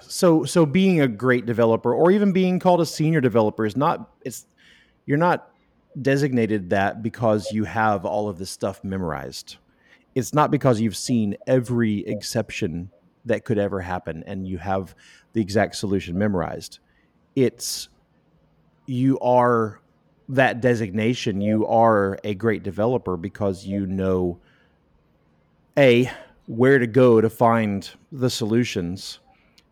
so 0.00 0.42
so 0.42 0.66
being 0.66 1.00
a 1.00 1.06
great 1.06 1.46
developer 1.46 1.94
or 1.94 2.10
even 2.10 2.32
being 2.32 2.58
called 2.58 2.80
a 2.80 2.86
senior 2.86 3.20
developer 3.20 3.64
is 3.64 3.76
not 3.76 4.10
it's 4.24 4.46
you're 5.06 5.18
not 5.18 5.52
designated 6.02 6.70
that 6.70 7.02
because 7.02 7.52
you 7.52 7.64
have 7.64 8.04
all 8.04 8.28
of 8.28 8.38
this 8.38 8.50
stuff 8.50 8.84
memorized. 8.84 9.56
It's 10.14 10.34
not 10.34 10.50
because 10.50 10.80
you've 10.80 10.96
seen 10.96 11.36
every 11.46 12.00
exception 12.06 12.90
that 13.24 13.44
could 13.44 13.58
ever 13.58 13.80
happen 13.80 14.22
and 14.26 14.46
you 14.46 14.58
have 14.58 14.94
the 15.32 15.40
exact 15.40 15.76
solution 15.76 16.16
memorized. 16.16 16.78
It's 17.34 17.88
you 18.86 19.18
are 19.20 19.80
that 20.28 20.60
designation, 20.60 21.40
you 21.40 21.66
are 21.66 22.18
a 22.24 22.34
great 22.34 22.62
developer 22.62 23.16
because 23.16 23.66
you 23.66 23.86
know 23.86 24.38
a 25.78 26.10
where 26.46 26.78
to 26.78 26.86
go 26.86 27.20
to 27.20 27.28
find 27.28 27.90
the 28.12 28.30
solutions. 28.30 29.18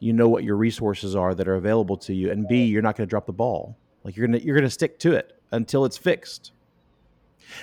You 0.01 0.13
know 0.13 0.29
what 0.29 0.45
your 0.45 0.57
resources 0.57 1.17
are 1.17 1.35
that 1.35 1.49
are 1.49 1.55
available 1.55 1.97
to 1.99 2.13
you. 2.15 2.31
And 2.31 2.47
b 2.47 2.65
you're 2.65 2.83
not 2.83 2.97
going 2.97 3.07
to 3.07 3.11
drop 3.11 3.27
the 3.27 3.33
ball. 3.33 3.77
Like 4.03 4.17
you're 4.17 4.27
going 4.27 4.39
to 4.39 4.45
you're 4.45 4.61
to 4.61 4.69
stick 4.69 4.99
to 5.01 5.13
it 5.13 5.41
until 5.55 5.85
it's 5.85 5.97
fixed 5.97 6.53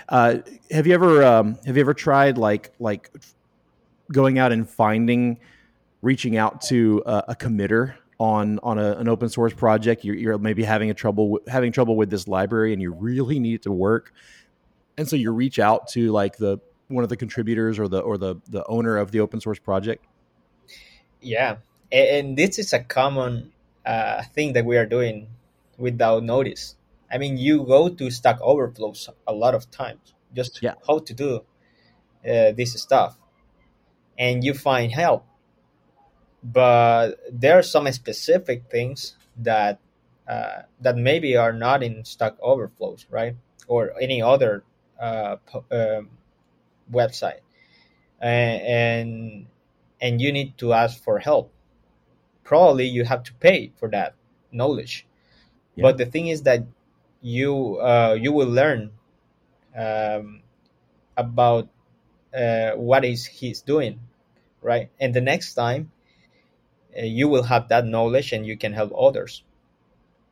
uh, 0.09 0.37
have 0.69 0.87
you 0.87 0.93
ever 0.93 1.23
um, 1.23 1.57
have 1.65 1.75
you 1.75 1.81
ever 1.81 1.93
tried 1.93 2.37
like 2.37 2.71
like 2.79 3.11
going 4.11 4.39
out 4.39 4.51
and 4.51 4.69
finding 4.69 5.39
reaching 6.01 6.37
out 6.37 6.61
to 6.61 7.01
a, 7.05 7.23
a 7.29 7.35
committer 7.35 7.95
on 8.17 8.59
on 8.63 8.77
a, 8.77 8.93
an 8.93 9.07
open 9.07 9.27
source 9.29 9.53
project 9.53 10.05
you're, 10.05 10.15
you're 10.15 10.37
maybe 10.37 10.63
having 10.63 10.89
a 10.89 10.93
trouble 10.93 11.39
having 11.47 11.71
trouble 11.71 11.95
with 11.95 12.09
this 12.09 12.27
library 12.27 12.73
and 12.73 12.81
you 12.81 12.91
really 12.91 13.39
need 13.39 13.55
it 13.55 13.61
to 13.63 13.71
work 13.71 14.13
and 14.97 15.07
so 15.07 15.15
you 15.15 15.31
reach 15.31 15.59
out 15.59 15.87
to 15.89 16.11
like 16.11 16.37
the 16.37 16.59
one 16.91 17.03
of 17.03 17.09
the 17.09 17.17
contributors 17.17 17.79
or 17.79 17.87
the 17.87 17.99
or 17.99 18.17
the 18.17 18.35
the 18.47 18.65
owner 18.67 18.97
of 18.97 19.11
the 19.11 19.19
open 19.19 19.41
source 19.41 19.59
project? 19.59 20.05
Yeah, 21.21 21.57
and 21.91 22.37
this 22.37 22.59
is 22.59 22.73
a 22.73 22.79
common 22.79 23.51
uh, 23.85 24.23
thing 24.33 24.53
that 24.53 24.65
we 24.65 24.77
are 24.77 24.85
doing 24.85 25.27
without 25.77 26.23
notice. 26.23 26.75
I 27.11 27.17
mean, 27.17 27.37
you 27.37 27.63
go 27.63 27.89
to 27.89 28.11
Stack 28.11 28.39
Overflows 28.41 29.09
a 29.27 29.33
lot 29.33 29.55
of 29.55 29.69
times 29.71 30.13
just 30.33 30.61
yeah. 30.61 30.75
how 30.87 30.99
to 30.99 31.13
do 31.13 31.35
uh, 32.25 32.51
this 32.51 32.73
stuff, 32.81 33.17
and 34.17 34.43
you 34.43 34.53
find 34.53 34.91
help. 34.91 35.25
But 36.43 37.19
there 37.31 37.59
are 37.59 37.63
some 37.63 37.91
specific 37.91 38.63
things 38.71 39.15
that 39.37 39.79
uh, 40.27 40.63
that 40.79 40.97
maybe 40.97 41.35
are 41.35 41.53
not 41.53 41.83
in 41.83 42.05
Stack 42.05 42.35
Overflows, 42.41 43.05
right, 43.09 43.35
or 43.67 43.93
any 44.01 44.21
other 44.21 44.63
uh, 44.99 45.37
um, 45.71 46.09
website 46.91 47.41
and, 48.21 48.61
and 48.61 49.45
and 49.99 50.21
you 50.21 50.31
need 50.31 50.57
to 50.57 50.73
ask 50.73 51.03
for 51.03 51.19
help 51.19 51.51
probably 52.43 52.85
you 52.85 53.03
have 53.03 53.23
to 53.23 53.33
pay 53.35 53.71
for 53.77 53.89
that 53.89 54.13
knowledge 54.51 55.07
yeah. 55.75 55.81
but 55.81 55.97
the 55.97 56.05
thing 56.05 56.27
is 56.27 56.43
that 56.43 56.63
you 57.21 57.79
uh, 57.79 58.17
you 58.19 58.31
will 58.31 58.49
learn 58.49 58.91
um, 59.75 60.41
about 61.15 61.69
uh, 62.35 62.71
what 62.71 63.05
is 63.05 63.25
he's 63.25 63.61
doing 63.61 63.99
right 64.61 64.89
and 64.99 65.13
the 65.13 65.21
next 65.21 65.53
time 65.53 65.91
uh, 66.97 67.01
you 67.03 67.27
will 67.27 67.43
have 67.43 67.69
that 67.69 67.85
knowledge 67.85 68.31
and 68.33 68.45
you 68.45 68.57
can 68.57 68.73
help 68.73 68.91
others 68.97 69.43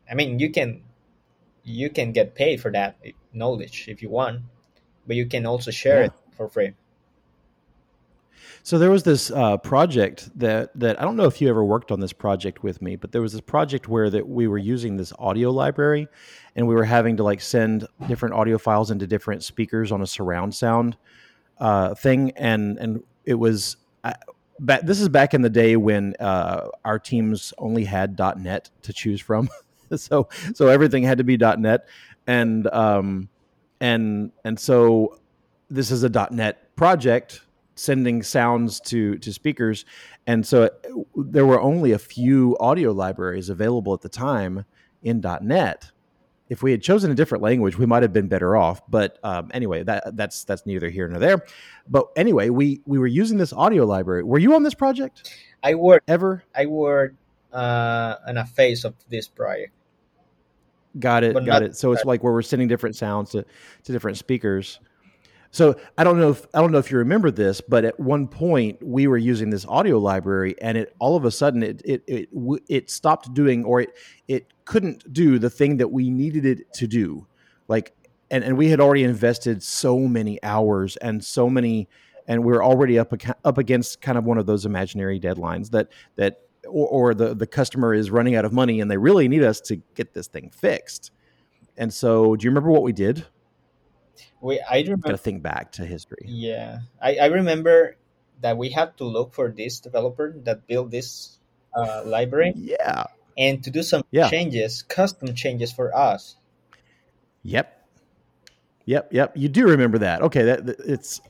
i 0.10 0.14
mean 0.14 0.40
you 0.40 0.50
can 0.50 0.82
you 1.64 1.90
can 1.90 2.12
get 2.12 2.36
paid 2.36 2.60
for 2.60 2.72
that 2.72 2.98
knowledge 3.34 3.86
if 3.88 4.02
you 4.02 4.10
want 4.10 4.42
but 5.10 5.16
you 5.16 5.26
can 5.26 5.46
also 5.46 5.72
share 5.72 6.02
yeah. 6.02 6.06
it 6.06 6.14
for 6.38 6.48
free. 6.48 6.74
So 8.64 8.78
there 8.78 8.92
was 8.92 9.04
this 9.04 9.32
uh, 9.32 9.58
project 9.58 10.30
that 10.38 10.72
that 10.80 11.00
I 11.00 11.04
don't 11.04 11.16
know 11.16 11.26
if 11.26 11.42
you 11.42 11.50
ever 11.50 11.64
worked 11.64 11.92
on 11.92 12.00
this 12.00 12.14
project 12.14 12.64
with 12.64 12.82
me, 12.82 12.96
but 12.96 13.12
there 13.12 13.22
was 13.22 13.34
this 13.34 13.42
project 13.42 13.88
where 13.88 14.10
that 14.10 14.28
we 14.28 14.48
were 14.48 14.58
using 14.58 14.98
this 14.98 15.14
audio 15.20 15.52
library, 15.52 16.08
and 16.56 16.68
we 16.68 16.76
were 16.76 16.84
having 16.84 17.18
to 17.18 17.24
like 17.24 17.42
send 17.42 17.88
different 18.08 18.36
audio 18.36 18.58
files 18.58 18.92
into 18.92 19.08
different 19.08 19.44
speakers 19.44 19.92
on 19.92 20.02
a 20.02 20.08
surround 20.08 20.54
sound 20.54 20.98
uh, 21.60 21.96
thing, 21.96 22.32
and 22.36 22.78
and 22.78 23.04
it 23.26 23.36
was. 23.36 23.78
Uh, 24.04 24.14
back, 24.60 24.82
this 24.82 25.02
is 25.02 25.10
back 25.10 25.34
in 25.34 25.42
the 25.42 25.50
day 25.50 25.76
when 25.76 26.16
uh, 26.20 26.70
our 26.86 27.00
teams 27.00 27.54
only 27.58 27.84
had 27.84 28.18
.NET 28.38 28.70
to 28.84 28.94
choose 28.94 29.20
from, 29.20 29.50
so 29.96 30.30
so 30.54 30.68
everything 30.68 31.04
had 31.04 31.18
to 31.18 31.24
be 31.24 31.38
.NET, 31.38 31.88
and 32.28 32.68
um, 32.68 33.30
and 33.82 34.32
and 34.44 34.60
so 34.60 35.20
this 35.70 35.92
is 35.92 36.04
a 36.04 36.28
.NET 36.32 36.76
project 36.76 37.42
sending 37.80 38.22
sounds 38.22 38.80
to 38.82 39.18
to 39.20 39.32
speakers, 39.32 39.86
and 40.28 40.46
so 40.46 40.70
there 41.16 41.46
were 41.46 41.62
only 41.62 41.92
a 41.94 42.00
few 42.00 42.58
audio 42.60 42.92
libraries 42.92 43.50
available 43.50 43.94
at 43.94 44.02
the 44.02 44.10
time 44.10 44.66
in 45.02 45.22
.NET. 45.42 45.92
If 46.50 46.64
we 46.64 46.72
had 46.72 46.82
chosen 46.82 47.12
a 47.12 47.16
different 47.16 47.44
language, 47.44 47.78
we 47.78 47.86
might 47.86 48.02
have 48.02 48.12
been 48.12 48.28
better 48.28 48.58
off. 48.58 48.82
But 48.90 49.20
um, 49.24 49.52
anyway, 49.54 49.84
that 49.84 50.16
that's 50.16 50.44
that's 50.44 50.66
neither 50.66 50.90
here 50.90 51.08
nor 51.08 51.20
there. 51.20 51.46
But 51.88 52.08
anyway, 52.16 52.50
we 52.50 52.82
we 52.86 53.00
were 53.00 53.08
using 53.08 53.38
this 53.38 53.54
audio 53.54 53.86
library. 53.86 54.24
Were 54.24 54.40
you 54.40 54.56
on 54.56 54.64
this 54.64 54.74
project? 54.74 55.32
I 55.64 55.76
worked 55.76 56.10
ever. 56.10 56.44
I 56.56 56.66
worked 56.66 57.18
uh, 57.54 58.16
in 58.28 58.38
a 58.38 58.46
phase 58.46 58.84
of 58.84 58.96
this 59.10 59.28
project. 59.28 59.74
Got 60.98 61.24
it. 61.24 61.34
But 61.34 61.46
got 61.46 61.62
not- 61.62 61.64
it. 61.64 61.78
So 61.78 61.92
it's 61.92 62.04
like 62.04 62.24
where 62.24 62.34
we're 62.34 62.42
sending 62.42 62.68
different 62.68 62.96
sounds 62.96 63.30
to, 63.32 63.46
to 63.84 63.92
different 63.92 64.18
speakers. 64.18 64.80
So 65.52 65.80
I 65.98 66.04
don't 66.04 66.20
know 66.20 66.30
if 66.30 66.46
I 66.54 66.62
don't 66.62 66.72
know 66.72 66.78
if 66.78 66.92
you 66.92 66.98
remember 66.98 67.32
this, 67.32 67.60
but 67.60 67.84
at 67.84 68.00
one 68.00 68.28
point 68.28 68.78
we 68.84 69.08
were 69.08 69.18
using 69.18 69.50
this 69.50 69.66
audio 69.66 69.98
library, 69.98 70.56
and 70.62 70.78
it 70.78 70.96
all 71.00 71.16
of 71.16 71.26
a 71.26 71.32
sudden 71.32 71.64
it 71.64 71.82
it 71.84 72.04
it, 72.08 72.30
it 72.68 72.92
stopped 72.92 73.34
doing, 73.34 73.64
or 73.64 73.82
it 73.82 73.98
it 74.28 74.48
couldn't 74.66 75.12
do 75.12 75.40
the 75.40 75.50
thing 75.50 75.78
that 75.78 75.88
we 75.88 76.10
needed 76.12 76.46
it 76.46 76.72
to 76.74 76.88
do. 76.88 77.26
Like, 77.68 77.94
and 78.30 78.44
and 78.44 78.58
we 78.58 78.70
had 78.70 78.80
already 78.80 79.04
invested 79.04 79.64
so 79.64 80.00
many 80.00 80.42
hours 80.44 80.98
and 80.98 81.24
so 81.24 81.50
many, 81.50 81.90
and 82.28 82.44
we 82.44 82.54
are 82.54 82.64
already 82.64 83.00
up 83.00 83.12
up 83.44 83.58
against 83.58 84.02
kind 84.02 84.20
of 84.20 84.26
one 84.26 84.38
of 84.38 84.46
those 84.46 84.66
imaginary 84.68 85.20
deadlines 85.20 85.72
that 85.72 85.88
that 86.16 86.42
or, 86.68 86.88
or 86.88 87.14
the 87.16 87.34
the 87.34 87.48
customer 87.48 87.96
is 87.96 88.12
running 88.12 88.36
out 88.36 88.46
of 88.46 88.54
money 88.54 88.82
and 88.82 88.92
they 88.92 88.98
really 88.98 89.28
need 89.28 89.42
us 89.42 89.60
to 89.62 89.78
get 89.96 90.14
this 90.14 90.28
thing 90.28 90.52
fixed. 90.52 91.12
And 91.76 91.92
so, 91.92 92.36
do 92.36 92.44
you 92.44 92.52
remember 92.52 92.70
what 92.70 92.84
we 92.84 92.94
did? 92.94 93.26
We 94.42 94.60
I 94.62 94.82
Got 94.82 94.86
to 94.86 94.92
remember. 94.92 95.18
think 95.18 95.44
back 95.44 95.72
to 95.74 95.86
history. 95.86 96.26
Yeah, 96.26 96.80
I, 97.02 97.16
I 97.16 97.26
remember 97.26 97.96
that 98.42 98.58
we 98.58 98.70
had 98.70 98.98
to 98.98 99.04
look 99.04 99.34
for 99.34 99.50
this 99.52 99.80
developer 99.80 100.34
that 100.44 100.66
built 100.68 100.92
this 100.92 101.38
uh, 101.76 102.04
library 102.06 102.54
Yeah. 102.56 103.04
and 103.38 103.62
to 103.64 103.70
do 103.70 103.84
some 103.84 104.04
Yeah. 104.12 104.30
changes, 104.30 104.82
custom 104.84 105.36
changes 105.36 105.72
for 105.74 105.96
us. 105.96 106.38
Yep. 107.44 107.76
Yep. 108.86 109.10
Yep. 109.14 109.34
You 109.38 109.50
do 109.50 109.68
remember 109.68 109.98
that? 110.00 110.22
Okay. 110.22 110.44
That, 110.44 110.66
that- 110.66 110.80
it's 110.80 111.22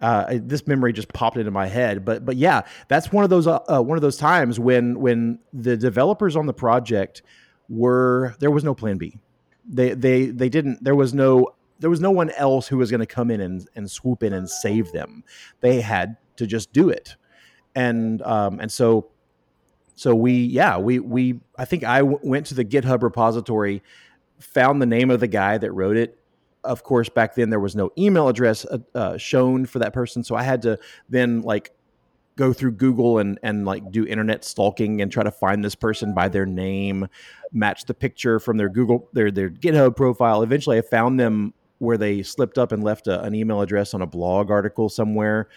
uh, 0.00 0.38
this 0.42 0.66
memory 0.66 0.92
just 0.94 1.12
popped 1.12 1.36
into 1.36 1.50
my 1.50 1.66
head, 1.66 2.04
but 2.06 2.24
but 2.24 2.36
yeah, 2.36 2.62
that's 2.88 3.12
one 3.12 3.22
of 3.24 3.28
those 3.28 3.46
uh, 3.46 3.58
uh, 3.70 3.82
one 3.82 3.98
of 3.98 4.02
those 4.02 4.16
times 4.16 4.58
when 4.58 4.98
when 4.98 5.38
the 5.52 5.76
developers 5.76 6.36
on 6.36 6.46
the 6.46 6.54
project 6.54 7.20
were 7.68 8.34
there 8.40 8.50
was 8.50 8.64
no 8.64 8.74
plan 8.74 8.96
B. 8.96 9.18
They 9.68 9.92
they 9.92 10.26
they 10.26 10.48
didn't. 10.48 10.82
There 10.82 10.94
was 10.94 11.12
no 11.12 11.48
there 11.80 11.90
was 11.90 12.00
no 12.00 12.10
one 12.10 12.30
else 12.30 12.68
who 12.68 12.76
was 12.76 12.90
going 12.90 13.00
to 13.00 13.06
come 13.06 13.30
in 13.30 13.40
and, 13.40 13.68
and 13.74 13.90
swoop 13.90 14.22
in 14.22 14.32
and 14.32 14.48
save 14.48 14.92
them. 14.92 15.24
They 15.60 15.80
had 15.80 16.16
to 16.36 16.46
just 16.46 16.72
do 16.72 16.88
it, 16.88 17.16
and 17.74 18.22
um, 18.22 18.60
and 18.60 18.70
so 18.70 19.10
so 19.96 20.14
we 20.14 20.32
yeah 20.32 20.78
we 20.78 20.98
we 20.98 21.40
I 21.58 21.64
think 21.64 21.84
I 21.84 21.98
w- 21.98 22.20
went 22.22 22.46
to 22.46 22.54
the 22.54 22.64
GitHub 22.64 23.02
repository 23.02 23.82
found 24.38 24.80
the 24.80 24.86
name 24.86 25.10
of 25.10 25.20
the 25.20 25.28
guy 25.28 25.58
that 25.58 25.72
wrote 25.72 25.96
it. 25.96 26.18
Of 26.64 26.82
course, 26.82 27.08
back 27.08 27.34
then 27.34 27.50
there 27.50 27.60
was 27.60 27.74
no 27.74 27.90
email 27.98 28.28
address 28.28 28.64
uh, 28.66 28.78
uh, 28.94 29.16
shown 29.16 29.66
for 29.66 29.78
that 29.78 29.92
person, 29.92 30.22
so 30.22 30.34
I 30.34 30.42
had 30.42 30.62
to 30.62 30.78
then 31.08 31.40
like 31.42 31.72
go 32.36 32.52
through 32.52 32.72
Google 32.72 33.18
and 33.18 33.38
and 33.42 33.64
like 33.66 33.90
do 33.90 34.06
internet 34.06 34.44
stalking 34.44 35.00
and 35.00 35.12
try 35.12 35.22
to 35.22 35.30
find 35.30 35.64
this 35.64 35.74
person 35.74 36.14
by 36.14 36.28
their 36.28 36.46
name, 36.46 37.08
match 37.52 37.84
the 37.84 37.94
picture 37.94 38.38
from 38.38 38.56
their 38.56 38.68
Google 38.68 39.08
their 39.12 39.30
their 39.30 39.50
GitHub 39.50 39.96
profile. 39.96 40.42
Eventually, 40.42 40.78
I 40.78 40.82
found 40.82 41.20
them 41.20 41.52
where 41.80 41.98
they 41.98 42.22
slipped 42.22 42.58
up 42.58 42.72
and 42.72 42.84
left 42.84 43.08
a, 43.08 43.20
an 43.22 43.34
email 43.34 43.60
address 43.60 43.94
on 43.94 44.02
a 44.02 44.06
blog 44.06 44.50
article 44.50 44.88
somewhere, 44.88 45.48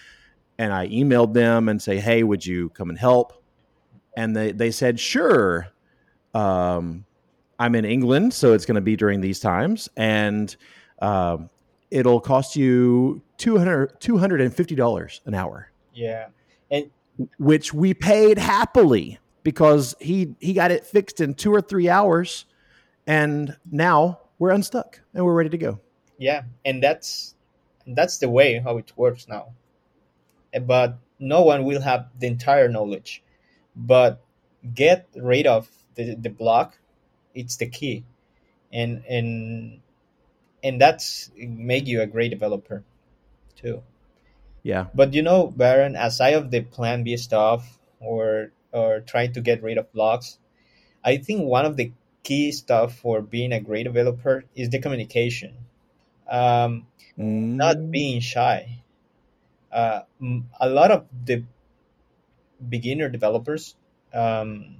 and 0.57 0.74
I 0.74 0.88
emailed 0.88 1.34
them 1.34 1.69
and 1.69 1.82
say, 1.82 1.99
"Hey, 1.99 2.24
would 2.24 2.45
you 2.45 2.69
come 2.69 2.89
and 2.89 2.97
help?" 2.97 3.43
And 4.17 4.36
they 4.36 4.51
they 4.51 4.71
said, 4.71 4.99
"Sure." 4.99 5.67
Um, 6.34 7.05
I'm 7.59 7.76
in 7.76 7.86
England, 7.86 8.34
so 8.34 8.53
it's 8.53 8.65
going 8.65 8.76
to 8.76 8.82
be 8.82 8.95
during 8.95 9.21
these 9.21 9.39
times, 9.39 9.88
and 9.95 10.55
um, 11.01 11.49
it'll 11.91 12.19
cost 12.19 12.55
you 12.55 13.21
200 13.38 13.99
$250 13.99 15.19
an 15.26 15.34
hour, 15.34 15.71
Yeah, 15.93 16.28
and 16.71 16.89
which 17.38 17.74
we 17.74 17.93
paid 17.93 18.38
happily 18.38 19.19
because 19.43 19.95
he 19.99 20.36
he 20.39 20.53
got 20.53 20.71
it 20.71 20.86
fixed 20.86 21.21
in 21.21 21.36
two 21.36 21.53
or 21.53 21.61
three 21.61 21.89
hours, 21.89 22.45
and 23.05 23.55
now 23.71 24.19
we're 24.39 24.51
unstuck 24.51 25.01
and 25.13 25.24
we're 25.24 25.36
ready 25.36 25.49
to 25.49 25.57
go. 25.57 25.80
Yeah, 26.18 26.43
and 26.66 26.82
that's 26.84 27.36
that's 27.88 28.18
the 28.20 28.30
way 28.30 28.59
how 28.59 28.78
it 28.78 28.93
works 28.95 29.28
now. 29.28 29.53
Eh, 30.53 30.59
But 30.59 30.97
no 31.20 31.43
one 31.43 31.64
will 31.66 31.82
have 31.82 32.09
the 32.20 32.28
entire 32.28 32.70
knowledge. 32.70 33.22
But 33.76 34.22
get 34.74 35.07
rid 35.16 35.47
of 35.47 35.70
the, 35.95 36.16
the 36.16 36.30
block. 36.30 36.78
It's 37.34 37.57
the 37.57 37.68
key, 37.68 38.05
and 38.72 39.03
and 39.09 39.82
and 40.64 40.82
that's 40.82 41.32
make 41.38 41.88
you 41.88 42.01
a 42.01 42.07
great 42.07 42.30
developer, 42.30 42.84
too. 43.55 43.84
Yeah, 44.64 44.88
But 44.93 45.14
you 45.14 45.22
know, 45.22 45.47
Baron, 45.47 45.95
aside 45.95 46.34
of 46.36 46.51
the 46.51 46.61
Plan 46.61 47.03
B 47.03 47.18
stuff 47.18 47.80
or 47.99 48.51
or 48.72 49.01
trying 49.01 49.34
to 49.34 49.41
get 49.41 49.61
rid 49.64 49.78
of 49.78 49.91
blocks, 49.93 50.39
I 51.03 51.18
think 51.18 51.43
one 51.43 51.66
of 51.66 51.78
the 51.78 51.91
key 52.24 52.51
stuff 52.51 52.95
for 52.97 53.22
being 53.22 53.51
a 53.53 53.59
great 53.61 53.84
developer 53.84 54.45
is 54.55 54.70
the 54.70 54.80
communication. 54.80 55.57
Um, 56.30 56.88
not 57.47 57.78
Mm, 57.78 57.91
being 57.91 58.19
shy. 58.21 58.84
Uh, 59.71 60.01
a 60.59 60.69
lot 60.69 60.91
of 60.91 61.07
the 61.26 61.43
beginner 62.69 63.09
developers 63.09 63.76
um, 64.13 64.78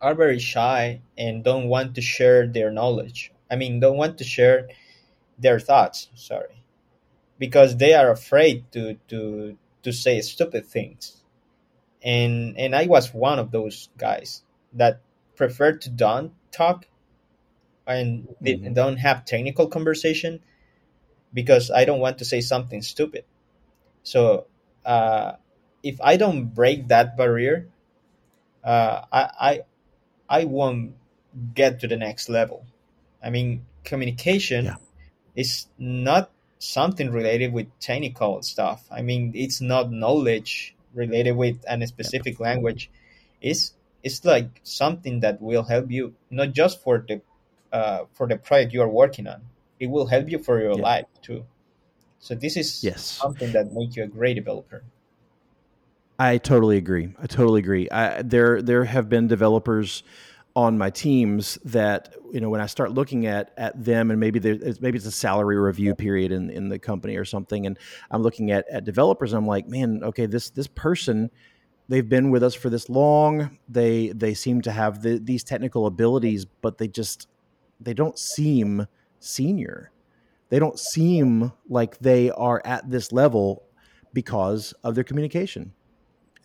are 0.00 0.14
very 0.14 0.38
shy 0.38 1.00
and 1.18 1.44
don't 1.44 1.68
want 1.68 1.94
to 1.94 2.00
share 2.00 2.46
their 2.46 2.70
knowledge. 2.70 3.32
I 3.50 3.56
mean, 3.56 3.80
don't 3.80 3.96
want 3.96 4.18
to 4.18 4.24
share 4.24 4.68
their 5.38 5.60
thoughts. 5.60 6.08
Sorry, 6.14 6.62
because 7.38 7.76
they 7.78 7.94
are 7.94 8.10
afraid 8.10 8.70
to 8.72 8.96
to 9.08 9.58
to 9.84 9.92
say 9.92 10.20
stupid 10.22 10.66
things. 10.66 11.22
And 12.02 12.58
and 12.58 12.74
I 12.76 12.86
was 12.86 13.14
one 13.14 13.38
of 13.38 13.50
those 13.52 13.90
guys 13.98 14.42
that 14.74 15.00
prefer 15.36 15.72
to 15.78 15.90
don't 15.90 16.32
talk 16.52 16.86
and 17.86 18.28
Mhm. 18.46 18.74
don't 18.74 18.98
have 18.98 19.24
technical 19.24 19.68
conversation 19.68 20.40
because 21.32 21.70
I 21.70 21.84
don't 21.84 22.00
want 22.00 22.18
to 22.18 22.24
say 22.24 22.40
something 22.40 22.82
stupid. 22.82 23.24
So 24.02 24.46
uh, 24.84 25.34
if 25.82 26.00
I 26.02 26.16
don't 26.16 26.46
break 26.54 26.88
that 26.88 27.16
barrier, 27.16 27.68
uh, 28.64 29.02
I, 29.12 29.30
I 29.40 29.60
I 30.28 30.44
won't 30.44 30.94
get 31.54 31.80
to 31.80 31.88
the 31.88 31.96
next 31.96 32.28
level. 32.28 32.66
I 33.22 33.30
mean, 33.30 33.66
communication 33.84 34.64
Yeah. 34.64 34.76
is 35.36 35.68
not 35.78 36.30
something 36.58 37.10
related 37.10 37.52
with 37.52 37.68
technical 37.80 38.42
stuff. 38.42 38.86
I 38.90 39.02
mean, 39.02 39.32
it's 39.34 39.60
not 39.60 39.92
knowledge 39.92 40.76
related 40.94 41.32
with 41.36 41.64
a 41.68 41.86
specific 41.86 42.40
language. 42.40 42.90
It's 43.40 43.74
it's 44.02 44.24
like 44.24 44.60
something 44.64 45.20
that 45.20 45.40
will 45.42 45.64
help 45.64 45.90
you 45.90 46.14
not 46.30 46.52
just 46.52 46.82
for 46.82 47.04
the 47.06 47.22
uh, 47.72 48.04
for 48.12 48.26
the 48.26 48.36
project 48.36 48.72
you 48.72 48.82
are 48.82 48.88
working 48.88 49.26
on. 49.26 49.42
It 49.78 49.88
will 49.88 50.06
help 50.06 50.30
you 50.30 50.38
for 50.38 50.60
your 50.60 50.76
Yeah. 50.76 50.82
life 50.82 51.06
too. 51.22 51.44
So 52.18 52.34
this 52.34 52.56
is 52.56 52.82
yes. 52.82 53.02
something 53.02 53.52
that 53.52 53.72
make 53.72 53.96
you 53.96 54.04
a 54.04 54.06
great 54.06 54.34
developer. 54.34 54.84
I 56.18 56.38
totally 56.38 56.78
agree. 56.78 57.14
I 57.20 57.26
totally 57.26 57.60
agree. 57.60 57.90
I, 57.90 58.22
there, 58.22 58.62
there 58.62 58.84
have 58.84 59.08
been 59.08 59.28
developers 59.28 60.02
on 60.56 60.78
my 60.78 60.88
teams 60.88 61.58
that 61.66 62.14
you 62.32 62.40
know 62.40 62.48
when 62.48 62.62
I 62.62 62.66
start 62.66 62.90
looking 62.90 63.26
at 63.26 63.52
at 63.58 63.84
them, 63.84 64.10
and 64.10 64.18
maybe 64.18 64.38
there's 64.38 64.80
maybe 64.80 64.96
it's 64.96 65.06
a 65.06 65.12
salary 65.12 65.58
review 65.58 65.94
period 65.94 66.32
in 66.32 66.48
in 66.48 66.70
the 66.70 66.78
company 66.78 67.16
or 67.16 67.26
something, 67.26 67.66
and 67.66 67.78
I'm 68.10 68.22
looking 68.22 68.50
at 68.50 68.66
at 68.70 68.84
developers. 68.84 69.34
I'm 69.34 69.46
like, 69.46 69.68
man, 69.68 70.02
okay, 70.02 70.24
this 70.24 70.48
this 70.48 70.66
person, 70.66 71.30
they've 71.88 72.08
been 72.08 72.30
with 72.30 72.42
us 72.42 72.54
for 72.54 72.70
this 72.70 72.88
long. 72.88 73.58
They 73.68 74.08
they 74.08 74.32
seem 74.32 74.62
to 74.62 74.72
have 74.72 75.02
the, 75.02 75.18
these 75.18 75.44
technical 75.44 75.84
abilities, 75.86 76.46
but 76.46 76.78
they 76.78 76.88
just 76.88 77.28
they 77.80 77.94
don't 77.94 78.18
seem 78.18 78.86
senior. 79.20 79.90
They 80.48 80.58
don't 80.58 80.78
seem 80.78 81.52
like 81.68 81.98
they 81.98 82.30
are 82.30 82.62
at 82.64 82.88
this 82.88 83.12
level 83.12 83.64
because 84.12 84.72
of 84.84 84.94
their 84.94 85.04
communication 85.04 85.72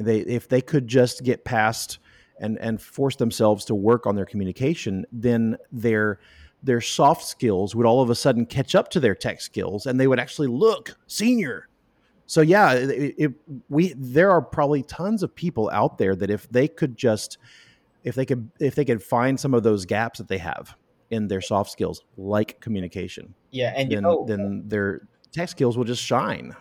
they 0.01 0.19
if 0.19 0.47
they 0.47 0.61
could 0.61 0.87
just 0.87 1.23
get 1.23 1.43
past 1.45 1.99
and 2.39 2.57
and 2.59 2.81
force 2.81 3.15
themselves 3.15 3.65
to 3.65 3.75
work 3.75 4.05
on 4.05 4.15
their 4.15 4.25
communication 4.25 5.05
then 5.11 5.57
their 5.71 6.19
their 6.63 6.81
soft 6.81 7.23
skills 7.23 7.75
would 7.75 7.85
all 7.85 8.01
of 8.01 8.09
a 8.09 8.15
sudden 8.15 8.45
catch 8.45 8.75
up 8.75 8.89
to 8.89 8.99
their 8.99 9.15
tech 9.15 9.41
skills 9.41 9.85
and 9.85 9.99
they 9.99 10.07
would 10.07 10.19
actually 10.19 10.47
look 10.47 10.97
senior 11.07 11.67
so 12.25 12.41
yeah 12.41 12.73
it, 12.73 13.15
it, 13.17 13.31
we 13.69 13.93
there 13.97 14.31
are 14.31 14.41
probably 14.41 14.83
tons 14.83 15.23
of 15.23 15.33
people 15.35 15.69
out 15.71 15.97
there 15.97 16.15
that 16.15 16.29
if 16.29 16.49
they 16.49 16.67
could 16.67 16.95
just 16.97 17.37
if 18.03 18.15
they 18.15 18.25
could 18.25 18.49
if 18.59 18.75
they 18.75 18.85
could 18.85 19.01
find 19.01 19.39
some 19.39 19.53
of 19.53 19.63
those 19.63 19.85
gaps 19.85 20.17
that 20.17 20.27
they 20.27 20.37
have 20.37 20.75
in 21.11 21.27
their 21.27 21.41
soft 21.41 21.71
skills 21.71 22.01
like 22.17 22.59
communication 22.61 23.35
Yeah, 23.51 23.73
and 23.75 23.91
you 23.91 23.97
then 23.97 24.03
know, 24.03 24.25
then 24.25 24.63
their 24.67 25.01
tech 25.33 25.49
skills 25.49 25.77
will 25.77 25.85
just 25.85 26.03
shine 26.03 26.55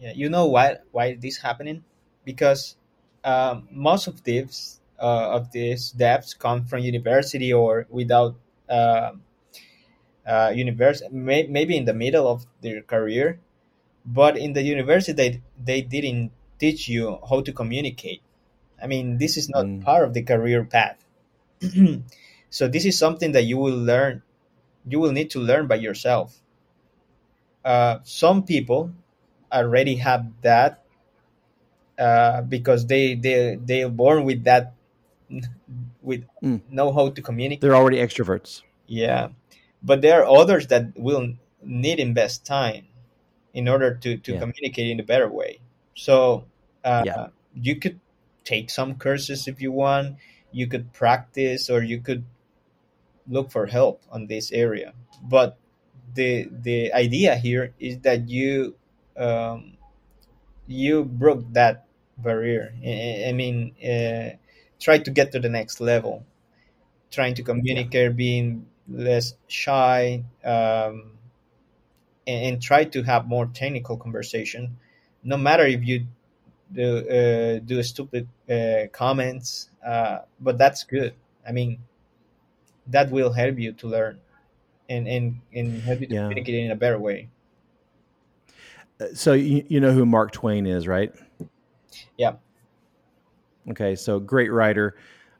Yeah, 0.00 0.12
you 0.14 0.28
know 0.28 0.46
why 0.46 0.76
why 0.92 1.14
this 1.16 1.38
happening? 1.38 1.84
Because 2.24 2.76
um, 3.24 3.68
most 3.70 4.06
of 4.06 4.22
these 4.24 4.80
uh, 5.00 5.30
of 5.36 5.50
these 5.52 5.92
devs 5.92 6.38
come 6.38 6.64
from 6.66 6.80
university 6.80 7.52
or 7.52 7.86
without 7.90 8.36
uh, 8.68 9.12
uh, 10.26 10.52
university, 10.54 11.08
may, 11.14 11.44
maybe 11.46 11.76
in 11.76 11.84
the 11.84 11.94
middle 11.94 12.28
of 12.28 12.46
their 12.60 12.82
career, 12.82 13.40
but 14.04 14.36
in 14.36 14.52
the 14.52 14.62
university 14.62 15.12
they, 15.14 15.42
they 15.62 15.82
didn't 15.82 16.32
teach 16.58 16.88
you 16.88 17.18
how 17.28 17.40
to 17.42 17.52
communicate. 17.52 18.22
I 18.82 18.86
mean, 18.86 19.18
this 19.18 19.36
is 19.36 19.48
not 19.48 19.64
Mm. 19.64 19.80
part 19.80 20.04
of 20.04 20.14
the 20.14 20.22
career 20.22 20.64
path. 20.64 20.98
so 22.50 22.68
this 22.68 22.84
is 22.84 22.98
something 22.98 23.32
that 23.32 23.42
you 23.44 23.56
will 23.58 23.76
learn. 23.76 24.22
You 24.86 25.00
will 25.00 25.12
need 25.12 25.30
to 25.30 25.40
learn 25.40 25.66
by 25.66 25.76
yourself. 25.76 26.40
Uh, 27.64 27.98
some 28.04 28.44
people 28.44 28.92
already 29.52 29.96
have 29.96 30.26
that 30.42 30.82
uh, 31.98 32.42
because 32.42 32.86
they 32.86 33.14
they 33.14 33.58
they're 33.60 33.88
born 33.88 34.24
with 34.24 34.44
that 34.44 34.74
with 36.02 36.24
Mm. 36.42 36.60
know 36.70 36.92
how 36.92 37.10
to 37.10 37.20
communicate 37.20 37.60
They're 37.60 37.74
already 37.74 37.98
extroverts. 37.98 38.62
yeah 38.86 39.28
but 39.82 40.02
there 40.02 40.22
are 40.22 40.26
others 40.40 40.68
that 40.68 40.94
will 40.96 41.34
need 41.64 41.98
invest 41.98 42.46
time 42.46 42.86
in 43.52 43.66
order 43.68 43.94
to 43.94 44.16
to 44.18 44.32
Yeah. 44.34 44.38
communicate 44.38 44.86
in 44.94 45.00
a 45.00 45.02
better 45.02 45.28
way 45.28 45.58
so 45.94 46.44
uh, 46.84 47.02
Yeah. 47.04 47.28
you 47.54 47.74
could 47.76 47.98
take 48.44 48.70
some 48.70 48.94
courses 48.94 49.48
if 49.48 49.60
you 49.60 49.72
want 49.72 50.16
you 50.52 50.66
could 50.68 50.92
practice 50.92 51.68
or 51.68 51.82
you 51.82 51.98
could 52.00 52.22
look 53.28 53.50
for 53.50 53.66
help 53.66 54.02
on 54.10 54.26
this 54.26 54.52
area 54.52 54.92
but 55.22 55.58
the 56.14 56.48
the 56.62 56.92
idea 56.92 57.36
here 57.36 57.74
is 57.78 57.98
that 58.00 58.28
you 58.28 58.74
um, 59.16 59.76
you 60.66 61.04
broke 61.04 61.44
that 61.52 61.86
barrier. 62.18 62.74
I, 62.84 63.26
I 63.28 63.32
mean, 63.32 63.74
uh, 63.82 64.36
try 64.80 64.98
to 64.98 65.10
get 65.10 65.32
to 65.32 65.40
the 65.40 65.48
next 65.48 65.80
level, 65.80 66.24
trying 67.10 67.34
to 67.36 67.42
communicate, 67.42 68.16
being 68.16 68.66
less 68.88 69.34
shy, 69.48 70.24
um, 70.44 71.12
and, 72.26 72.44
and 72.54 72.62
try 72.62 72.84
to 72.84 73.02
have 73.02 73.26
more 73.26 73.46
technical 73.46 73.96
conversation. 73.96 74.76
No 75.22 75.36
matter 75.36 75.64
if 75.66 75.84
you 75.84 76.06
do 76.72 76.98
uh, 77.08 77.60
do 77.64 77.82
stupid 77.82 78.28
uh, 78.50 78.88
comments, 78.92 79.70
uh, 79.86 80.20
but 80.40 80.58
that's 80.58 80.84
good. 80.84 81.14
I 81.48 81.52
mean, 81.52 81.80
that 82.88 83.10
will 83.10 83.32
help 83.32 83.58
you 83.58 83.72
to 83.72 83.86
learn 83.88 84.18
and 84.88 85.06
and, 85.08 85.40
and 85.54 85.82
help 85.82 86.00
you 86.00 86.06
to 86.08 86.14
Yeah. 86.14 86.28
communicate 86.28 86.54
in 86.64 86.70
a 86.70 86.76
better 86.76 86.98
way. 86.98 87.28
Uh, 89.00 89.06
So 89.14 89.32
you, 89.32 89.64
you 89.68 89.80
know 89.80 89.92
who 89.92 90.04
Mark 90.06 90.32
Twain 90.32 90.66
is, 90.66 90.86
right? 90.88 91.12
Yeah. 92.16 92.34
Okay, 93.70 93.94
so 93.96 94.18
great 94.18 94.50
writer, 94.50 94.96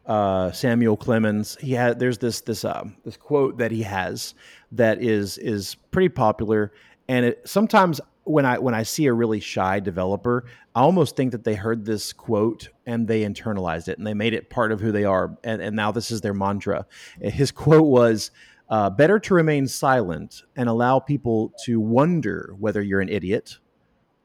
uh, 0.07 0.53
Samuel 0.53 0.97
Clemens. 0.97 1.57
He 1.61 1.73
had 1.73 1.99
there's 1.99 2.19
this 2.19 2.41
this 2.43 2.65
um, 2.65 2.97
this 3.05 3.17
quote 3.17 3.57
that 3.59 3.71
he 3.71 3.83
has 3.83 4.35
that 4.73 5.03
is 5.03 5.39
is 5.39 5.77
pretty 5.91 6.11
popular, 6.11 6.73
and 7.09 7.25
it 7.25 7.49
sometimes 7.49 8.01
when 8.29 8.45
I 8.45 8.59
when 8.59 8.75
I 8.75 8.83
see 8.83 9.07
a 9.07 9.13
really 9.13 9.41
shy 9.41 9.81
developer, 9.81 10.45
I 10.75 10.81
almost 10.81 11.17
think 11.17 11.33
that 11.33 11.45
they 11.45 11.55
heard 11.55 11.85
this 11.85 12.13
quote 12.13 12.69
and 12.87 13.09
they 13.09 13.23
internalized 13.23 13.89
it 13.89 13.99
and 13.99 14.07
they 14.07 14.15
made 14.15 14.35
it 14.35 14.51
part 14.51 14.73
of 14.73 14.81
who 14.81 14.93
they 14.93 15.05
are, 15.05 15.37
and, 15.45 15.61
and 15.63 15.75
now 15.75 15.93
this 15.93 16.11
is 16.11 16.21
their 16.21 16.35
mantra. 16.35 16.87
His 17.21 17.51
quote 17.51 17.87
was. 17.87 18.31
Uh, 18.71 18.91
better 18.91 19.19
to 19.19 19.33
remain 19.33 19.67
silent 19.67 20.43
and 20.55 20.69
allow 20.69 20.99
people 20.99 21.55
to 21.65 21.81
wonder 21.81 22.55
whether 22.59 22.83
you're 22.83 23.01
an 23.01 23.09
idiot 23.09 23.57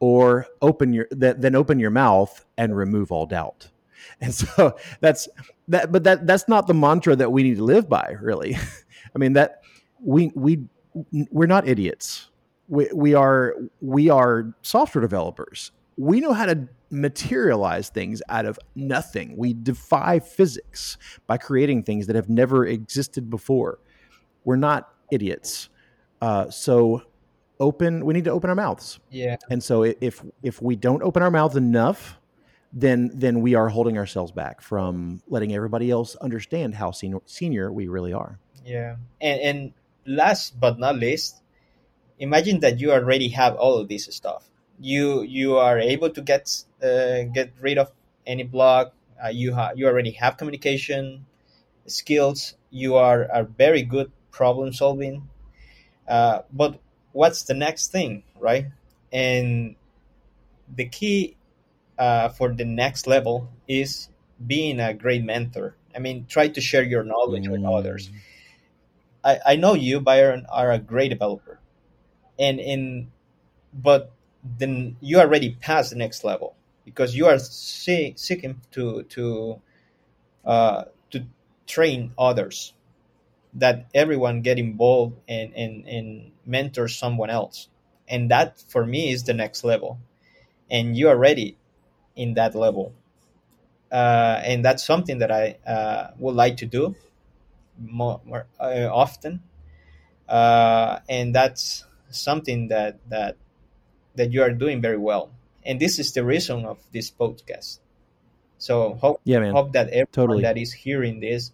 or 0.01 0.47
open 0.61 0.91
your 0.91 1.05
th- 1.05 1.37
then 1.39 1.55
open 1.55 1.79
your 1.79 1.89
mouth 1.89 2.45
and 2.57 2.75
remove 2.75 3.09
all 3.09 3.25
doubt 3.25 3.69
and 4.19 4.33
so 4.41 4.75
that's 4.99 5.29
that 5.69 5.93
but 5.93 6.03
that 6.03 6.27
that's 6.27 6.49
not 6.49 6.67
the 6.67 6.73
mantra 6.73 7.15
that 7.15 7.31
we 7.31 7.41
need 7.41 7.55
to 7.55 7.63
live 7.63 7.87
by 7.87 8.17
really 8.19 8.57
i 9.15 9.17
mean 9.17 9.31
that 9.31 9.61
we 10.01 10.29
we 10.35 10.59
we're 11.31 11.47
not 11.47 11.65
idiots 11.65 12.29
we, 12.67 12.89
we 12.93 13.13
are 13.13 13.55
we 13.81 14.09
are 14.09 14.53
software 14.61 15.01
developers. 15.01 15.71
We 15.97 16.19
know 16.19 16.33
how 16.33 16.47
to 16.47 16.67
materialize 16.89 17.89
things 17.89 18.21
out 18.29 18.45
of 18.45 18.59
nothing. 18.75 19.35
We 19.37 19.53
defy 19.53 20.19
physics 20.19 20.97
by 21.27 21.37
creating 21.37 21.83
things 21.83 22.07
that 22.07 22.15
have 22.15 22.29
never 22.29 22.65
existed 22.65 23.29
before. 23.29 23.79
We're 24.43 24.55
not 24.55 24.93
idiots. 25.11 25.69
Uh, 26.21 26.49
so 26.49 27.03
open 27.59 28.05
we 28.05 28.13
need 28.13 28.23
to 28.25 28.31
open 28.31 28.49
our 28.49 28.55
mouths. 28.55 28.99
Yeah. 29.09 29.37
and 29.49 29.63
so 29.63 29.83
if 29.83 30.23
if 30.41 30.61
we 30.61 30.75
don't 30.75 31.03
open 31.03 31.21
our 31.21 31.31
mouths 31.31 31.55
enough, 31.55 32.17
then 32.71 33.11
then 33.13 33.41
we 33.41 33.55
are 33.55 33.69
holding 33.69 33.97
ourselves 33.97 34.31
back 34.31 34.61
from 34.61 35.21
letting 35.27 35.53
everybody 35.53 35.91
else 35.91 36.15
understand 36.17 36.75
how 36.75 36.91
senior, 36.91 37.19
senior 37.25 37.71
we 37.71 37.87
really 37.87 38.13
are. 38.13 38.39
Yeah, 38.65 38.95
and 39.21 39.41
and 39.41 39.73
last 40.05 40.59
but 40.59 40.79
not 40.79 40.95
least, 40.95 41.42
imagine 42.19 42.59
that 42.61 42.79
you 42.79 42.91
already 42.91 43.29
have 43.29 43.55
all 43.55 43.77
of 43.77 43.87
this 43.89 44.05
stuff. 44.11 44.49
You 44.79 45.23
you 45.23 45.57
are 45.57 45.79
able 45.79 46.09
to 46.11 46.21
get 46.21 46.63
uh, 46.83 47.23
get 47.33 47.51
rid 47.61 47.77
of 47.77 47.91
any 48.25 48.43
block. 48.43 48.93
Uh, 49.23 49.29
you 49.29 49.53
ha- 49.53 49.71
you 49.75 49.87
already 49.87 50.11
have 50.11 50.37
communication 50.37 51.25
skills. 51.87 52.55
You 52.71 52.95
are 52.95 53.29
are 53.31 53.43
very 53.45 53.83
good 53.83 54.11
problem 54.31 54.73
solving. 54.73 55.29
Uh, 56.07 56.41
but 56.53 56.79
what's 57.13 57.43
the 57.43 57.53
next 57.55 57.91
thing, 57.91 58.23
right? 58.39 58.67
And 59.11 59.75
the 60.75 60.85
key 60.87 61.35
uh, 61.99 62.29
for 62.29 62.53
the 62.53 62.65
next 62.65 63.07
level 63.07 63.49
is 63.67 64.09
being 64.45 64.79
a 64.79 64.93
great 64.93 65.23
mentor. 65.23 65.75
I 65.95 65.99
mean, 65.99 66.25
try 66.27 66.49
to 66.49 66.61
share 66.61 66.83
your 66.83 67.03
knowledge 67.03 67.47
with 67.49 67.63
others. 67.65 68.11
I, 69.23 69.39
I 69.45 69.55
know 69.57 69.73
you, 69.73 69.99
Byron, 69.99 70.45
are 70.49 70.71
a 70.71 70.79
great 70.79 71.09
developer, 71.09 71.52
and 72.43 72.59
in 72.59 72.83
but 73.73 74.11
then 74.59 74.97
you 75.01 75.19
already 75.19 75.51
passed 75.61 75.91
the 75.91 75.97
next 75.97 76.23
level 76.23 76.55
because 76.85 77.15
you 77.15 77.27
are 77.27 77.39
see, 77.39 78.13
seeking 78.17 78.61
to 78.71 79.03
to 79.03 79.61
uh, 80.45 80.85
to 81.11 81.25
train 81.67 82.13
others, 82.17 82.73
that 83.53 83.87
everyone 83.93 84.41
get 84.41 84.59
involved 84.59 85.15
and 85.27 85.53
and 85.55 85.87
and 85.87 86.31
mentor 86.45 86.87
someone 86.87 87.29
else, 87.29 87.69
and 88.07 88.31
that 88.31 88.59
for 88.59 88.85
me 88.85 89.11
is 89.11 89.23
the 89.23 89.33
next 89.33 89.63
level, 89.63 89.99
and 90.71 90.97
you 90.97 91.09
are 91.09 91.17
ready 91.17 91.57
in 92.15 92.35
that 92.35 92.55
level, 92.55 92.93
uh, 93.91 94.41
and 94.43 94.65
that's 94.65 94.85
something 94.85 95.19
that 95.19 95.31
I 95.31 95.57
uh, 95.67 96.11
would 96.19 96.35
like 96.35 96.57
to 96.57 96.65
do 96.65 96.95
more, 97.79 98.21
more 98.25 98.47
uh, 98.59 98.89
often, 98.91 99.41
uh, 100.29 100.99
and 101.09 101.35
that's 101.35 101.85
something 102.15 102.67
that 102.69 102.97
that 103.09 103.37
that 104.15 104.31
you 104.31 104.41
are 104.41 104.51
doing 104.51 104.81
very 104.81 104.97
well. 104.97 105.31
And 105.65 105.79
this 105.79 105.99
is 105.99 106.11
the 106.13 106.23
reason 106.23 106.65
of 106.65 106.79
this 106.91 107.11
podcast. 107.11 107.79
So 108.57 108.93
hope 108.95 109.21
Yeah, 109.23 109.39
man. 109.39 109.53
hope 109.53 109.73
that 109.73 109.89
everyone 109.89 110.11
Totally. 110.11 110.43
that 110.43 110.57
is 110.57 110.73
hearing 110.73 111.19
this 111.19 111.51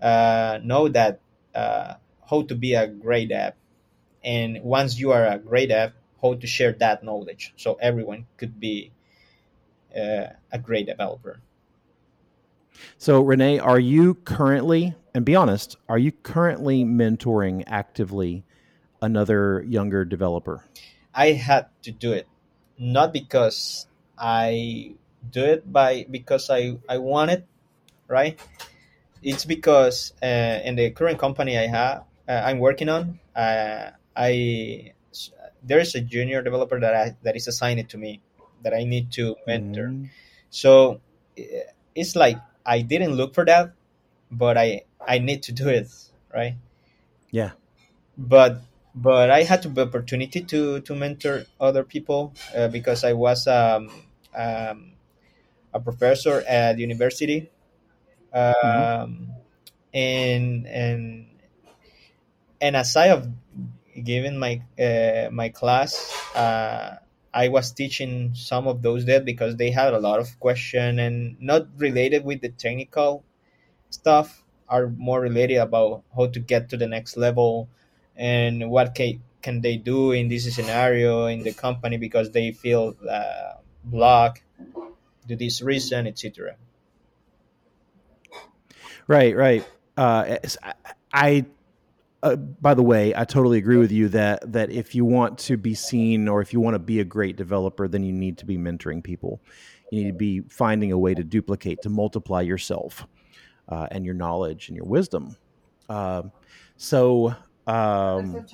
uh, 0.00 0.58
know 0.62 0.88
that 0.88 1.20
uh, 1.54 1.94
how 2.28 2.42
to 2.42 2.54
be 2.54 2.74
a 2.74 2.86
great 2.86 3.30
app, 3.30 3.56
and 4.24 4.62
once 4.62 4.98
you 4.98 5.12
are 5.12 5.26
a 5.26 5.38
great 5.38 5.70
app, 5.70 5.92
how 6.20 6.34
to 6.34 6.46
share 6.46 6.72
that 6.72 7.04
knowledge 7.04 7.52
so 7.56 7.74
everyone 7.80 8.26
could 8.36 8.58
be 8.58 8.90
uh, 9.94 10.26
a 10.50 10.58
great 10.58 10.86
developer. 10.86 11.40
So 12.98 13.20
Rene, 13.20 13.58
are 13.58 13.78
you 13.78 14.14
currently 14.14 14.94
and 15.14 15.24
be 15.24 15.36
honest, 15.36 15.76
are 15.88 15.98
you 15.98 16.12
currently 16.12 16.84
mentoring 16.84 17.64
actively 17.66 18.44
another 19.02 19.64
younger 19.66 20.04
developer? 20.04 20.64
I 21.14 21.32
had 21.32 21.66
to 21.82 21.92
do 21.92 22.12
it, 22.12 22.26
not 22.78 23.12
because 23.12 23.86
I 24.16 24.94
do 25.30 25.44
it 25.44 25.70
by 25.70 26.06
because 26.10 26.48
I 26.48 26.78
I 26.88 26.98
want 26.98 27.30
it, 27.30 27.46
right? 28.08 28.40
It's 29.22 29.44
because 29.44 30.14
uh, 30.22 30.62
in 30.64 30.76
the 30.76 30.90
current 30.90 31.18
company 31.18 31.58
I 31.58 31.66
have 31.66 32.04
uh, 32.28 32.42
I'm 32.44 32.58
working 32.58 32.88
on, 32.88 33.18
uh, 33.36 33.90
I 34.16 34.92
there 35.62 35.78
is 35.78 35.94
a 35.94 36.00
junior 36.00 36.42
developer 36.42 36.78
that 36.80 36.94
I, 36.94 37.16
that 37.22 37.36
is 37.36 37.46
assigned 37.46 37.88
to 37.88 37.98
me 37.98 38.20
that 38.62 38.74
I 38.74 38.84
need 38.84 39.12
to 39.12 39.36
mentor. 39.46 39.88
Mm. 39.88 40.10
So 40.50 41.00
eh, 41.36 41.70
it's 41.94 42.16
like 42.16 42.38
I 42.64 42.82
didn't 42.82 43.14
look 43.14 43.34
for 43.34 43.44
that, 43.44 43.72
but 44.30 44.56
I 44.56 44.82
I 45.00 45.18
need 45.18 45.44
to 45.44 45.52
do 45.52 45.68
it, 45.68 45.88
right? 46.32 46.56
Yeah. 47.30 47.52
But 48.16 48.60
but 48.94 49.30
I 49.30 49.42
had 49.42 49.62
the 49.62 49.82
opportunity 49.82 50.42
to 50.42 50.80
to 50.80 50.94
mentor 50.94 51.44
other 51.60 51.84
people 51.84 52.34
uh, 52.54 52.68
because 52.68 53.04
I 53.04 53.14
was 53.14 53.46
um, 53.46 53.90
um, 54.34 54.92
a 55.72 55.80
professor 55.80 56.44
at 56.46 56.78
university, 56.78 57.50
um, 58.32 59.32
and 59.94 60.66
and 60.66 61.26
and 62.60 62.76
aside 62.76 63.10
of 63.10 63.28
giving 64.04 64.38
my 64.38 64.62
uh, 64.78 65.30
my 65.30 65.48
class, 65.48 66.12
uh, 66.34 66.96
I 67.32 67.48
was 67.48 67.72
teaching 67.72 68.34
some 68.34 68.68
of 68.68 68.82
those 68.82 69.04
devs 69.04 69.24
because 69.24 69.56
they 69.56 69.70
had 69.70 69.94
a 69.94 70.00
lot 70.00 70.20
of 70.20 70.38
question 70.38 70.98
and 70.98 71.40
not 71.40 71.66
related 71.78 72.24
with 72.24 72.42
the 72.42 72.50
technical 72.50 73.24
stuff 73.88 74.42
are 74.68 74.88
more 74.88 75.20
related 75.20 75.56
about 75.56 76.02
how 76.16 76.26
to 76.26 76.40
get 76.40 76.70
to 76.70 76.76
the 76.76 76.86
next 76.86 77.16
level 77.16 77.68
and 78.16 78.70
what 78.70 78.94
can, 78.94 79.22
can 79.40 79.60
they 79.60 79.76
do 79.76 80.12
in 80.12 80.28
this 80.28 80.52
scenario 80.54 81.26
in 81.26 81.42
the 81.42 81.52
company 81.52 81.96
because 81.96 82.30
they 82.30 82.52
feel 82.52 82.94
uh, 83.08 83.54
blocked 83.84 84.42
to 85.28 85.36
this 85.36 85.62
reason 85.62 86.06
etc 86.06 86.56
right 89.08 89.36
right 89.36 89.66
uh, 89.96 90.36
i 91.12 91.44
uh, 92.22 92.36
by 92.36 92.72
the 92.72 92.82
way, 92.82 93.12
I 93.16 93.24
totally 93.24 93.58
agree 93.58 93.78
with 93.78 93.90
you 93.90 94.08
that 94.10 94.52
that 94.52 94.70
if 94.70 94.94
you 94.94 95.04
want 95.04 95.38
to 95.40 95.56
be 95.56 95.74
seen 95.74 96.28
or 96.28 96.40
if 96.40 96.52
you 96.52 96.60
want 96.60 96.74
to 96.74 96.78
be 96.78 97.00
a 97.00 97.04
great 97.04 97.36
developer, 97.36 97.88
then 97.88 98.04
you 98.04 98.12
need 98.12 98.38
to 98.38 98.46
be 98.46 98.56
mentoring 98.56 99.02
people. 99.02 99.40
You 99.90 100.04
need 100.04 100.10
to 100.12 100.16
be 100.16 100.40
finding 100.48 100.92
a 100.92 100.98
way 100.98 101.14
to 101.14 101.24
duplicate, 101.24 101.82
to 101.82 101.90
multiply 101.90 102.40
yourself 102.40 103.06
uh, 103.68 103.88
and 103.90 104.04
your 104.04 104.14
knowledge 104.14 104.68
and 104.68 104.76
your 104.76 104.86
wisdom. 104.86 105.36
Uh, 105.88 106.22
so, 106.76 107.34
um, 107.66 108.46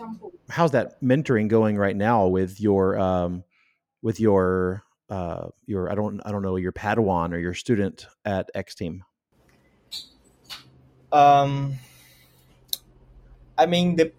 how's 0.49 0.73
that 0.73 1.03
mentoring 1.03 1.49
going 1.49 1.77
right 1.77 1.97
now 1.97 2.27
with 2.27 2.61
your 2.61 2.99
um, 2.99 3.45
with 4.03 4.21
your 4.21 4.83
uh, 5.11 5.49
your 5.67 5.91
I 5.91 5.95
don't 5.95 6.21
I 6.25 6.33
don't 6.33 6.43
know 6.43 6.57
your 6.57 6.73
Padawan 6.73 7.33
or 7.33 7.39
your 7.39 7.55
student 7.55 8.07
at 8.25 8.51
X-Team? 8.55 9.05
Um 11.11 11.79
I 13.59 13.67
mean, 13.67 13.97
the 13.97 14.13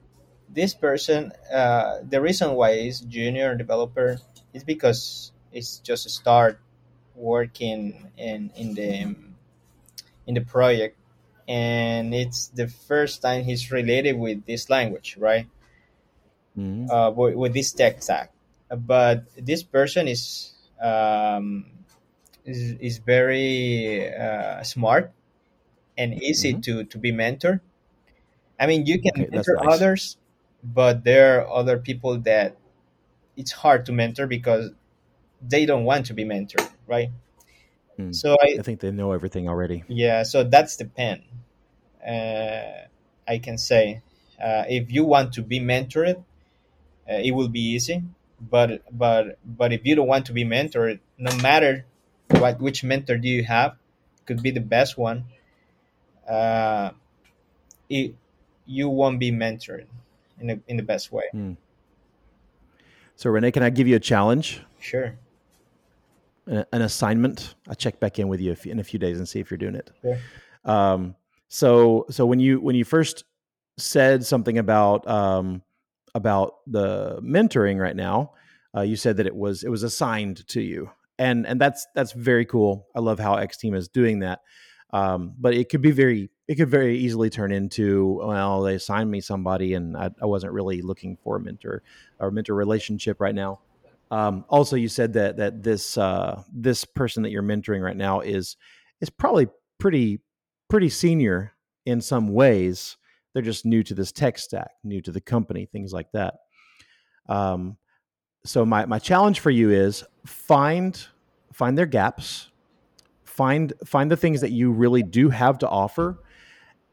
this 0.49 0.73
person, 0.73 1.31
uh, 1.53 1.99
the 2.03 2.19
reason 2.19 2.53
why 2.55 2.71
is 2.71 2.99
junior 2.99 3.55
developer 3.55 4.19
is 4.53 4.65
because 4.65 5.31
it's 5.53 5.79
just 5.79 6.09
start 6.09 6.59
working 7.15 8.11
in 8.17 8.51
in 8.55 8.73
the 8.75 9.15
in 10.27 10.33
the 10.35 10.41
project, 10.41 10.98
and 11.49 12.13
it's 12.13 12.47
the 12.53 12.67
first 12.69 13.21
time 13.21 13.43
he's 13.43 13.71
related 13.71 14.13
with 14.13 14.45
this 14.45 14.69
language, 14.69 15.17
right? 15.17 15.47
Mm-hmm. 16.57 16.89
Uh, 16.89 17.09
with, 17.09 17.35
with, 17.35 17.53
this 17.53 17.73
tech 17.73 18.03
stack, 18.03 18.31
but 18.69 19.25
this 19.35 19.63
person 19.63 20.07
is 20.07 20.53
um, 20.79 21.65
is, 22.45 22.73
is 22.79 22.97
very 22.99 24.13
uh, 24.13 24.61
smart 24.61 25.11
and 25.97 26.21
easy 26.21 26.53
mm-hmm. 26.53 26.61
to 26.61 26.83
to 26.85 26.97
be 26.97 27.11
mentored 27.11 27.61
I 28.59 28.67
mean, 28.67 28.85
you 28.85 28.99
can 28.99 29.13
okay, 29.15 29.29
mentor 29.31 29.55
nice. 29.63 29.73
others, 29.73 30.17
but 30.63 31.03
there 31.03 31.41
are 31.41 31.49
other 31.49 31.77
people 31.77 32.17
that 32.19 32.57
it's 33.37 33.53
hard 33.53 33.85
to 33.85 33.93
mentor 33.93 34.27
because 34.27 34.71
they 35.41 35.65
don't 35.65 35.85
want 35.85 36.07
to 36.07 36.13
be 36.13 36.25
mentored, 36.25 36.69
right? 36.85 37.09
Mm. 37.99 38.15
So 38.15 38.37
I, 38.41 38.55
I, 38.59 38.61
think 38.61 38.79
they 38.79 38.91
know 38.91 39.11
everything 39.11 39.49
already. 39.49 39.83
Yeah, 39.89 40.23
so 40.23 40.43
that's 40.43 40.77
the 40.77 40.85
pen. 40.85 41.21
Uh, 41.99 42.87
I 43.27 43.39
can 43.39 43.57
say, 43.57 44.01
uh, 44.41 44.63
if 44.69 44.89
you 44.89 45.03
want 45.03 45.33
to 45.33 45.41
be 45.41 45.59
mentored, 45.59 46.23
uh, 47.09 47.19
it 47.21 47.31
will 47.31 47.49
be 47.49 47.59
easy. 47.59 48.03
But 48.39 48.83
but 48.89 49.37
but 49.43 49.73
if 49.73 49.85
you 49.85 49.95
don't 49.95 50.07
want 50.07 50.27
to 50.27 50.33
be 50.33 50.45
mentored, 50.45 50.99
no 51.17 51.35
matter 51.37 51.85
what 52.29 52.61
which 52.61 52.85
mentor 52.85 53.17
do 53.17 53.27
you 53.27 53.43
have, 53.43 53.75
could 54.25 54.41
be 54.41 54.51
the 54.51 54.61
best 54.61 54.97
one. 54.97 55.25
Uh, 56.25 56.91
it 57.89 58.15
you 58.65 58.87
won't 58.87 59.19
be 59.19 59.31
mentored 59.31 59.87
in 60.39 60.47
the 60.47 60.59
in 60.69 60.77
the 60.77 60.83
best 60.83 61.11
way. 61.11 61.25
Mm. 61.35 61.57
So 63.17 63.29
Rene, 63.29 63.51
can 63.51 63.63
I 63.63 63.69
give 63.69 63.89
you 63.89 63.97
a 63.97 63.99
challenge? 63.99 64.61
Sure. 64.79 65.17
An, 66.49 66.81
assignment. 66.81 67.53
I'll 67.67 67.75
check 67.75 67.99
back 67.99 68.17
in 68.17 68.27
with 68.27 68.41
you 68.41 68.55
in 68.65 68.79
a 68.79 68.83
few 68.83 68.97
days 68.97 69.19
and 69.19 69.29
see 69.29 69.39
if 69.39 69.51
you're 69.51 69.57
doing 69.59 69.75
it. 69.75 69.91
Sure. 70.01 70.17
Um, 70.65 71.15
so 71.47 72.05
so 72.09 72.25
when 72.25 72.39
you 72.39 72.59
when 72.59 72.75
you 72.75 72.83
first 72.83 73.23
said 73.77 74.25
something 74.25 74.57
about 74.57 75.07
um, 75.07 75.61
about 76.15 76.55
the 76.65 77.19
mentoring 77.21 77.79
right 77.79 77.95
now, 77.95 78.33
uh, 78.75 78.81
you 78.81 78.95
said 78.95 79.17
that 79.17 79.27
it 79.27 79.35
was 79.35 79.63
it 79.63 79.69
was 79.69 79.83
assigned 79.83 80.47
to 80.47 80.61
you, 80.61 80.89
and 81.17 81.45
and 81.45 81.61
that's 81.61 81.85
that's 81.93 82.13
very 82.13 82.45
cool. 82.45 82.87
I 82.95 82.99
love 82.99 83.19
how 83.19 83.35
X-Team 83.35 83.75
is 83.75 83.87
doing 83.87 84.19
that. 84.19 84.41
Um, 84.91 85.33
but 85.37 85.53
it 85.53 85.69
could 85.69 85.81
be 85.81 85.91
very 85.91 86.31
it 86.47 86.55
could 86.55 86.69
very 86.69 86.97
easily 86.97 87.29
turn 87.29 87.51
into 87.51 88.21
well 88.25 88.63
they 88.63 88.73
assigned 88.73 89.11
me 89.11 89.21
somebody 89.21 89.75
and 89.75 89.95
I, 89.95 90.09
I 90.19 90.25
wasn't 90.25 90.53
really 90.53 90.81
looking 90.81 91.15
for 91.23 91.35
a 91.35 91.39
mentor 91.39 91.83
or 92.19 92.31
mentor 92.31 92.55
relationship 92.55 93.21
right 93.21 93.35
now. 93.35 93.59
Um, 94.11 94.45
also, 94.49 94.75
you 94.75 94.87
said 94.87 95.13
that 95.13 95.37
that 95.37 95.63
this 95.63 95.97
uh, 95.97 96.43
this 96.51 96.85
person 96.85 97.23
that 97.23 97.29
you're 97.29 97.43
mentoring 97.43 97.83
right 97.83 97.97
now 97.97 98.21
is 98.21 98.57
is 99.01 99.09
probably 99.09 99.47
pretty 99.77 100.19
pretty 100.69 100.89
senior 100.89 101.53
in 101.85 102.01
some 102.01 102.29
ways. 102.29 102.97
They're 103.33 103.43
just 103.43 103.65
new 103.65 103.83
to 103.83 103.93
this 103.93 104.11
tech 104.11 104.39
stack, 104.39 104.71
new 104.83 105.01
to 105.01 105.11
the 105.11 105.21
company, 105.21 105.67
things 105.67 105.93
like 105.93 106.11
that. 106.13 106.35
Um, 107.27 107.77
so 108.45 108.65
my 108.65 108.85
my 108.85 108.99
challenge 108.99 109.39
for 109.39 109.51
you 109.51 109.69
is 109.69 110.03
find 110.25 110.99
find 111.53 111.77
their 111.77 111.85
gaps, 111.85 112.49
find 113.25 113.73
find 113.85 114.09
the 114.09 114.17
things 114.17 114.41
that 114.41 114.51
you 114.51 114.71
really 114.71 115.03
do 115.03 115.29
have 115.29 115.59
to 115.59 115.69
offer 115.69 116.23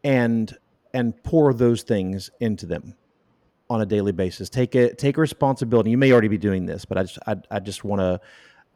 and 0.05 0.55
and 0.93 1.23
pour 1.25 1.55
those 1.55 1.83
things 1.83 2.31
into 2.41 2.67
them 2.67 2.95
on 3.69 3.81
a 3.81 3.87
daily 3.87 4.13
basis. 4.13 4.49
Take 4.49 4.75
it 4.75 4.99
take 4.99 5.17
responsibility. 5.17 5.91
You 5.91 5.99
may 5.99 6.13
already 6.13 6.29
be 6.29 6.39
doing 6.39 6.67
this 6.67 6.85
but 6.85 6.99
i 6.99 7.03
just 7.03 7.19
i, 7.27 7.37
I 7.51 7.61
just 7.61 7.85
want 7.85 8.01
to 8.01 8.21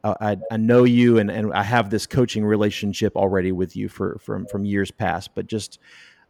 I, 0.03 0.37
I 0.49 0.57
know 0.57 0.83
you 0.83 1.19
and, 1.19 1.29
and 1.29 1.53
I 1.53 1.61
have 1.61 1.91
this 1.91 2.07
coaching 2.07 2.43
relationship 2.43 3.15
already 3.15 3.51
with 3.51 3.75
you 3.75 3.87
for 3.87 4.17
from 4.19 4.47
from 4.47 4.65
years 4.65 4.89
past 4.89 5.35
but 5.35 5.45
just 5.45 5.77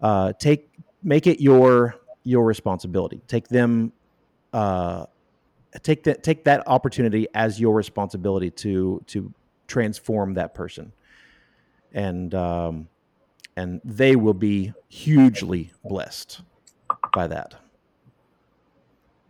uh, 0.01 0.33
take 0.33 0.69
make 1.03 1.27
it 1.27 1.39
your 1.39 1.95
your 2.23 2.45
responsibility. 2.45 3.21
Take 3.27 3.47
them 3.47 3.93
uh, 4.53 5.05
take 5.83 6.03
that 6.03 6.23
take 6.23 6.43
that 6.45 6.67
opportunity 6.67 7.27
as 7.33 7.59
your 7.59 7.73
responsibility 7.75 8.51
to 8.51 9.03
to 9.07 9.33
transform 9.67 10.33
that 10.35 10.53
person. 10.53 10.93
And 11.93 12.33
um, 12.35 12.87
and 13.55 13.81
they 13.83 14.15
will 14.15 14.33
be 14.33 14.73
hugely 14.87 15.71
blessed 15.83 16.41
by 17.13 17.27
that. 17.27 17.55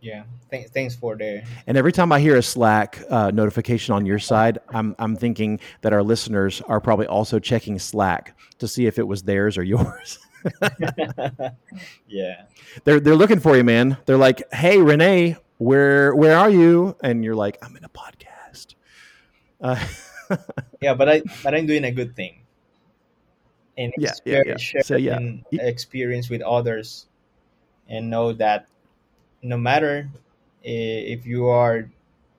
Yeah, 0.02 0.24
Th- 0.50 0.68
thanks 0.68 0.94
for 0.94 1.16
the. 1.16 1.42
And 1.66 1.78
every 1.78 1.92
time 1.92 2.12
I 2.12 2.20
hear 2.20 2.36
a 2.36 2.42
Slack 2.42 3.02
uh, 3.08 3.30
notification 3.30 3.94
on 3.94 4.04
your 4.04 4.18
side, 4.18 4.58
I'm 4.68 4.94
I'm 4.98 5.16
thinking 5.16 5.60
that 5.82 5.92
our 5.92 6.02
listeners 6.02 6.60
are 6.62 6.80
probably 6.80 7.06
also 7.06 7.38
checking 7.38 7.78
Slack 7.78 8.36
to 8.58 8.68
see 8.68 8.86
if 8.86 8.98
it 8.98 9.06
was 9.06 9.22
theirs 9.22 9.56
or 9.56 9.62
yours. 9.74 10.18
yeah, 12.08 12.42
they're 12.84 12.98
they're 12.98 13.16
looking 13.16 13.38
for 13.38 13.56
you, 13.56 13.62
man. 13.62 13.96
They're 14.06 14.18
like, 14.18 14.42
"Hey, 14.52 14.78
Rene, 14.82 15.36
where 15.58 16.14
where 16.14 16.36
are 16.36 16.50
you?" 16.50 16.96
And 17.02 17.24
you're 17.24 17.36
like, 17.36 17.58
"I'm 17.64 17.76
in 17.76 17.84
a 17.84 17.88
podcast." 17.88 18.74
Uh, 19.60 19.78
yeah, 20.80 20.94
but 20.94 21.08
I 21.08 21.22
but 21.44 21.54
I'm 21.54 21.66
doing 21.66 21.84
a 21.84 21.92
good 21.92 22.16
thing 22.16 22.42
and 23.78 23.92
yeah, 23.96 24.12
yeah, 24.24 24.42
yeah. 24.46 24.82
So, 24.82 24.96
yeah. 24.96 25.18
experience 25.52 26.28
with 26.28 26.42
others 26.42 27.06
and 27.88 28.10
know 28.10 28.32
that 28.34 28.66
no 29.42 29.56
matter 29.56 30.08
if 30.62 31.26
you 31.26 31.48
are 31.48 31.90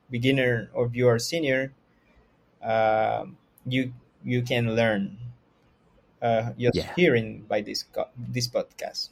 beginner 0.09 0.69
or 0.73 0.85
if 0.85 0.95
you 0.95 1.07
are 1.07 1.19
senior 1.19 1.71
uh, 2.63 3.25
you 3.65 3.93
you 4.23 4.41
can 4.41 4.75
learn 4.75 5.17
uh, 6.21 6.51
just 6.57 6.75
yeah. 6.75 6.93
hearing 6.95 7.43
by 7.47 7.61
this 7.61 7.85
this 8.17 8.47
podcast 8.47 9.09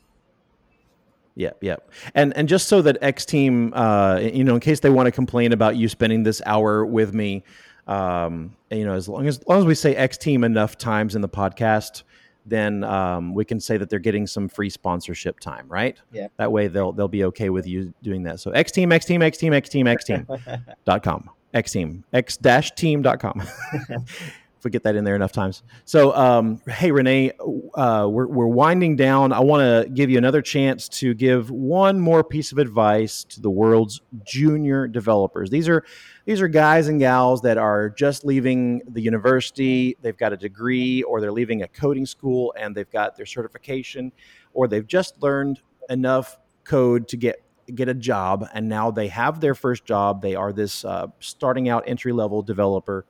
yeah, 1.36 1.52
yeah, 1.62 1.78
and 2.14 2.36
and 2.36 2.50
just 2.50 2.68
so 2.68 2.82
that 2.82 2.98
X-Team, 3.02 3.74
uh, 3.74 4.20
you 4.22 4.44
know, 4.44 4.56
in 4.56 4.60
case 4.60 4.82
they 4.82 4.90
want 4.90 5.08
to 5.08 5.12
complain 5.12 5.54
about 5.54 5.78
you 5.78 5.88
spending 5.88 6.24
this 6.24 6.42
hour 6.46 6.86
with 6.86 7.14
me, 7.14 7.44
um, 7.88 8.56
you 8.70 8.84
know, 8.84 8.94
as 8.94 9.08
long 9.08 9.28
as, 9.28 9.40
as 9.40 9.48
long 9.48 9.60
as 9.60 9.66
we 9.66 9.74
say 9.74 9.96
X-Team 9.96 10.44
enough 10.44 10.78
times 10.78 11.16
in 11.16 11.22
the 11.22 11.30
podcast, 11.30 12.04
then 12.46 12.84
um, 12.84 13.34
we 13.34 13.46
can 13.46 13.60
say 13.60 13.78
that 13.78 13.90
they're 13.90 14.00
getting 14.00 14.26
some 14.28 14.50
free 14.50 14.70
sponsorship 14.70 15.40
time, 15.40 15.68
right? 15.68 15.98
Yeah. 16.12 16.28
That 16.38 16.52
way 16.52 16.68
they'll 16.68 16.92
they'll 16.92 17.08
be 17.08 17.26
okay 17.26 17.50
with 17.50 17.68
you 17.68 17.94
doing 18.02 18.24
that. 18.24 18.40
So 18.40 18.52
X-Team, 18.52 18.92
X 18.92 19.06
team, 19.06 19.22
X-Team, 19.22 19.54
X 19.54 19.70
team, 19.70 19.88
X-Team 19.88 20.28
dot 20.86 21.04
com. 21.04 21.30
X-Team, 21.54 22.04
X 22.14 22.38
dash 22.38 22.72
team 22.72 23.02
dot 23.02 23.20
com. 23.20 23.42
if 24.62 24.66
we 24.66 24.70
get 24.70 24.84
that 24.84 24.96
in 24.96 25.04
there 25.04 25.16
enough 25.16 25.32
times. 25.32 25.64
So, 25.86 26.16
um, 26.16 26.62
hey, 26.68 26.92
Rene, 26.92 27.32
uh, 27.74 28.08
we're, 28.08 28.28
we're 28.28 28.46
winding 28.46 28.96
down. 28.96 29.34
I 29.34 29.40
want 29.40 29.62
to 29.62 29.90
give 29.90 30.12
you 30.12 30.20
another 30.20 30.44
chance 30.44 30.88
to 31.00 31.16
give 31.16 31.50
one 31.50 32.00
more 32.00 32.24
piece 32.24 32.52
of 32.52 32.60
advice 32.60 33.24
to 33.24 33.42
the 33.42 33.50
world's 33.50 34.02
junior 34.24 34.88
developers. 34.88 35.50
These 35.50 35.68
are 35.68 35.84
these 36.26 36.42
are 36.42 36.48
guys 36.48 36.90
and 36.90 37.00
gals 37.00 37.42
that 37.42 37.58
are 37.58 37.90
just 37.90 38.24
leaving 38.24 38.84
the 38.88 39.02
university. 39.02 39.98
They've 40.04 40.16
got 40.16 40.32
a 40.32 40.38
degree, 40.38 41.02
or 41.02 41.22
they're 41.22 41.32
leaving 41.32 41.64
a 41.64 41.68
coding 41.68 42.06
school, 42.06 42.54
and 42.56 42.76
they've 42.76 42.92
got 42.92 43.18
their 43.18 43.26
certification, 43.26 44.12
or 44.54 44.68
they've 44.68 44.86
just 44.86 45.24
learned 45.24 45.60
enough 45.90 46.38
code 46.66 47.08
to 47.08 47.18
get 47.18 47.42
get 47.74 47.90
a 47.90 47.94
job 47.96 48.48
and 48.54 48.68
now 48.68 48.92
they 48.92 49.08
have 49.08 49.40
their 49.40 49.56
first 49.56 49.86
job, 49.86 50.22
they 50.22 50.36
are 50.36 50.54
this 50.54 50.86
uh, 50.86 51.08
starting 51.20 51.68
out 51.70 51.84
entry 51.88 52.12
level 52.12 52.44
developer. 52.44 53.06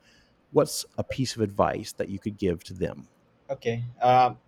What's 0.52 0.84
a 0.98 1.04
piece 1.04 1.34
of 1.34 1.42
advice 1.42 1.92
that 1.92 2.08
you 2.08 2.18
could 2.18 2.38
give 2.38 2.62
to 2.64 2.74
them? 2.74 3.08
Okay. 3.50 3.84
Um, 4.00 4.38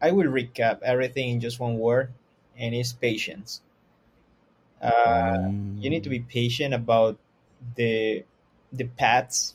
I 0.00 0.12
will 0.12 0.26
recap 0.26 0.80
everything 0.82 1.28
in 1.30 1.40
just 1.40 1.60
one 1.60 1.78
word, 1.78 2.12
and 2.56 2.74
it's 2.74 2.92
patience. 2.92 3.60
Uh, 4.80 5.50
you 5.76 5.90
need 5.90 6.04
to 6.04 6.08
be 6.08 6.20
patient 6.20 6.72
about 6.72 7.18
the 7.76 8.24
the 8.72 8.84
paths 8.84 9.54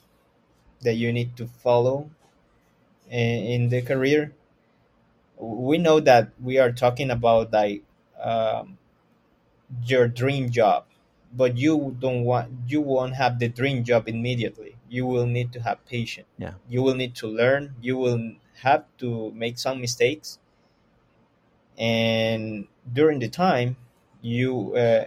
that 0.81 0.93
you 0.93 1.11
need 1.11 1.35
to 1.37 1.47
follow 1.47 2.11
in, 3.09 3.19
in 3.45 3.69
the 3.69 3.81
career. 3.81 4.33
We 5.37 5.77
know 5.79 5.99
that 5.99 6.29
we 6.41 6.59
are 6.59 6.71
talking 6.71 7.09
about 7.09 7.51
like 7.51 7.83
um, 8.21 8.77
your 9.83 10.07
dream 10.07 10.49
job, 10.49 10.85
but 11.33 11.57
you 11.57 11.95
don't 11.99 12.23
want 12.23 12.51
you 12.67 12.81
won't 12.81 13.15
have 13.15 13.39
the 13.39 13.47
dream 13.49 13.83
job 13.83 14.07
immediately. 14.07 14.74
You 14.97 15.05
will 15.13 15.29
need 15.37 15.49
to 15.55 15.59
have 15.67 15.77
patience. 15.95 16.29
Yeah. 16.37 16.55
You 16.73 16.79
will 16.85 16.97
need 17.03 17.13
to 17.21 17.27
learn. 17.41 17.63
You 17.81 17.95
will 18.03 18.21
have 18.67 18.83
to 19.03 19.09
make 19.43 19.55
some 19.65 19.77
mistakes, 19.85 20.39
and 21.77 22.67
during 22.99 23.19
the 23.19 23.29
time, 23.45 23.75
you 24.21 24.75
uh, 24.85 25.05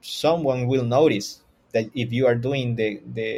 someone 0.00 0.66
will 0.72 0.84
notice 0.84 1.28
that 1.72 1.86
if 1.94 2.08
you 2.12 2.24
are 2.30 2.38
doing 2.48 2.76
the 2.80 2.90
the 3.18 3.30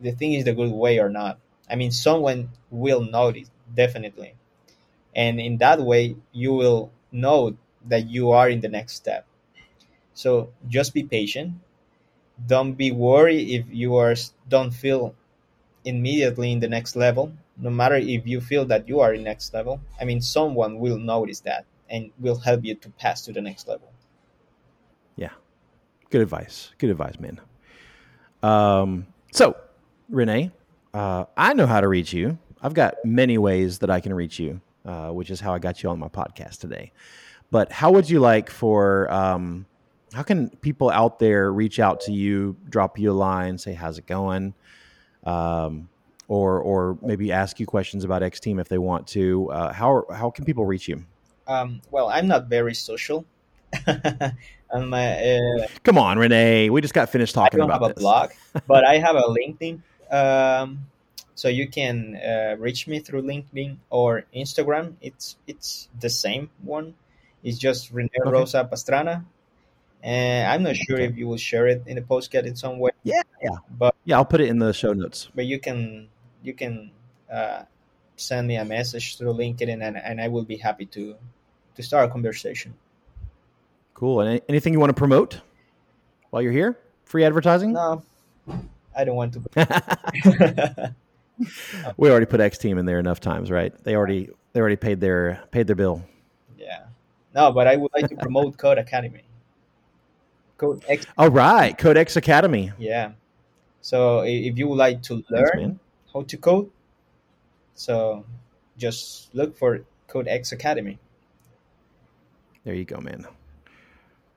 the 0.00 0.12
thing 0.12 0.34
is 0.34 0.44
the 0.44 0.54
good 0.60 0.72
way 0.72 0.98
or 1.04 1.08
not. 1.08 1.38
I 1.70 1.74
mean, 1.80 1.90
someone 1.90 2.50
will 2.70 3.02
notice 3.02 3.50
definitely, 3.82 4.34
and 5.14 5.40
in 5.40 5.58
that 5.58 5.80
way, 5.80 6.16
you 6.32 6.52
will 6.60 6.90
know 7.10 7.56
that 7.88 8.08
you 8.08 8.30
are 8.32 8.48
in 8.48 8.60
the 8.60 8.68
next 8.68 8.94
step. 8.94 9.26
So 10.14 10.52
just 10.68 10.94
be 10.94 11.02
patient. 11.04 11.54
Don't 12.46 12.74
be 12.74 12.92
worried 12.92 13.48
if 13.48 13.64
you 13.70 13.96
are 13.96 14.14
don't 14.48 14.70
feel 14.70 15.14
immediately 15.84 16.52
in 16.52 16.60
the 16.60 16.68
next 16.68 16.96
level. 16.96 17.32
No 17.56 17.70
matter 17.70 17.94
if 17.94 18.26
you 18.26 18.40
feel 18.40 18.66
that 18.66 18.88
you 18.88 19.00
are 19.00 19.14
in 19.14 19.22
next 19.22 19.54
level, 19.54 19.80
I 20.00 20.04
mean, 20.04 20.20
someone 20.20 20.78
will 20.78 20.98
notice 20.98 21.40
that 21.40 21.64
and 21.88 22.10
will 22.18 22.36
help 22.36 22.64
you 22.64 22.74
to 22.74 22.90
pass 22.90 23.22
to 23.22 23.32
the 23.32 23.40
next 23.40 23.66
level. 23.68 23.90
Yeah. 25.14 25.30
Good 26.10 26.20
advice. 26.20 26.72
Good 26.78 26.90
advice, 26.90 27.18
man. 27.18 27.40
Um, 28.42 29.06
so, 29.32 29.56
rene 30.10 30.52
uh, 30.96 31.26
I 31.36 31.52
know 31.52 31.66
how 31.66 31.82
to 31.82 31.88
reach 31.88 32.14
you. 32.14 32.38
I've 32.62 32.72
got 32.72 32.94
many 33.04 33.36
ways 33.36 33.80
that 33.80 33.90
I 33.90 34.00
can 34.00 34.14
reach 34.14 34.38
you, 34.38 34.62
uh, 34.86 35.10
which 35.10 35.30
is 35.30 35.40
how 35.40 35.52
I 35.52 35.58
got 35.58 35.82
you 35.82 35.90
on 35.90 35.98
my 35.98 36.08
podcast 36.08 36.60
today. 36.60 36.92
But 37.50 37.70
how 37.70 37.92
would 37.92 38.08
you 38.08 38.18
like 38.18 38.48
for, 38.48 39.10
um, 39.12 39.66
how 40.12 40.22
can 40.22 40.50
people 40.50 40.90
out 40.90 41.18
there 41.18 41.52
reach 41.52 41.78
out 41.80 42.00
to 42.02 42.12
you, 42.12 42.56
drop 42.68 42.98
you 42.98 43.10
a 43.10 43.14
line, 43.14 43.58
say, 43.58 43.74
how's 43.74 43.98
it 43.98 44.06
going? 44.06 44.54
Um, 45.24 45.88
or, 46.28 46.60
or 46.60 46.98
maybe 47.02 47.32
ask 47.32 47.60
you 47.60 47.66
questions 47.66 48.04
about 48.04 48.22
X-Team 48.22 48.58
if 48.58 48.68
they 48.68 48.78
want 48.78 49.06
to. 49.08 49.50
Uh, 49.50 49.72
how, 49.72 50.04
how 50.10 50.30
can 50.30 50.44
people 50.44 50.64
reach 50.64 50.88
you? 50.88 51.04
Um, 51.46 51.80
well, 51.90 52.08
I'm 52.08 52.26
not 52.26 52.48
very 52.48 52.74
social. 52.74 53.24
uh, 53.86 54.30
Come 55.82 55.98
on, 55.98 56.18
Rene. 56.18 56.70
We 56.70 56.80
just 56.80 56.94
got 56.94 57.10
finished 57.10 57.34
talking 57.34 57.60
about. 57.60 57.82
I 57.82 57.88
talking 57.88 57.88
don't 57.88 57.88
have 57.88 57.90
a 57.90 57.94
this. 57.94 58.02
blog, 58.02 58.30
but 58.66 58.84
I 58.84 58.98
have 58.98 59.16
a 59.16 59.22
LinkedIn. 59.22 59.80
Um, 60.10 60.86
so 61.34 61.48
you 61.48 61.68
can 61.68 62.16
uh, 62.16 62.56
reach 62.58 62.88
me 62.88 63.00
through 63.00 63.22
LinkedIn 63.22 63.76
or 63.90 64.24
Instagram. 64.34 64.94
It's 65.00 65.36
it's 65.46 65.88
the 66.00 66.08
same 66.08 66.50
one. 66.62 66.94
It's 67.44 67.58
just 67.58 67.92
Rene 67.92 68.08
Okay. 68.20 68.30
Rosa 68.30 68.68
Pastrana. 68.70 69.24
And 70.02 70.46
I'm 70.48 70.62
not 70.62 70.76
sure 70.76 70.98
if 70.98 71.16
you 71.16 71.26
will 71.26 71.36
share 71.36 71.66
it 71.66 71.82
in 71.86 71.96
the 71.96 72.02
postcard 72.02 72.46
in 72.46 72.54
some 72.54 72.78
way. 72.78 72.90
Yeah, 73.02 73.22
yeah. 73.42 73.56
But 73.70 73.94
Yeah, 74.04 74.16
I'll 74.16 74.24
put 74.24 74.40
it 74.40 74.48
in 74.48 74.58
the 74.58 74.72
show 74.72 74.92
notes. 74.92 75.28
but 75.34 75.46
you 75.46 75.58
can 75.58 76.08
you 76.42 76.54
can 76.54 76.90
uh, 77.32 77.62
send 78.16 78.46
me 78.46 78.56
a 78.56 78.64
message 78.64 79.18
through 79.18 79.34
LinkedIn, 79.34 79.82
and, 79.82 79.96
and 79.96 80.20
I 80.20 80.28
will 80.28 80.44
be 80.44 80.56
happy 80.56 80.86
to 80.86 81.16
to 81.74 81.82
start 81.82 82.08
a 82.08 82.12
conversation. 82.12 82.74
Cool. 83.94 84.20
And 84.20 84.40
anything 84.48 84.72
you 84.72 84.80
want 84.80 84.90
to 84.90 84.94
promote 84.94 85.40
while 86.30 86.42
you're 86.42 86.52
here? 86.52 86.78
Free 87.04 87.24
advertising? 87.24 87.72
No, 87.72 88.02
I 88.96 89.04
don't 89.04 89.16
want 89.16 89.34
to. 89.34 90.94
we 91.96 92.10
already 92.10 92.26
put 92.26 92.40
X-Team 92.40 92.78
in 92.78 92.86
there 92.86 92.98
enough 92.98 93.20
times, 93.20 93.50
right? 93.50 93.72
They 93.84 93.94
already 93.94 94.30
they 94.52 94.60
already 94.60 94.76
paid 94.76 95.00
their 95.00 95.42
paid 95.50 95.66
their 95.66 95.76
bill. 95.76 96.02
yeah, 96.58 96.84
no, 97.34 97.52
but 97.52 97.66
I 97.66 97.76
would 97.76 97.90
like 97.94 98.08
to 98.08 98.16
promote 98.16 98.56
Code 98.56 98.78
Academy. 98.78 99.22
Code 100.56 100.84
X, 100.88 101.06
All 101.18 101.30
right, 101.30 101.76
Codex 101.76 102.16
Academy. 102.16 102.72
yeah. 102.78 103.12
So 103.82 104.20
if 104.20 104.58
you 104.58 104.68
would 104.68 104.78
like 104.78 105.02
to 105.02 105.22
learn 105.30 105.50
man. 105.54 105.80
how 106.12 106.22
to 106.22 106.36
code, 106.36 106.70
so 107.74 108.24
just 108.78 109.34
look 109.34 109.56
for 109.56 109.80
Code 110.08 110.28
X 110.28 110.52
Academy. 110.52 110.98
There 112.64 112.74
you 112.74 112.84
go, 112.84 112.98
man. 112.98 113.26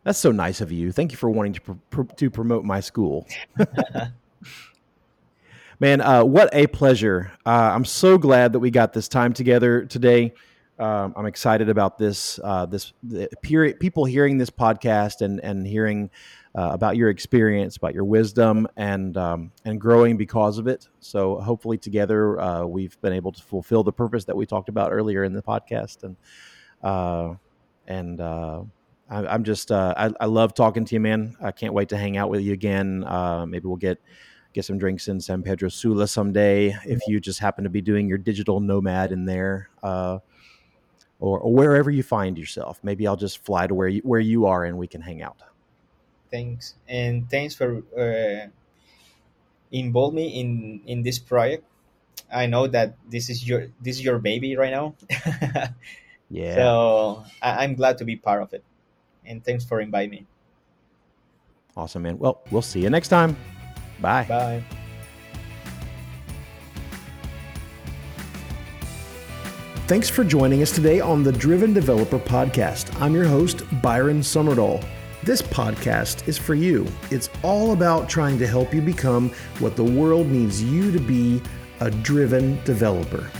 That's 0.03 0.19
so 0.19 0.31
nice 0.31 0.61
of 0.61 0.71
you. 0.71 0.91
Thank 0.91 1.11
you 1.11 1.17
for 1.17 1.29
wanting 1.29 1.53
to 1.53 1.61
pr- 1.89 2.03
to 2.03 2.29
promote 2.29 2.63
my 2.63 2.79
school. 2.79 3.27
man, 5.79 6.01
uh, 6.01 6.23
what 6.23 6.49
a 6.53 6.67
pleasure! 6.67 7.31
Uh, 7.45 7.71
I'm 7.73 7.85
so 7.85 8.17
glad 8.17 8.53
that 8.53 8.59
we 8.59 8.71
got 8.71 8.93
this 8.93 9.07
time 9.07 9.33
together 9.33 9.85
today. 9.85 10.33
Um, 10.79 11.13
I'm 11.17 11.25
excited 11.25 11.69
about 11.69 11.97
this. 11.97 12.39
Uh, 12.41 12.65
this 12.65 12.93
period, 13.41 13.79
people 13.79 14.05
hearing 14.05 14.37
this 14.37 14.49
podcast 14.49 15.21
and 15.21 15.39
and 15.41 15.67
hearing 15.67 16.09
uh, 16.55 16.69
about 16.71 16.95
your 16.95 17.09
experience, 17.09 17.77
about 17.77 17.93
your 17.93 18.05
wisdom, 18.05 18.67
and 18.77 19.17
um, 19.17 19.51
and 19.65 19.79
growing 19.79 20.15
because 20.15 20.57
of 20.57 20.67
it. 20.67 20.87
So 20.99 21.39
hopefully, 21.39 21.77
together, 21.77 22.39
uh, 22.39 22.65
we've 22.65 22.99
been 23.01 23.13
able 23.13 23.31
to 23.33 23.43
fulfill 23.43 23.83
the 23.83 23.91
purpose 23.91 24.25
that 24.25 24.37
we 24.37 24.45
talked 24.45 24.69
about 24.69 24.91
earlier 24.91 25.23
in 25.25 25.33
the 25.33 25.41
podcast. 25.41 26.03
And 26.03 26.15
uh, 26.81 27.35
and 27.85 28.21
uh, 28.21 28.63
I, 29.09 29.27
I'm 29.27 29.43
just 29.43 29.71
uh, 29.71 29.93
I, 29.97 30.13
I 30.21 30.25
love 30.27 30.53
talking 30.53 30.85
to 30.85 30.95
you, 30.95 31.01
man. 31.01 31.35
I 31.41 31.51
can't 31.51 31.73
wait 31.73 31.89
to 31.89 31.97
hang 31.97 32.15
out 32.15 32.29
with 32.29 32.41
you 32.41 32.53
again. 32.53 33.01
Maybe 33.49 33.67
we'll 33.67 33.75
get 33.75 33.99
get 34.53 34.65
some 34.65 34.77
drinks 34.77 35.07
in 35.07 35.19
San 35.19 35.43
Pedro 35.43 35.69
Sula 35.69 36.07
someday 36.07 36.75
if 36.85 36.99
you 37.07 37.19
just 37.19 37.39
happen 37.39 37.63
to 37.65 37.69
be 37.69 37.81
doing 37.81 38.07
your 38.07 38.17
digital 38.17 38.59
nomad 38.59 39.11
in 39.11 39.25
there. 39.25 39.69
Uh, 39.83 40.19
or, 41.19 41.39
or 41.39 41.53
wherever 41.53 41.91
you 41.91 42.03
find 42.03 42.37
yourself, 42.37 42.79
maybe 42.83 43.05
I'll 43.05 43.17
just 43.17 43.43
fly 43.43 43.67
to 43.67 43.73
where 43.73 43.87
you, 43.87 44.01
where 44.03 44.19
you 44.19 44.45
are 44.45 44.63
and 44.63 44.77
we 44.77 44.87
can 44.87 45.01
hang 45.01 45.21
out. 45.21 45.37
Thanks, 46.31 46.75
and 46.87 47.29
thanks 47.29 47.55
for 47.55 47.81
uh, 47.97 48.47
involve 49.71 50.13
me 50.13 50.39
in 50.39 50.81
in 50.85 51.03
this 51.03 51.19
project. 51.19 51.65
I 52.31 52.45
know 52.45 52.67
that 52.67 52.95
this 53.09 53.29
is 53.29 53.47
your 53.47 53.67
this 53.81 53.97
is 53.97 54.03
your 54.03 54.19
baby 54.19 54.55
right 54.55 54.71
now. 54.71 54.95
Yeah, 56.29 56.53
So 56.53 57.23
I, 57.41 57.63
I'm 57.63 57.73
glad 57.73 57.97
to 57.97 58.05
be 58.05 58.15
part 58.15 58.43
of 58.43 58.53
it, 58.53 58.63
and 59.25 59.43
thanks 59.43 59.65
for 59.65 59.81
inviting 59.81 60.11
me. 60.11 60.27
awesome, 61.75 62.03
man. 62.03 62.19
Well, 62.19 62.41
we'll 62.51 62.61
see 62.61 62.81
you 62.81 62.89
next 62.89 63.07
time. 63.07 63.35
Bye. 63.99 64.25
Bye. 64.29 64.78
Thanks 69.89 70.07
for 70.07 70.23
joining 70.23 70.61
us 70.61 70.69
today 70.71 70.99
on 70.99 71.23
the 71.23 71.31
Driven 71.31 71.73
Developer 71.73 72.19
Podcast. 72.19 72.95
I'm 73.01 73.15
your 73.15 73.25
host, 73.25 73.63
Byron 73.81 74.19
Sommardahl. 74.19 74.85
This 75.23 75.41
podcast 75.41 76.27
is 76.27 76.37
for 76.37 76.53
you. 76.53 76.85
It's 77.09 77.27
all 77.41 77.73
about 77.73 78.07
trying 78.07 78.37
to 78.37 78.45
help 78.45 78.71
you 78.71 78.83
become 78.83 79.31
what 79.57 79.75
the 79.75 79.83
world 79.83 80.27
needs 80.27 80.61
you 80.61 80.91
to 80.91 80.99
be 80.99 81.41
a 81.79 81.89
driven 81.89 82.63
developer. 82.65 83.31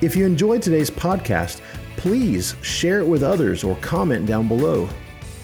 If 0.00 0.16
you 0.16 0.24
enjoyed 0.24 0.62
today's 0.62 0.90
podcast, 0.90 1.60
please 1.98 2.56
share 2.62 3.00
it 3.00 3.06
with 3.06 3.22
others 3.22 3.62
or 3.62 3.76
comment 3.76 4.24
down 4.24 4.48
below. 4.48 4.88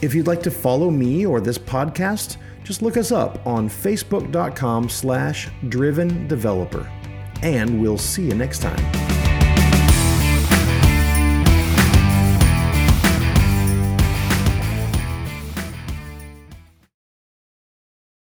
If 0.00 0.14
you'd 0.14 0.28
like 0.28 0.42
to 0.44 0.50
follow 0.50 0.90
me 0.90 1.26
or 1.26 1.42
this 1.42 1.58
podcast, 1.58 2.38
just 2.62 2.80
look 2.80 2.96
us 2.96 3.12
up 3.12 3.46
on 3.46 3.68
facebook.com 3.68 4.88
slash 4.88 5.50
driven 5.68 6.26
developer. 6.26 6.90
And 7.42 7.82
we'll 7.82 7.98
see 7.98 8.22
you 8.22 8.34
next 8.34 8.62
time. 8.62 9.03